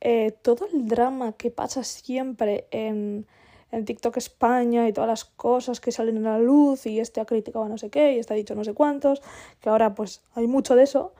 eh, 0.00 0.32
todo 0.40 0.66
el 0.72 0.86
drama 0.88 1.34
que 1.34 1.50
pasa 1.50 1.84
siempre 1.84 2.66
en, 2.70 3.26
en 3.70 3.84
TikTok 3.84 4.16
España 4.16 4.88
y 4.88 4.94
todas 4.94 5.08
las 5.08 5.26
cosas 5.26 5.78
que 5.78 5.92
salen 5.92 6.26
a 6.26 6.38
la 6.38 6.38
luz 6.38 6.86
y 6.86 7.00
este 7.00 7.20
ha 7.20 7.26
criticado 7.26 7.66
a 7.66 7.68
no 7.68 7.76
sé 7.76 7.90
qué 7.90 8.14
y 8.14 8.18
este 8.18 8.32
ha 8.32 8.36
dicho 8.36 8.54
no 8.54 8.64
sé 8.64 8.72
cuántos, 8.72 9.20
que 9.60 9.68
ahora 9.68 9.94
pues 9.94 10.22
hay 10.34 10.46
mucho 10.46 10.74
de 10.74 10.84
eso, 10.84 11.12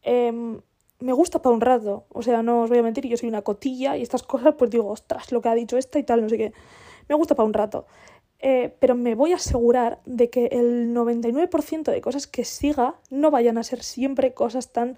em, 0.00 0.62
me 1.00 1.12
gusta 1.12 1.42
para 1.42 1.54
un 1.54 1.60
rato. 1.60 2.06
O 2.08 2.22
sea, 2.22 2.42
no 2.42 2.62
os 2.62 2.70
voy 2.70 2.78
a 2.78 2.82
mentir, 2.82 3.06
yo 3.06 3.18
soy 3.18 3.28
una 3.28 3.42
cotilla 3.42 3.98
y 3.98 4.02
estas 4.02 4.22
cosas 4.22 4.54
pues 4.56 4.70
digo, 4.70 4.88
ostras, 4.88 5.30
lo 5.32 5.42
que 5.42 5.50
ha 5.50 5.54
dicho 5.54 5.76
esta 5.76 5.98
y 5.98 6.04
tal, 6.04 6.22
no 6.22 6.30
sé 6.30 6.38
qué. 6.38 6.54
Me 7.10 7.14
gusta 7.14 7.34
para 7.34 7.46
un 7.46 7.52
rato. 7.52 7.86
Eh, 8.40 8.74
pero 8.78 8.94
me 8.94 9.14
voy 9.16 9.32
a 9.32 9.36
asegurar 9.36 10.00
de 10.06 10.30
que 10.30 10.46
el 10.46 10.94
99% 10.94 11.90
de 11.90 12.00
cosas 12.00 12.26
que 12.26 12.44
siga 12.44 12.94
no 13.10 13.30
vayan 13.32 13.58
a 13.58 13.64
ser 13.64 13.82
siempre 13.82 14.32
cosas 14.32 14.72
tan 14.72 14.96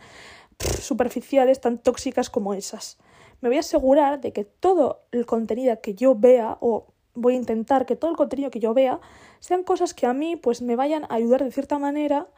superficiales, 0.80 1.60
tan 1.60 1.78
tóxicas 1.78 2.30
como 2.30 2.54
esas. 2.54 2.98
Me 3.40 3.48
voy 3.48 3.56
a 3.56 3.60
asegurar 3.60 4.20
de 4.20 4.32
que 4.32 4.44
todo 4.44 5.02
el 5.12 5.26
contenido 5.26 5.80
que 5.80 5.94
yo 5.94 6.14
vea, 6.14 6.58
o 6.60 6.92
voy 7.14 7.34
a 7.34 7.36
intentar 7.36 7.86
que 7.86 7.96
todo 7.96 8.10
el 8.10 8.16
contenido 8.16 8.50
que 8.50 8.60
yo 8.60 8.74
vea, 8.74 9.00
sean 9.40 9.62
cosas 9.62 9.94
que 9.94 10.06
a 10.06 10.12
mí 10.12 10.36
pues 10.36 10.62
me 10.62 10.76
vayan 10.76 11.04
a 11.04 11.14
ayudar 11.14 11.44
de 11.44 11.52
cierta 11.52 11.78
manera 11.78 12.28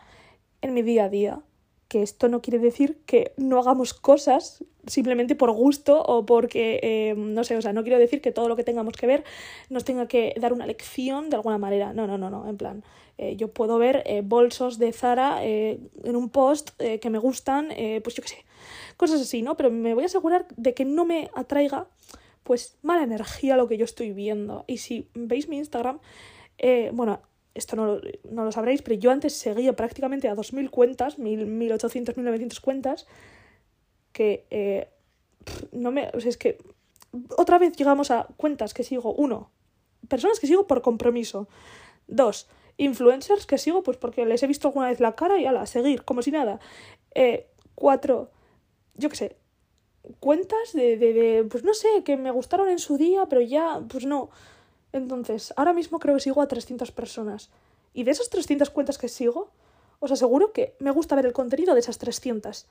en 0.61 0.75
mi 0.75 0.83
día 0.83 1.05
a 1.05 1.09
día. 1.09 1.41
Que 1.89 2.03
esto 2.03 2.29
no 2.29 2.41
quiere 2.41 2.59
decir 2.59 3.03
que 3.05 3.35
no 3.37 3.59
hagamos 3.59 3.93
cosas 3.93 4.65
simplemente 4.87 5.35
por 5.37 5.53
gusto 5.53 6.03
o 6.03 6.25
porque, 6.25 6.81
eh, 6.83 7.15
no 7.17 7.45
sé, 7.45 7.57
o 7.57 7.63
sea, 7.63 7.73
no 7.73 7.83
quiero 7.83 7.99
decir 7.99 8.21
que 8.21 8.33
todo 8.33 8.49
lo 8.49 8.57
que 8.57 8.65
tengamos 8.65 8.95
que 8.95 9.07
ver 9.07 9.25
nos 9.69 9.85
tenga 9.85 10.09
que 10.09 10.35
dar 10.41 10.53
una 10.53 10.67
lección 10.67 11.29
de 11.29 11.37
alguna 11.37 11.59
manera. 11.59 11.93
No, 11.93 12.07
no, 12.07 12.17
no, 12.17 12.31
no, 12.31 12.49
en 12.49 12.57
plan, 12.57 12.85
eh, 13.19 13.37
yo 13.37 13.49
puedo 13.49 13.79
ver 13.79 14.03
eh, 14.07 14.23
bolsos 14.25 14.79
de 14.79 14.93
Zara 14.93 15.45
eh, 15.45 15.79
en 16.05 16.17
un 16.17 16.31
post 16.31 16.71
que 16.79 17.11
me 17.11 17.19
gustan, 17.19 17.69
pues 18.03 18.15
yo 18.15 18.23
qué 18.23 18.29
sé, 18.29 18.45
cosas 18.97 19.21
así, 19.21 19.43
¿no? 19.43 19.57
Pero 19.57 19.71
me 19.71 19.95
voy 19.95 20.05
a 20.05 20.07
asegurar 20.07 20.47
de 20.57 20.75
que 20.75 20.85
no 20.85 21.05
me 21.05 21.31
atraiga 21.35 21.87
pues 22.43 22.77
mala 22.83 23.05
energía 23.05 23.57
lo 23.57 23.69
que 23.69 23.77
yo 23.77 23.85
estoy 23.85 24.13
viendo. 24.13 24.65
Y 24.67 24.79
si 24.79 25.09
veis 25.15 25.49
mi 25.49 25.59
Instagram, 25.59 26.01
bueno, 26.93 27.21
esto 27.55 27.77
no, 27.77 28.01
no, 28.31 28.45
lo 28.45 28.53
sabréis, 28.53 28.83
pero 28.83 28.97
yo 28.97 29.11
antes 29.11 29.35
seguía 29.35 29.75
prácticamente 29.75 30.29
a 30.29 30.35
2.000 30.35 30.71
cuentas, 30.71 31.19
1.800, 31.19 32.15
1.900 32.15 32.61
cuentas, 32.61 33.07
que 34.13 34.89
no 35.73 35.93
me... 35.93 36.11
O 36.15 36.21
sea, 36.21 36.31
es 36.31 36.37
que 36.37 36.59
otra 37.37 37.59
vez 37.59 37.77
llegamos 37.77 38.11
a 38.11 38.27
cuentas 38.37 38.75
que 38.75 38.85
sigo, 38.85 39.15
uno, 39.15 39.51
personas 40.09 40.41
que 40.41 40.47
sigo 40.47 40.67
por 40.67 40.83
compromiso, 40.83 41.49
dos, 42.07 42.49
influencers 42.77 43.47
que 43.47 43.59
sigo 43.59 43.83
pues 43.83 43.97
porque 43.97 44.25
les 44.27 44.43
he 44.43 44.47
visto 44.47 44.69
alguna 44.69 44.89
vez 44.89 45.01
la 45.01 45.15
cara 45.15 45.39
y 45.39 45.47
ala, 45.47 45.67
seguir, 45.67 46.05
como 46.05 46.23
si 46.23 46.31
nada. 46.31 46.61
Eh, 47.15 47.49
cuatro, 47.75 48.31
yo 48.95 49.09
qué 49.09 49.17
sé, 49.17 49.37
cuentas 50.21 50.73
de, 50.73 50.97
de, 50.97 51.13
de, 51.13 51.45
pues 51.45 51.65
no 51.65 51.75
sé, 51.75 52.03
que 52.05 52.17
me 52.17 52.31
gustaron 52.31 52.69
en 52.69 52.79
su 52.79 52.97
día, 52.99 53.27
pero 53.27 53.41
ya, 53.41 53.83
pues 53.89 54.07
no. 54.07 54.31
Entonces, 54.93 55.53
ahora 55.57 55.73
mismo 55.73 55.99
creo 55.99 56.15
que 56.15 56.21
sigo 56.21 56.43
a 56.43 56.49
300 56.49 56.93
personas. 56.93 57.51
Y 57.95 58.05
de 58.05 58.11
esas 58.11 58.31
300 58.31 58.71
cuentas 58.71 58.99
que 58.99 59.09
sigo, 59.09 59.51
os 60.01 60.13
aseguro 60.13 60.53
que 60.53 60.77
me 60.81 60.91
gusta 60.91 61.17
ver 61.17 61.27
el 61.27 61.33
contenido 61.33 61.75
de 61.75 61.81
esas 61.81 61.99
300. 61.99 62.67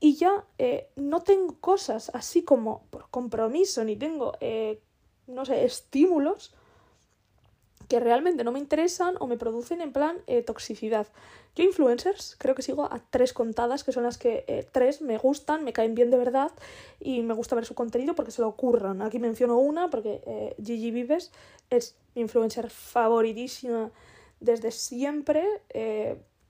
Y 0.00 0.16
ya 0.16 0.44
eh, 0.58 0.90
no 0.96 1.22
tengo 1.22 1.58
cosas 1.60 2.10
así 2.14 2.42
como 2.42 2.84
por 2.90 3.08
compromiso, 3.10 3.84
ni 3.84 3.96
tengo, 3.96 4.34
eh, 4.40 4.82
no 5.26 5.44
sé, 5.44 5.64
estímulos 5.64 6.54
que 7.88 8.00
realmente 8.00 8.44
no 8.44 8.52
me 8.52 8.58
interesan 8.58 9.14
o 9.20 9.26
me 9.26 9.36
producen 9.36 9.80
en 9.80 9.92
plan 9.92 10.18
eh, 10.26 10.42
toxicidad. 10.42 11.06
Yo 11.54 11.64
influencers 11.64 12.36
creo 12.38 12.54
que 12.54 12.62
sigo 12.62 12.84
a 12.84 13.00
tres 13.10 13.32
contadas, 13.32 13.84
que 13.84 13.92
son 13.92 14.02
las 14.02 14.18
que 14.18 14.44
eh, 14.48 14.66
tres 14.70 15.02
me 15.02 15.18
gustan, 15.18 15.64
me 15.64 15.72
caen 15.72 15.94
bien 15.94 16.10
de 16.10 16.16
verdad 16.16 16.50
y 17.00 17.22
me 17.22 17.34
gusta 17.34 17.54
ver 17.54 17.64
su 17.64 17.74
contenido 17.74 18.14
porque 18.14 18.32
se 18.32 18.42
lo 18.42 18.48
ocurran. 18.48 19.02
Aquí 19.02 19.18
menciono 19.18 19.58
una 19.58 19.88
porque 19.88 20.22
eh, 20.26 20.56
Gigi 20.62 20.90
Vives 20.90 21.30
es 21.70 21.96
mi 22.14 22.22
influencer 22.22 22.70
favoritísima 22.70 23.90
desde 24.40 24.70
siempre. 24.70 25.46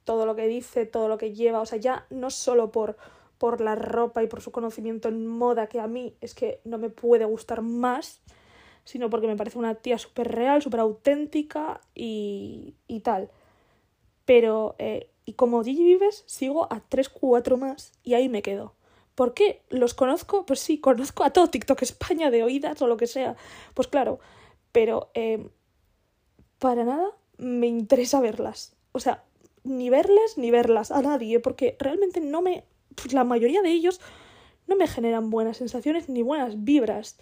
todo 0.05 0.27
lo 0.27 0.37
que 0.37 0.47
dice, 0.47 0.85
todo 0.85 1.09
lo 1.09 1.17
que 1.17 1.33
lleva, 1.33 1.61
o 1.61 1.67
sea, 1.67 1.79
ya 1.79 2.07
no 2.11 2.31
solo 2.31 2.71
por, 2.71 2.97
por 3.39 3.61
la 3.61 3.75
ropa 3.75 4.23
y 4.23 4.27
por 4.27 4.43
su 4.43 4.53
conocimiento 4.53 5.09
en 5.09 5.27
moda, 5.27 5.67
que 5.67 5.81
a 5.81 5.87
mí 5.87 6.15
es 6.21 6.35
que 6.35 6.61
no 6.65 6.79
me 6.79 6.91
puede 6.91 7.25
gustar 7.25 7.63
más, 7.63 8.21
sino 8.85 9.11
porque 9.11 9.27
me 9.27 9.37
parece 9.37 9.59
una 9.59 9.75
tía 9.75 9.99
súper 9.99 10.33
real, 10.33 10.63
súper 10.63 10.81
auténtica 10.81 11.81
y, 11.95 12.75
y, 12.87 13.01
tal. 13.01 13.31
Pero, 14.25 14.77
eh, 14.79 15.11
y 15.25 15.35
como 15.35 15.63
Gigi 15.63 15.85
Vives, 15.85 16.25
sigo 16.27 16.73
a 16.73 16.81
3, 16.81 17.09
4 17.09 17.57
más 17.57 17.93
y 18.03 18.15
ahí 18.15 18.29
me 18.29 18.43
quedo. 18.43 18.75
¿Por 19.15 19.33
qué? 19.33 19.63
¿Los 19.71 19.95
conozco? 19.95 20.45
Pues 20.45 20.61
sí, 20.61 20.79
conozco 20.79 21.25
a 21.25 21.31
todo 21.31 21.49
TikTok 21.49 21.83
España 21.83 22.31
de 22.31 22.43
oídas 22.43 22.81
o 22.83 22.87
lo 22.87 22.97
que 22.97 23.07
sea. 23.07 23.37
Pues 23.75 23.89
claro, 23.89 24.19
pero 24.73 25.11
eh, 25.15 25.49
para 26.59 26.85
nada 26.85 27.11
me 27.39 27.67
interesa 27.67 28.21
verlas. 28.21 28.77
O 28.93 29.01
sea, 29.01 29.25
ni 29.63 29.89
verles 29.89 30.37
ni 30.37 30.51
verlas 30.51 30.91
a 30.91 31.01
nadie, 31.01 31.41
porque 31.41 31.77
realmente 31.79 32.21
no 32.21 32.43
me. 32.43 32.65
Pues 32.95 33.13
la 33.13 33.25
mayoría 33.25 33.63
de 33.63 33.71
ellos 33.71 34.01
no 34.67 34.77
me 34.77 34.87
generan 34.87 35.31
buenas 35.31 35.57
sensaciones 35.59 36.09
ni 36.09 36.23
buenas 36.23 36.65
vibras. 36.65 37.19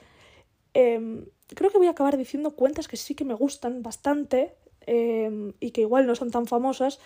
Eh, 0.75 1.27
creo 1.55 1.71
que 1.71 1.79
voy 1.79 1.87
a 1.87 1.91
acabar 1.91 2.17
diciendo 2.17 2.53
cuentas 2.53 2.89
que 2.89 2.97
sí 2.97 3.15
que 3.15 3.25
me 3.25 3.35
gustan 3.35 3.83
bastante 3.83 4.55
em, 4.87 5.53
y 5.61 5.71
que 5.71 5.83
igual 5.83 6.07
no 6.07 6.15
son 6.15 6.31
tan 6.31 6.47
famosas, 6.47 7.01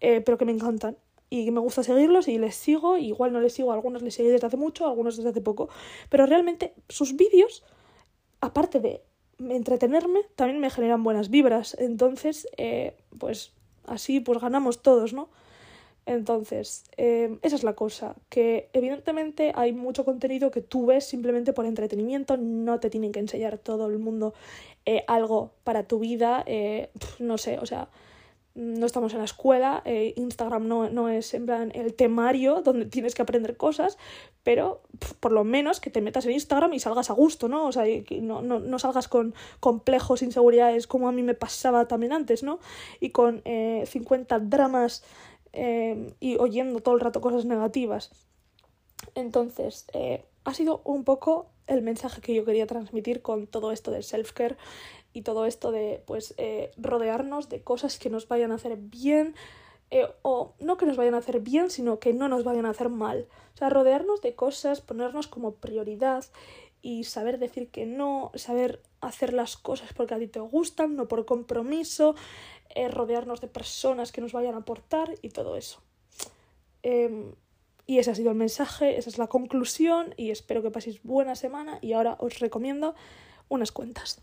eh, 0.00 0.20
pero 0.20 0.38
que 0.38 0.44
me 0.44 0.52
encantan. 0.52 0.96
Y 1.30 1.50
me 1.50 1.60
gusta 1.60 1.82
seguirlos 1.82 2.28
y 2.28 2.38
les 2.38 2.54
sigo, 2.54 2.98
igual 2.98 3.32
no 3.32 3.40
les 3.40 3.54
sigo, 3.54 3.72
algunos 3.72 4.02
les 4.02 4.14
seguí 4.14 4.28
desde 4.28 4.46
hace 4.46 4.58
mucho, 4.58 4.86
algunos 4.86 5.16
desde 5.16 5.30
hace 5.30 5.40
poco. 5.40 5.70
Pero 6.10 6.26
realmente 6.26 6.74
sus 6.88 7.16
vídeos, 7.16 7.64
aparte 8.40 8.80
de 8.80 9.02
entretenerme, 9.38 10.20
también 10.36 10.60
me 10.60 10.68
generan 10.68 11.02
buenas 11.02 11.30
vibras. 11.30 11.74
Entonces, 11.78 12.46
eh, 12.58 12.98
pues 13.18 13.52
así 13.84 14.20
pues 14.20 14.40
ganamos 14.40 14.82
todos, 14.82 15.12
¿no? 15.14 15.30
Entonces, 16.04 16.84
eh, 16.96 17.38
esa 17.42 17.54
es 17.54 17.62
la 17.62 17.74
cosa, 17.74 18.16
que 18.28 18.68
evidentemente 18.72 19.52
hay 19.54 19.72
mucho 19.72 20.04
contenido 20.04 20.50
que 20.50 20.60
tú 20.60 20.86
ves 20.86 21.04
simplemente 21.04 21.52
por 21.52 21.64
entretenimiento, 21.64 22.36
no 22.36 22.80
te 22.80 22.90
tienen 22.90 23.12
que 23.12 23.20
enseñar 23.20 23.58
todo 23.58 23.86
el 23.86 23.98
mundo 23.98 24.34
eh, 24.84 25.04
algo 25.06 25.52
para 25.62 25.84
tu 25.84 26.00
vida, 26.00 26.42
eh, 26.46 26.90
no 27.20 27.38
sé, 27.38 27.60
o 27.60 27.66
sea, 27.66 27.88
no 28.54 28.84
estamos 28.84 29.12
en 29.12 29.20
la 29.20 29.24
escuela, 29.24 29.82
Instagram 29.86 30.68
no, 30.68 30.90
no, 30.90 31.08
es 31.08 31.32
en 31.32 31.46
plan 31.46 31.72
el 31.74 31.94
temario 31.94 32.60
donde 32.64 32.84
tienes 32.84 33.14
que 33.14 33.22
aprender 33.22 33.56
cosas, 33.56 33.96
pero 34.42 34.82
por 35.20 35.32
lo 35.32 35.44
menos 35.44 35.80
que 35.80 35.88
te 35.88 36.02
metas 36.02 36.26
en 36.26 36.32
Instagram 36.32 36.74
y 36.74 36.80
salgas 36.80 37.08
a 37.08 37.14
gusto, 37.14 37.48
¿no? 37.48 37.66
O 37.66 37.72
sea, 37.72 37.84
no, 38.20 38.42
no, 38.42 38.58
no 38.58 38.78
salgas 38.78 39.08
con 39.08 39.34
complejos, 39.60 40.20
inseguridades 40.20 40.86
como 40.86 41.08
a 41.08 41.12
mí 41.12 41.22
me 41.22 41.32
pasaba 41.32 41.88
también 41.88 42.12
antes, 42.12 42.42
¿no? 42.42 42.58
Y 43.00 43.10
con 43.10 43.42
50 43.44 44.40
dramas 44.40 45.02
Em, 45.52 46.14
y 46.18 46.36
oyendo 46.38 46.80
todo 46.80 46.94
el 46.94 47.00
rato 47.00 47.20
cosas 47.20 47.44
negativas. 47.44 48.10
Entonces, 49.14 49.86
eh, 49.92 50.24
ha 50.44 50.54
sido 50.54 50.80
un 50.84 51.04
poco 51.04 51.46
el 51.66 51.82
mensaje 51.82 52.20
que 52.20 52.34
yo 52.34 52.44
quería 52.44 52.66
transmitir 52.66 53.22
con 53.22 53.46
todo 53.46 53.72
esto 53.72 53.90
de 53.90 54.02
self-care 54.02 54.56
y 55.12 55.22
todo 55.22 55.46
esto 55.46 55.70
de 55.70 56.02
pues 56.06 56.34
eh, 56.38 56.70
rodearnos 56.76 57.48
de 57.48 57.62
cosas 57.62 57.98
que 57.98 58.10
nos 58.10 58.28
vayan 58.28 58.50
a 58.50 58.56
hacer 58.56 58.76
bien 58.76 59.34
eh, 59.90 60.08
o 60.22 60.54
no 60.58 60.76
que 60.76 60.86
nos 60.86 60.96
vayan 60.96 61.14
a 61.14 61.18
hacer 61.18 61.40
bien 61.40 61.70
sino 61.70 61.98
que 61.98 62.12
no 62.14 62.28
nos 62.28 62.44
vayan 62.44 62.66
a 62.66 62.70
hacer 62.70 62.88
mal 62.88 63.28
o 63.54 63.56
sea 63.56 63.68
rodearnos 63.68 64.22
de 64.22 64.34
cosas 64.34 64.80
ponernos 64.80 65.28
como 65.28 65.54
prioridad 65.54 66.24
y 66.82 67.04
saber 67.04 67.38
decir 67.38 67.70
que 67.70 67.86
no 67.86 68.32
saber 68.34 68.82
hacer 69.00 69.32
las 69.32 69.56
cosas 69.56 69.92
porque 69.94 70.14
a 70.14 70.18
ti 70.18 70.26
te 70.26 70.40
gustan 70.40 70.96
no 70.96 71.08
por 71.08 71.24
compromiso 71.24 72.14
eh, 72.74 72.88
rodearnos 72.88 73.40
de 73.40 73.48
personas 73.48 74.12
que 74.12 74.20
nos 74.20 74.32
vayan 74.32 74.54
a 74.54 74.58
aportar 74.58 75.14
y 75.22 75.28
todo 75.30 75.56
eso. 75.56 75.80
Em, 76.82 77.34
y 77.86 77.98
ese 77.98 78.10
ha 78.10 78.14
sido 78.14 78.30
el 78.30 78.36
mensaje, 78.36 78.98
esa 78.98 79.10
es 79.10 79.18
la 79.18 79.26
conclusión 79.28 80.14
y 80.16 80.30
espero 80.30 80.62
que 80.62 80.70
paséis 80.70 81.02
buena 81.02 81.36
semana 81.36 81.78
y 81.80 81.92
ahora 81.92 82.16
os 82.18 82.38
recomiendo 82.38 82.94
unas 83.48 83.72
cuentas. 83.72 84.22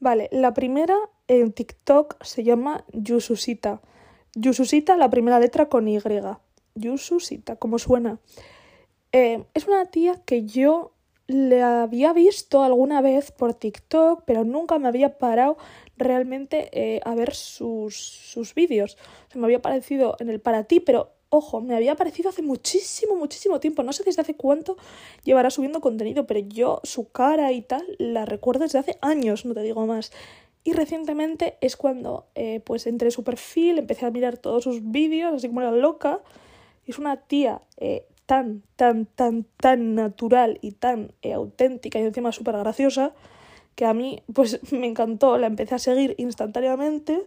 Vale, 0.00 0.28
la 0.30 0.54
primera 0.54 0.96
en 1.26 1.52
TikTok 1.52 2.22
se 2.22 2.44
llama 2.44 2.84
Yususita. 2.92 3.82
Yususita, 4.34 4.96
la 4.96 5.10
primera 5.10 5.40
letra 5.40 5.68
con 5.68 5.88
Y. 5.88 5.98
Yususita, 6.76 7.56
como 7.56 7.78
suena. 7.78 8.20
Eh, 9.12 9.44
es 9.54 9.66
una 9.66 9.86
tía 9.86 10.22
que 10.24 10.44
yo 10.44 10.92
le 11.26 11.62
había 11.62 12.12
visto 12.12 12.62
alguna 12.62 13.00
vez 13.00 13.32
por 13.32 13.54
TikTok, 13.54 14.22
pero 14.24 14.44
nunca 14.44 14.78
me 14.78 14.88
había 14.88 15.18
parado 15.18 15.56
realmente 15.96 16.68
eh, 16.72 17.00
a 17.04 17.14
ver 17.14 17.34
sus, 17.34 17.96
sus 17.96 18.54
vídeos. 18.54 18.96
se 19.32 19.38
me 19.38 19.46
había 19.46 19.60
parecido 19.60 20.16
en 20.20 20.28
el 20.28 20.40
para 20.40 20.64
ti, 20.64 20.78
pero 20.78 21.16
ojo, 21.28 21.60
me 21.60 21.74
había 21.74 21.96
parecido 21.96 22.30
hace 22.30 22.42
muchísimo, 22.42 23.16
muchísimo 23.16 23.60
tiempo. 23.60 23.82
No 23.82 23.92
sé 23.92 24.04
desde 24.04 24.22
hace 24.22 24.34
cuánto 24.34 24.76
llevará 25.24 25.50
subiendo 25.50 25.80
contenido, 25.80 26.26
pero 26.26 26.40
yo 26.40 26.80
su 26.84 27.10
cara 27.10 27.52
y 27.52 27.62
tal 27.62 27.84
la 27.98 28.24
recuerdo 28.24 28.64
desde 28.64 28.78
hace 28.78 28.98
años, 29.00 29.44
no 29.44 29.54
te 29.54 29.62
digo 29.62 29.86
más. 29.86 30.12
Y 30.62 30.72
recientemente 30.72 31.58
es 31.60 31.76
cuando 31.76 32.26
eh, 32.34 32.60
pues 32.64 32.86
entré 32.86 33.08
en 33.08 33.12
su 33.12 33.22
perfil, 33.22 33.78
empecé 33.78 34.06
a 34.06 34.10
mirar 34.10 34.36
todos 34.36 34.64
sus 34.64 34.90
vídeos, 34.90 35.34
así 35.34 35.48
como 35.48 35.60
era 35.60 35.70
loca. 35.70 36.20
Es 36.86 36.98
una 36.98 37.16
tía 37.16 37.60
eh, 37.76 38.06
tan, 38.26 38.62
tan, 38.76 39.06
tan, 39.06 39.44
tan 39.56 39.94
natural 39.94 40.58
y 40.62 40.72
tan 40.72 41.12
eh, 41.22 41.32
auténtica 41.32 41.98
y 41.98 42.02
encima 42.02 42.32
súper 42.32 42.56
graciosa 42.56 43.12
que 43.74 43.84
a 43.84 43.94
mí 43.94 44.22
pues 44.32 44.60
me 44.72 44.86
encantó, 44.86 45.38
la 45.38 45.46
empecé 45.46 45.74
a 45.74 45.78
seguir 45.78 46.14
instantáneamente 46.18 47.22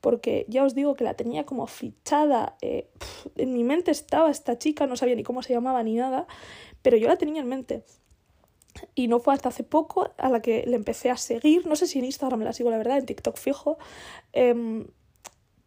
porque 0.00 0.46
ya 0.48 0.64
os 0.64 0.74
digo 0.74 0.94
que 0.94 1.04
la 1.04 1.14
tenía 1.14 1.44
como 1.44 1.66
fichada, 1.66 2.56
eh, 2.62 2.88
en 3.36 3.52
mi 3.52 3.64
mente 3.64 3.90
estaba 3.90 4.30
esta 4.30 4.58
chica, 4.58 4.86
no 4.86 4.96
sabía 4.96 5.16
ni 5.16 5.24
cómo 5.24 5.42
se 5.42 5.52
llamaba 5.52 5.82
ni 5.82 5.96
nada, 5.96 6.26
pero 6.82 6.96
yo 6.96 7.08
la 7.08 7.16
tenía 7.16 7.42
en 7.42 7.48
mente. 7.48 7.82
Y 8.94 9.08
no 9.08 9.18
fue 9.18 9.34
hasta 9.34 9.48
hace 9.48 9.64
poco 9.64 10.12
a 10.16 10.28
la 10.28 10.40
que 10.40 10.64
le 10.66 10.76
empecé 10.76 11.10
a 11.10 11.16
seguir, 11.16 11.66
no 11.66 11.74
sé 11.74 11.88
si 11.88 11.98
en 11.98 12.04
Instagram 12.04 12.42
la 12.42 12.52
sigo 12.52 12.70
la 12.70 12.78
verdad, 12.78 12.98
en 12.98 13.06
TikTok 13.06 13.36
fijo, 13.36 13.78
em, 14.32 14.86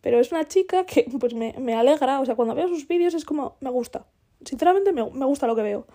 pero 0.01 0.19
es 0.19 0.31
una 0.31 0.47
chica 0.47 0.85
que 0.85 1.05
pues 1.19 1.33
me, 1.33 1.53
me 1.59 1.75
alegra, 1.75 2.19
o 2.19 2.25
sea, 2.25 2.35
cuando 2.35 2.55
veo 2.55 2.67
sus 2.67 2.87
vídeos 2.87 3.13
es 3.13 3.25
como, 3.25 3.55
me 3.61 3.69
gusta, 3.69 4.05
sinceramente 4.45 4.91
me, 4.91 5.03
gusta 5.03 5.47
lo 5.47 5.55
que 5.55 5.63
veo. 5.63 5.87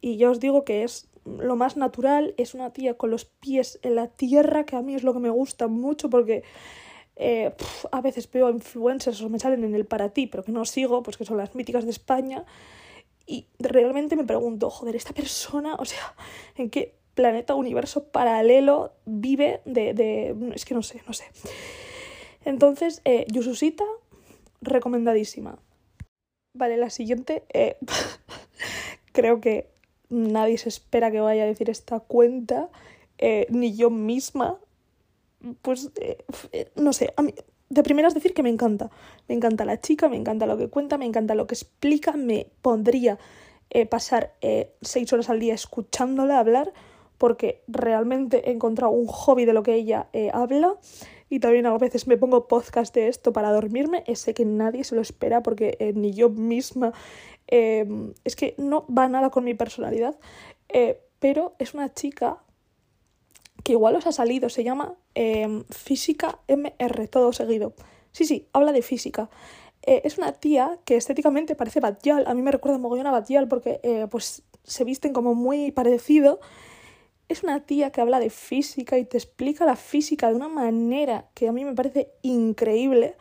Y 0.00 0.16
yo 0.16 0.30
os 0.30 0.40
digo 0.40 0.64
que 0.64 0.84
es 0.84 1.08
lo 1.24 1.56
más 1.56 1.76
natural, 1.76 2.34
es 2.36 2.54
una 2.54 2.72
tía 2.72 2.94
con 2.94 3.10
los 3.10 3.24
pies 3.24 3.78
en 3.82 3.94
la 3.94 4.08
tierra, 4.08 4.66
que 4.66 4.76
a 4.76 4.82
mí 4.82 4.94
es 4.94 5.02
lo 5.02 5.14
que 5.14 5.20
me 5.20 5.30
gusta 5.30 5.68
mucho 5.68 6.10
porque 6.10 6.42
eh, 7.16 7.54
a 7.90 8.00
veces 8.02 8.30
veo 8.30 8.50
influencers 8.50 9.22
o 9.22 9.30
me 9.30 9.38
salen 9.38 9.64
en 9.64 9.74
el 9.74 9.86
para 9.86 10.10
ti, 10.10 10.26
pero 10.26 10.44
que 10.44 10.52
no 10.52 10.64
sigo, 10.66 11.02
pues 11.02 11.16
que 11.16 11.24
son 11.24 11.38
las 11.38 11.54
míticas 11.54 11.84
de 11.84 11.90
España. 11.90 12.44
Y 13.26 13.46
realmente 13.58 14.16
me 14.16 14.24
pregunto, 14.24 14.68
joder, 14.68 14.96
esta 14.96 15.14
persona, 15.14 15.76
o 15.76 15.86
sea, 15.86 16.14
¿en 16.56 16.68
qué 16.68 16.96
planeta, 17.14 17.54
universo 17.54 18.08
paralelo 18.08 18.92
vive 19.06 19.62
de... 19.64 19.94
de... 19.94 20.36
es 20.54 20.66
que 20.66 20.74
no 20.74 20.82
sé, 20.82 21.00
no 21.06 21.14
sé. 21.14 21.24
Entonces, 22.44 23.00
eh, 23.04 23.26
Yususita, 23.30 23.84
recomendadísima. 24.60 25.58
Vale, 26.56 26.76
la 26.76 26.90
siguiente. 26.90 27.42
Eh, 27.52 27.76
creo 29.12 29.40
que 29.40 29.70
nadie 30.08 30.56
se 30.58 30.68
espera 30.68 31.10
que 31.10 31.20
vaya 31.20 31.42
a 31.42 31.46
decir 31.46 31.68
esta 31.68 32.00
cuenta, 32.00 32.68
eh, 33.18 33.46
ni 33.50 33.74
yo 33.74 33.90
misma. 33.90 34.58
Pues 35.62 35.90
eh, 36.00 36.24
no 36.76 36.92
sé, 36.92 37.12
a 37.16 37.22
mí, 37.22 37.34
de 37.68 37.82
primeras 37.82 38.14
decir 38.14 38.34
que 38.34 38.44
me 38.44 38.50
encanta. 38.50 38.90
Me 39.28 39.34
encanta 39.34 39.64
la 39.64 39.80
chica, 39.80 40.08
me 40.08 40.16
encanta 40.16 40.46
lo 40.46 40.56
que 40.56 40.68
cuenta, 40.68 40.96
me 40.96 41.06
encanta 41.06 41.34
lo 41.34 41.46
que 41.46 41.54
explica. 41.54 42.12
Me 42.12 42.46
pondría 42.62 43.18
pasar 43.90 44.34
seis 44.82 45.12
horas 45.12 45.30
al 45.30 45.40
día 45.40 45.54
escuchándola 45.54 46.38
hablar 46.38 46.72
porque 47.18 47.64
realmente 47.66 48.48
he 48.48 48.52
encontrado 48.52 48.92
un 48.92 49.06
hobby 49.08 49.46
de 49.46 49.52
lo 49.52 49.64
que 49.64 49.74
ella 49.74 50.08
habla 50.32 50.76
y 51.28 51.40
también 51.40 51.66
a 51.66 51.76
veces 51.78 52.06
me 52.06 52.16
pongo 52.16 52.46
podcast 52.48 52.94
de 52.94 53.08
esto 53.08 53.32
para 53.32 53.50
dormirme. 53.50 54.04
Sé 54.14 54.34
que 54.34 54.44
nadie 54.44 54.84
se 54.84 54.94
lo 54.94 55.00
espera 55.00 55.42
porque 55.42 55.76
eh, 55.80 55.92
ni 55.94 56.12
yo 56.12 56.30
misma 56.30 56.92
em, 57.46 58.12
es 58.24 58.36
que 58.36 58.54
no 58.58 58.86
va 58.86 59.08
nada 59.08 59.30
con 59.30 59.44
mi 59.44 59.54
personalidad. 59.54 60.16
Eh, 60.68 61.00
pero 61.18 61.54
es 61.58 61.74
una 61.74 61.92
chica 61.92 62.38
que 63.62 63.72
igual 63.72 63.96
os 63.96 64.06
ha 64.06 64.12
salido, 64.12 64.50
se 64.50 64.62
llama 64.62 64.94
em, 65.14 65.64
Física 65.70 66.38
MR, 66.48 67.08
todo 67.08 67.32
seguido. 67.32 67.74
Sí, 68.12 68.26
sí, 68.26 68.48
habla 68.52 68.72
de 68.72 68.82
física. 68.82 69.30
Eh, 69.82 70.02
es 70.04 70.18
una 70.18 70.32
tía 70.32 70.78
que 70.84 70.96
estéticamente 70.96 71.54
parece 71.54 71.80
Batial, 71.80 72.24
a 72.26 72.34
mí 72.34 72.42
me 72.42 72.52
recuerda 72.52 72.78
mogollón 72.78 73.06
a 73.06 73.10
Batial 73.10 73.48
porque 73.48 73.80
pues 74.10 74.42
se 74.62 74.84
visten 74.84 75.12
como 75.12 75.34
muy 75.34 75.72
parecido 75.72 76.40
es 77.28 77.42
una 77.42 77.60
tía 77.60 77.90
que 77.90 78.00
habla 78.00 78.20
de 78.20 78.30
física 78.30 78.98
y 78.98 79.04
te 79.04 79.16
explica 79.16 79.64
la 79.64 79.76
física 79.76 80.28
de 80.28 80.34
una 80.34 80.48
manera 80.48 81.28
que 81.34 81.48
a 81.48 81.52
mí 81.52 81.64
me 81.64 81.74
parece 81.74 82.12
increíble. 82.22 83.16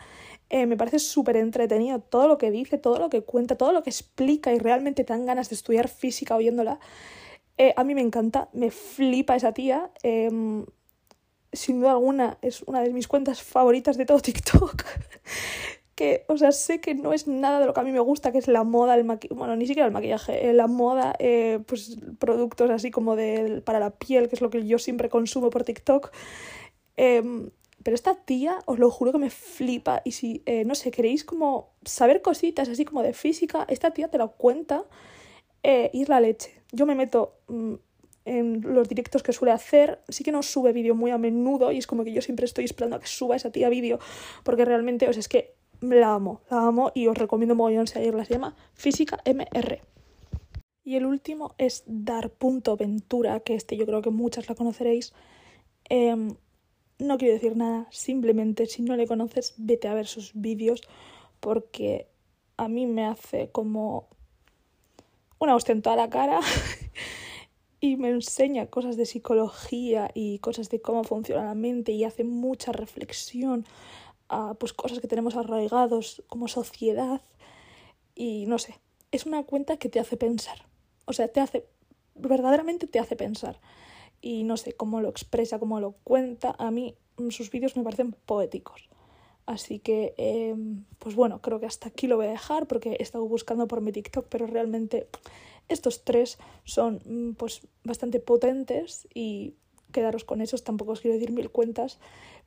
Eh, 0.50 0.66
me 0.66 0.78
parece 0.78 1.00
súper 1.00 1.38
entretenido 1.38 2.00
todo 2.00 2.28
lo 2.28 2.38
que 2.38 2.52
dice, 2.52 2.78
todo 2.78 3.00
lo 3.00 3.10
que 3.10 3.24
cuenta, 3.24 3.58
todo 3.58 3.72
lo 3.72 3.82
que 3.82 3.90
explica 3.90 4.54
y 4.54 4.60
realmente 4.60 5.04
te 5.04 5.14
dan 5.14 5.26
ganas 5.26 5.50
de 5.50 5.56
estudiar 5.56 5.88
física 5.88 6.36
oyéndola. 6.36 6.80
Eh, 7.58 7.74
a 7.76 7.84
mí 7.84 7.96
me 7.96 8.02
encanta, 8.02 8.50
me 8.54 8.72
flipa 8.72 9.36
esa 9.36 9.54
tía. 9.54 9.92
Em, 10.04 10.66
sin 11.52 11.80
duda 11.80 11.92
alguna 11.92 12.38
es 12.42 12.64
una 12.64 12.82
de 12.82 12.92
mis 12.92 13.08
cuentas 13.08 13.42
favoritas 13.42 13.98
de 13.98 14.06
todo 14.06 14.20
TikTok. 14.20 14.84
que, 15.96 16.26
o 16.28 16.38
sea, 16.38 16.52
sé 16.52 16.82
que 16.82 16.96
no 16.96 17.14
es 17.14 17.28
nada 17.28 17.60
de 17.60 17.66
lo 17.66 17.74
que 17.74 17.80
a 17.80 17.84
mí 17.84 17.92
me 17.92 18.00
gusta, 18.00 18.32
que 18.32 18.40
es 18.40 18.48
la 18.48 18.64
moda, 18.64 18.96
el 18.96 19.04
maquillaje, 19.04 19.36
bueno, 19.36 19.56
ni 19.56 19.68
siquiera 19.68 19.86
el 19.86 19.94
maquillaje, 19.94 20.50
eh, 20.50 20.54
la 20.54 20.68
moda, 20.68 21.16
eh, 21.20 21.60
pues 21.68 21.98
productos 22.20 22.70
así 22.72 22.90
como 22.90 23.16
de, 23.16 23.62
para 23.64 23.80
la 23.80 23.92
piel, 23.92 24.28
que 24.28 24.36
es 24.36 24.42
lo 24.42 24.50
que 24.50 24.66
yo 24.66 24.80
siempre 24.80 25.10
consumo 25.10 25.50
por 25.50 25.64
TikTok. 25.64 26.12
Em, 26.98 27.52
pero 27.84 27.96
esta 27.96 28.16
tía, 28.16 28.60
os 28.66 28.80
lo 28.80 28.90
juro 28.90 29.12
que 29.12 29.18
me 29.20 29.30
flipa. 29.30 30.02
Y 30.06 30.12
si, 30.14 30.42
eh, 30.46 30.64
no 30.66 30.74
sé, 30.74 30.90
queréis 30.90 31.24
como 31.26 31.74
saber 31.84 32.22
cositas 32.22 32.70
así 32.70 32.86
como 32.86 33.04
de 33.04 33.14
física, 33.14 33.66
esta 33.70 33.92
tía 33.92 34.08
te 34.08 34.18
lo 34.18 34.32
cuenta 34.32 34.86
y 35.66 36.02
es 36.02 36.10
la 36.10 36.20
leche. 36.20 36.62
Yo 36.74 36.86
me 36.86 36.94
meto 36.94 37.38
mm, 37.48 37.76
en 38.26 38.62
los 38.62 38.90
directos 38.90 39.24
que 39.24 39.34
suele 39.34 39.52
hacer. 39.52 40.00
Sí 40.10 40.24
que 40.24 40.32
no 40.32 40.44
sube 40.44 40.74
vídeo 40.74 40.96
muy 40.96 41.12
a 41.12 41.18
menudo 41.18 41.72
y 41.72 41.78
es 41.78 41.88
como 41.88 42.04
que 42.04 42.12
yo 42.12 42.22
siempre 42.22 42.46
estoy 42.46 42.66
esperando 42.66 42.96
a 42.96 43.00
que 43.00 43.08
suba 43.08 43.36
esa 43.36 43.52
tía 43.52 43.70
vídeo 43.70 44.00
porque 44.44 44.66
realmente, 44.66 45.08
o 45.08 45.14
sea, 45.14 45.20
es 45.20 45.30
que 45.30 45.56
la 45.92 46.14
amo, 46.14 46.42
la 46.50 46.66
amo 46.68 46.92
y 46.94 47.08
os 47.08 47.18
recomiendo 47.18 47.56
mogollón 47.56 47.88
seguirla. 47.88 48.26
Se 48.26 48.34
llama 48.34 48.56
Física 48.74 49.20
MR. 49.26 49.82
Y 50.84 50.96
el 50.96 51.06
último 51.06 51.56
es 51.58 51.84
Dar 51.86 52.30
Punto 52.30 52.76
Ventura, 52.76 53.40
que 53.42 53.56
este 53.56 53.78
yo 53.78 53.86
creo 53.86 54.02
que 54.02 54.10
muchas 54.10 54.50
la 54.50 54.56
conoceréis. 54.56 55.14
Em, 55.90 56.36
no 57.00 57.18
quiero 57.18 57.34
decir 57.34 57.56
nada, 57.58 57.88
simplemente 57.92 58.66
si 58.66 58.82
no 58.82 58.96
le 58.96 59.08
conoces, 59.08 59.56
vete 59.58 59.88
a 59.88 59.94
ver 59.94 60.08
sus 60.08 60.32
vídeos 60.34 60.82
porque 61.40 62.08
a 62.58 62.68
mí 62.68 62.86
me 62.86 63.06
hace 63.06 63.50
como 63.52 64.08
una 65.40 65.56
hostia 65.56 65.74
en 65.74 65.82
toda 65.82 65.96
la 65.96 66.10
cara 66.10 66.40
y 67.80 67.98
me 67.98 68.10
enseña 68.10 68.68
cosas 68.68 68.96
de 68.96 69.06
psicología 69.06 70.10
y 70.14 70.40
cosas 70.40 70.70
de 70.70 70.82
cómo 70.82 71.04
funciona 71.04 71.44
la 71.44 71.56
mente 71.56 71.92
y 71.92 72.06
hace 72.06 72.24
mucha 72.24 72.72
reflexión 72.72 73.66
a 74.30 74.54
pues, 74.56 74.74
cosas 74.74 75.00
que 75.00 75.08
tenemos 75.08 75.36
arraigados 75.36 76.24
como 76.28 76.48
sociedad. 76.48 77.22
Y 78.16 78.46
no 78.48 78.60
sé, 78.60 78.80
es 79.12 79.26
una 79.26 79.44
cuenta 79.44 79.78
que 79.78 79.90
te 79.90 80.00
hace 80.00 80.18
pensar, 80.18 80.66
o 81.06 81.14
sea, 81.14 81.28
te 81.28 81.40
hace, 81.40 81.68
verdaderamente 82.16 82.88
te 82.88 83.00
hace 83.00 83.16
pensar. 83.16 83.60
Y 84.22 84.44
no 84.44 84.58
sé 84.58 84.74
cómo 84.74 85.02
lo 85.02 85.10
expresa, 85.10 85.60
cómo 85.60 85.80
lo 85.80 85.94
cuenta, 86.04 86.56
a 86.58 86.72
mí 86.72 86.96
sus 87.30 87.50
vídeos 87.52 87.76
me 87.76 87.84
parecen 87.84 88.16
poéticos. 88.26 88.90
Así 89.46 89.80
que, 89.80 90.14
em, 90.18 90.86
pues 91.00 91.16
bueno, 91.16 91.42
creo 91.42 91.60
que 91.60 91.66
hasta 91.66 91.90
aquí 91.90 92.08
lo 92.08 92.16
voy 92.16 92.28
a 92.28 92.32
dejar 92.32 92.68
porque 92.68 92.94
he 92.94 93.04
estado 93.04 93.26
buscando 93.28 93.68
por 93.68 93.82
mi 93.82 93.92
TikTok, 93.92 94.28
pero 94.30 94.48
realmente 94.48 95.08
estos 95.68 96.04
tres 96.04 96.38
son 96.64 97.02
mm, 97.06 97.34
pues 97.34 97.68
bastante 97.84 98.20
potentes 98.20 99.08
y 99.14 99.56
quedaros 99.92 100.24
con 100.24 100.42
esos, 100.42 100.64
tampoco 100.64 100.94
os 100.94 101.02
quiero 101.02 101.16
decir 101.16 101.32
mil 101.32 101.52
cuentas, 101.52 102.00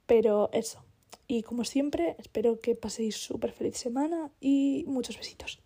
pero 0.06 0.48
eso, 0.52 0.82
y 1.26 1.42
como 1.42 1.64
siempre, 1.64 2.16
espero 2.18 2.60
que 2.60 2.74
paséis 2.74 3.16
súper 3.16 3.52
feliz 3.52 3.76
semana 3.76 4.30
y 4.40 4.84
muchos 4.86 5.16
besitos. 5.16 5.60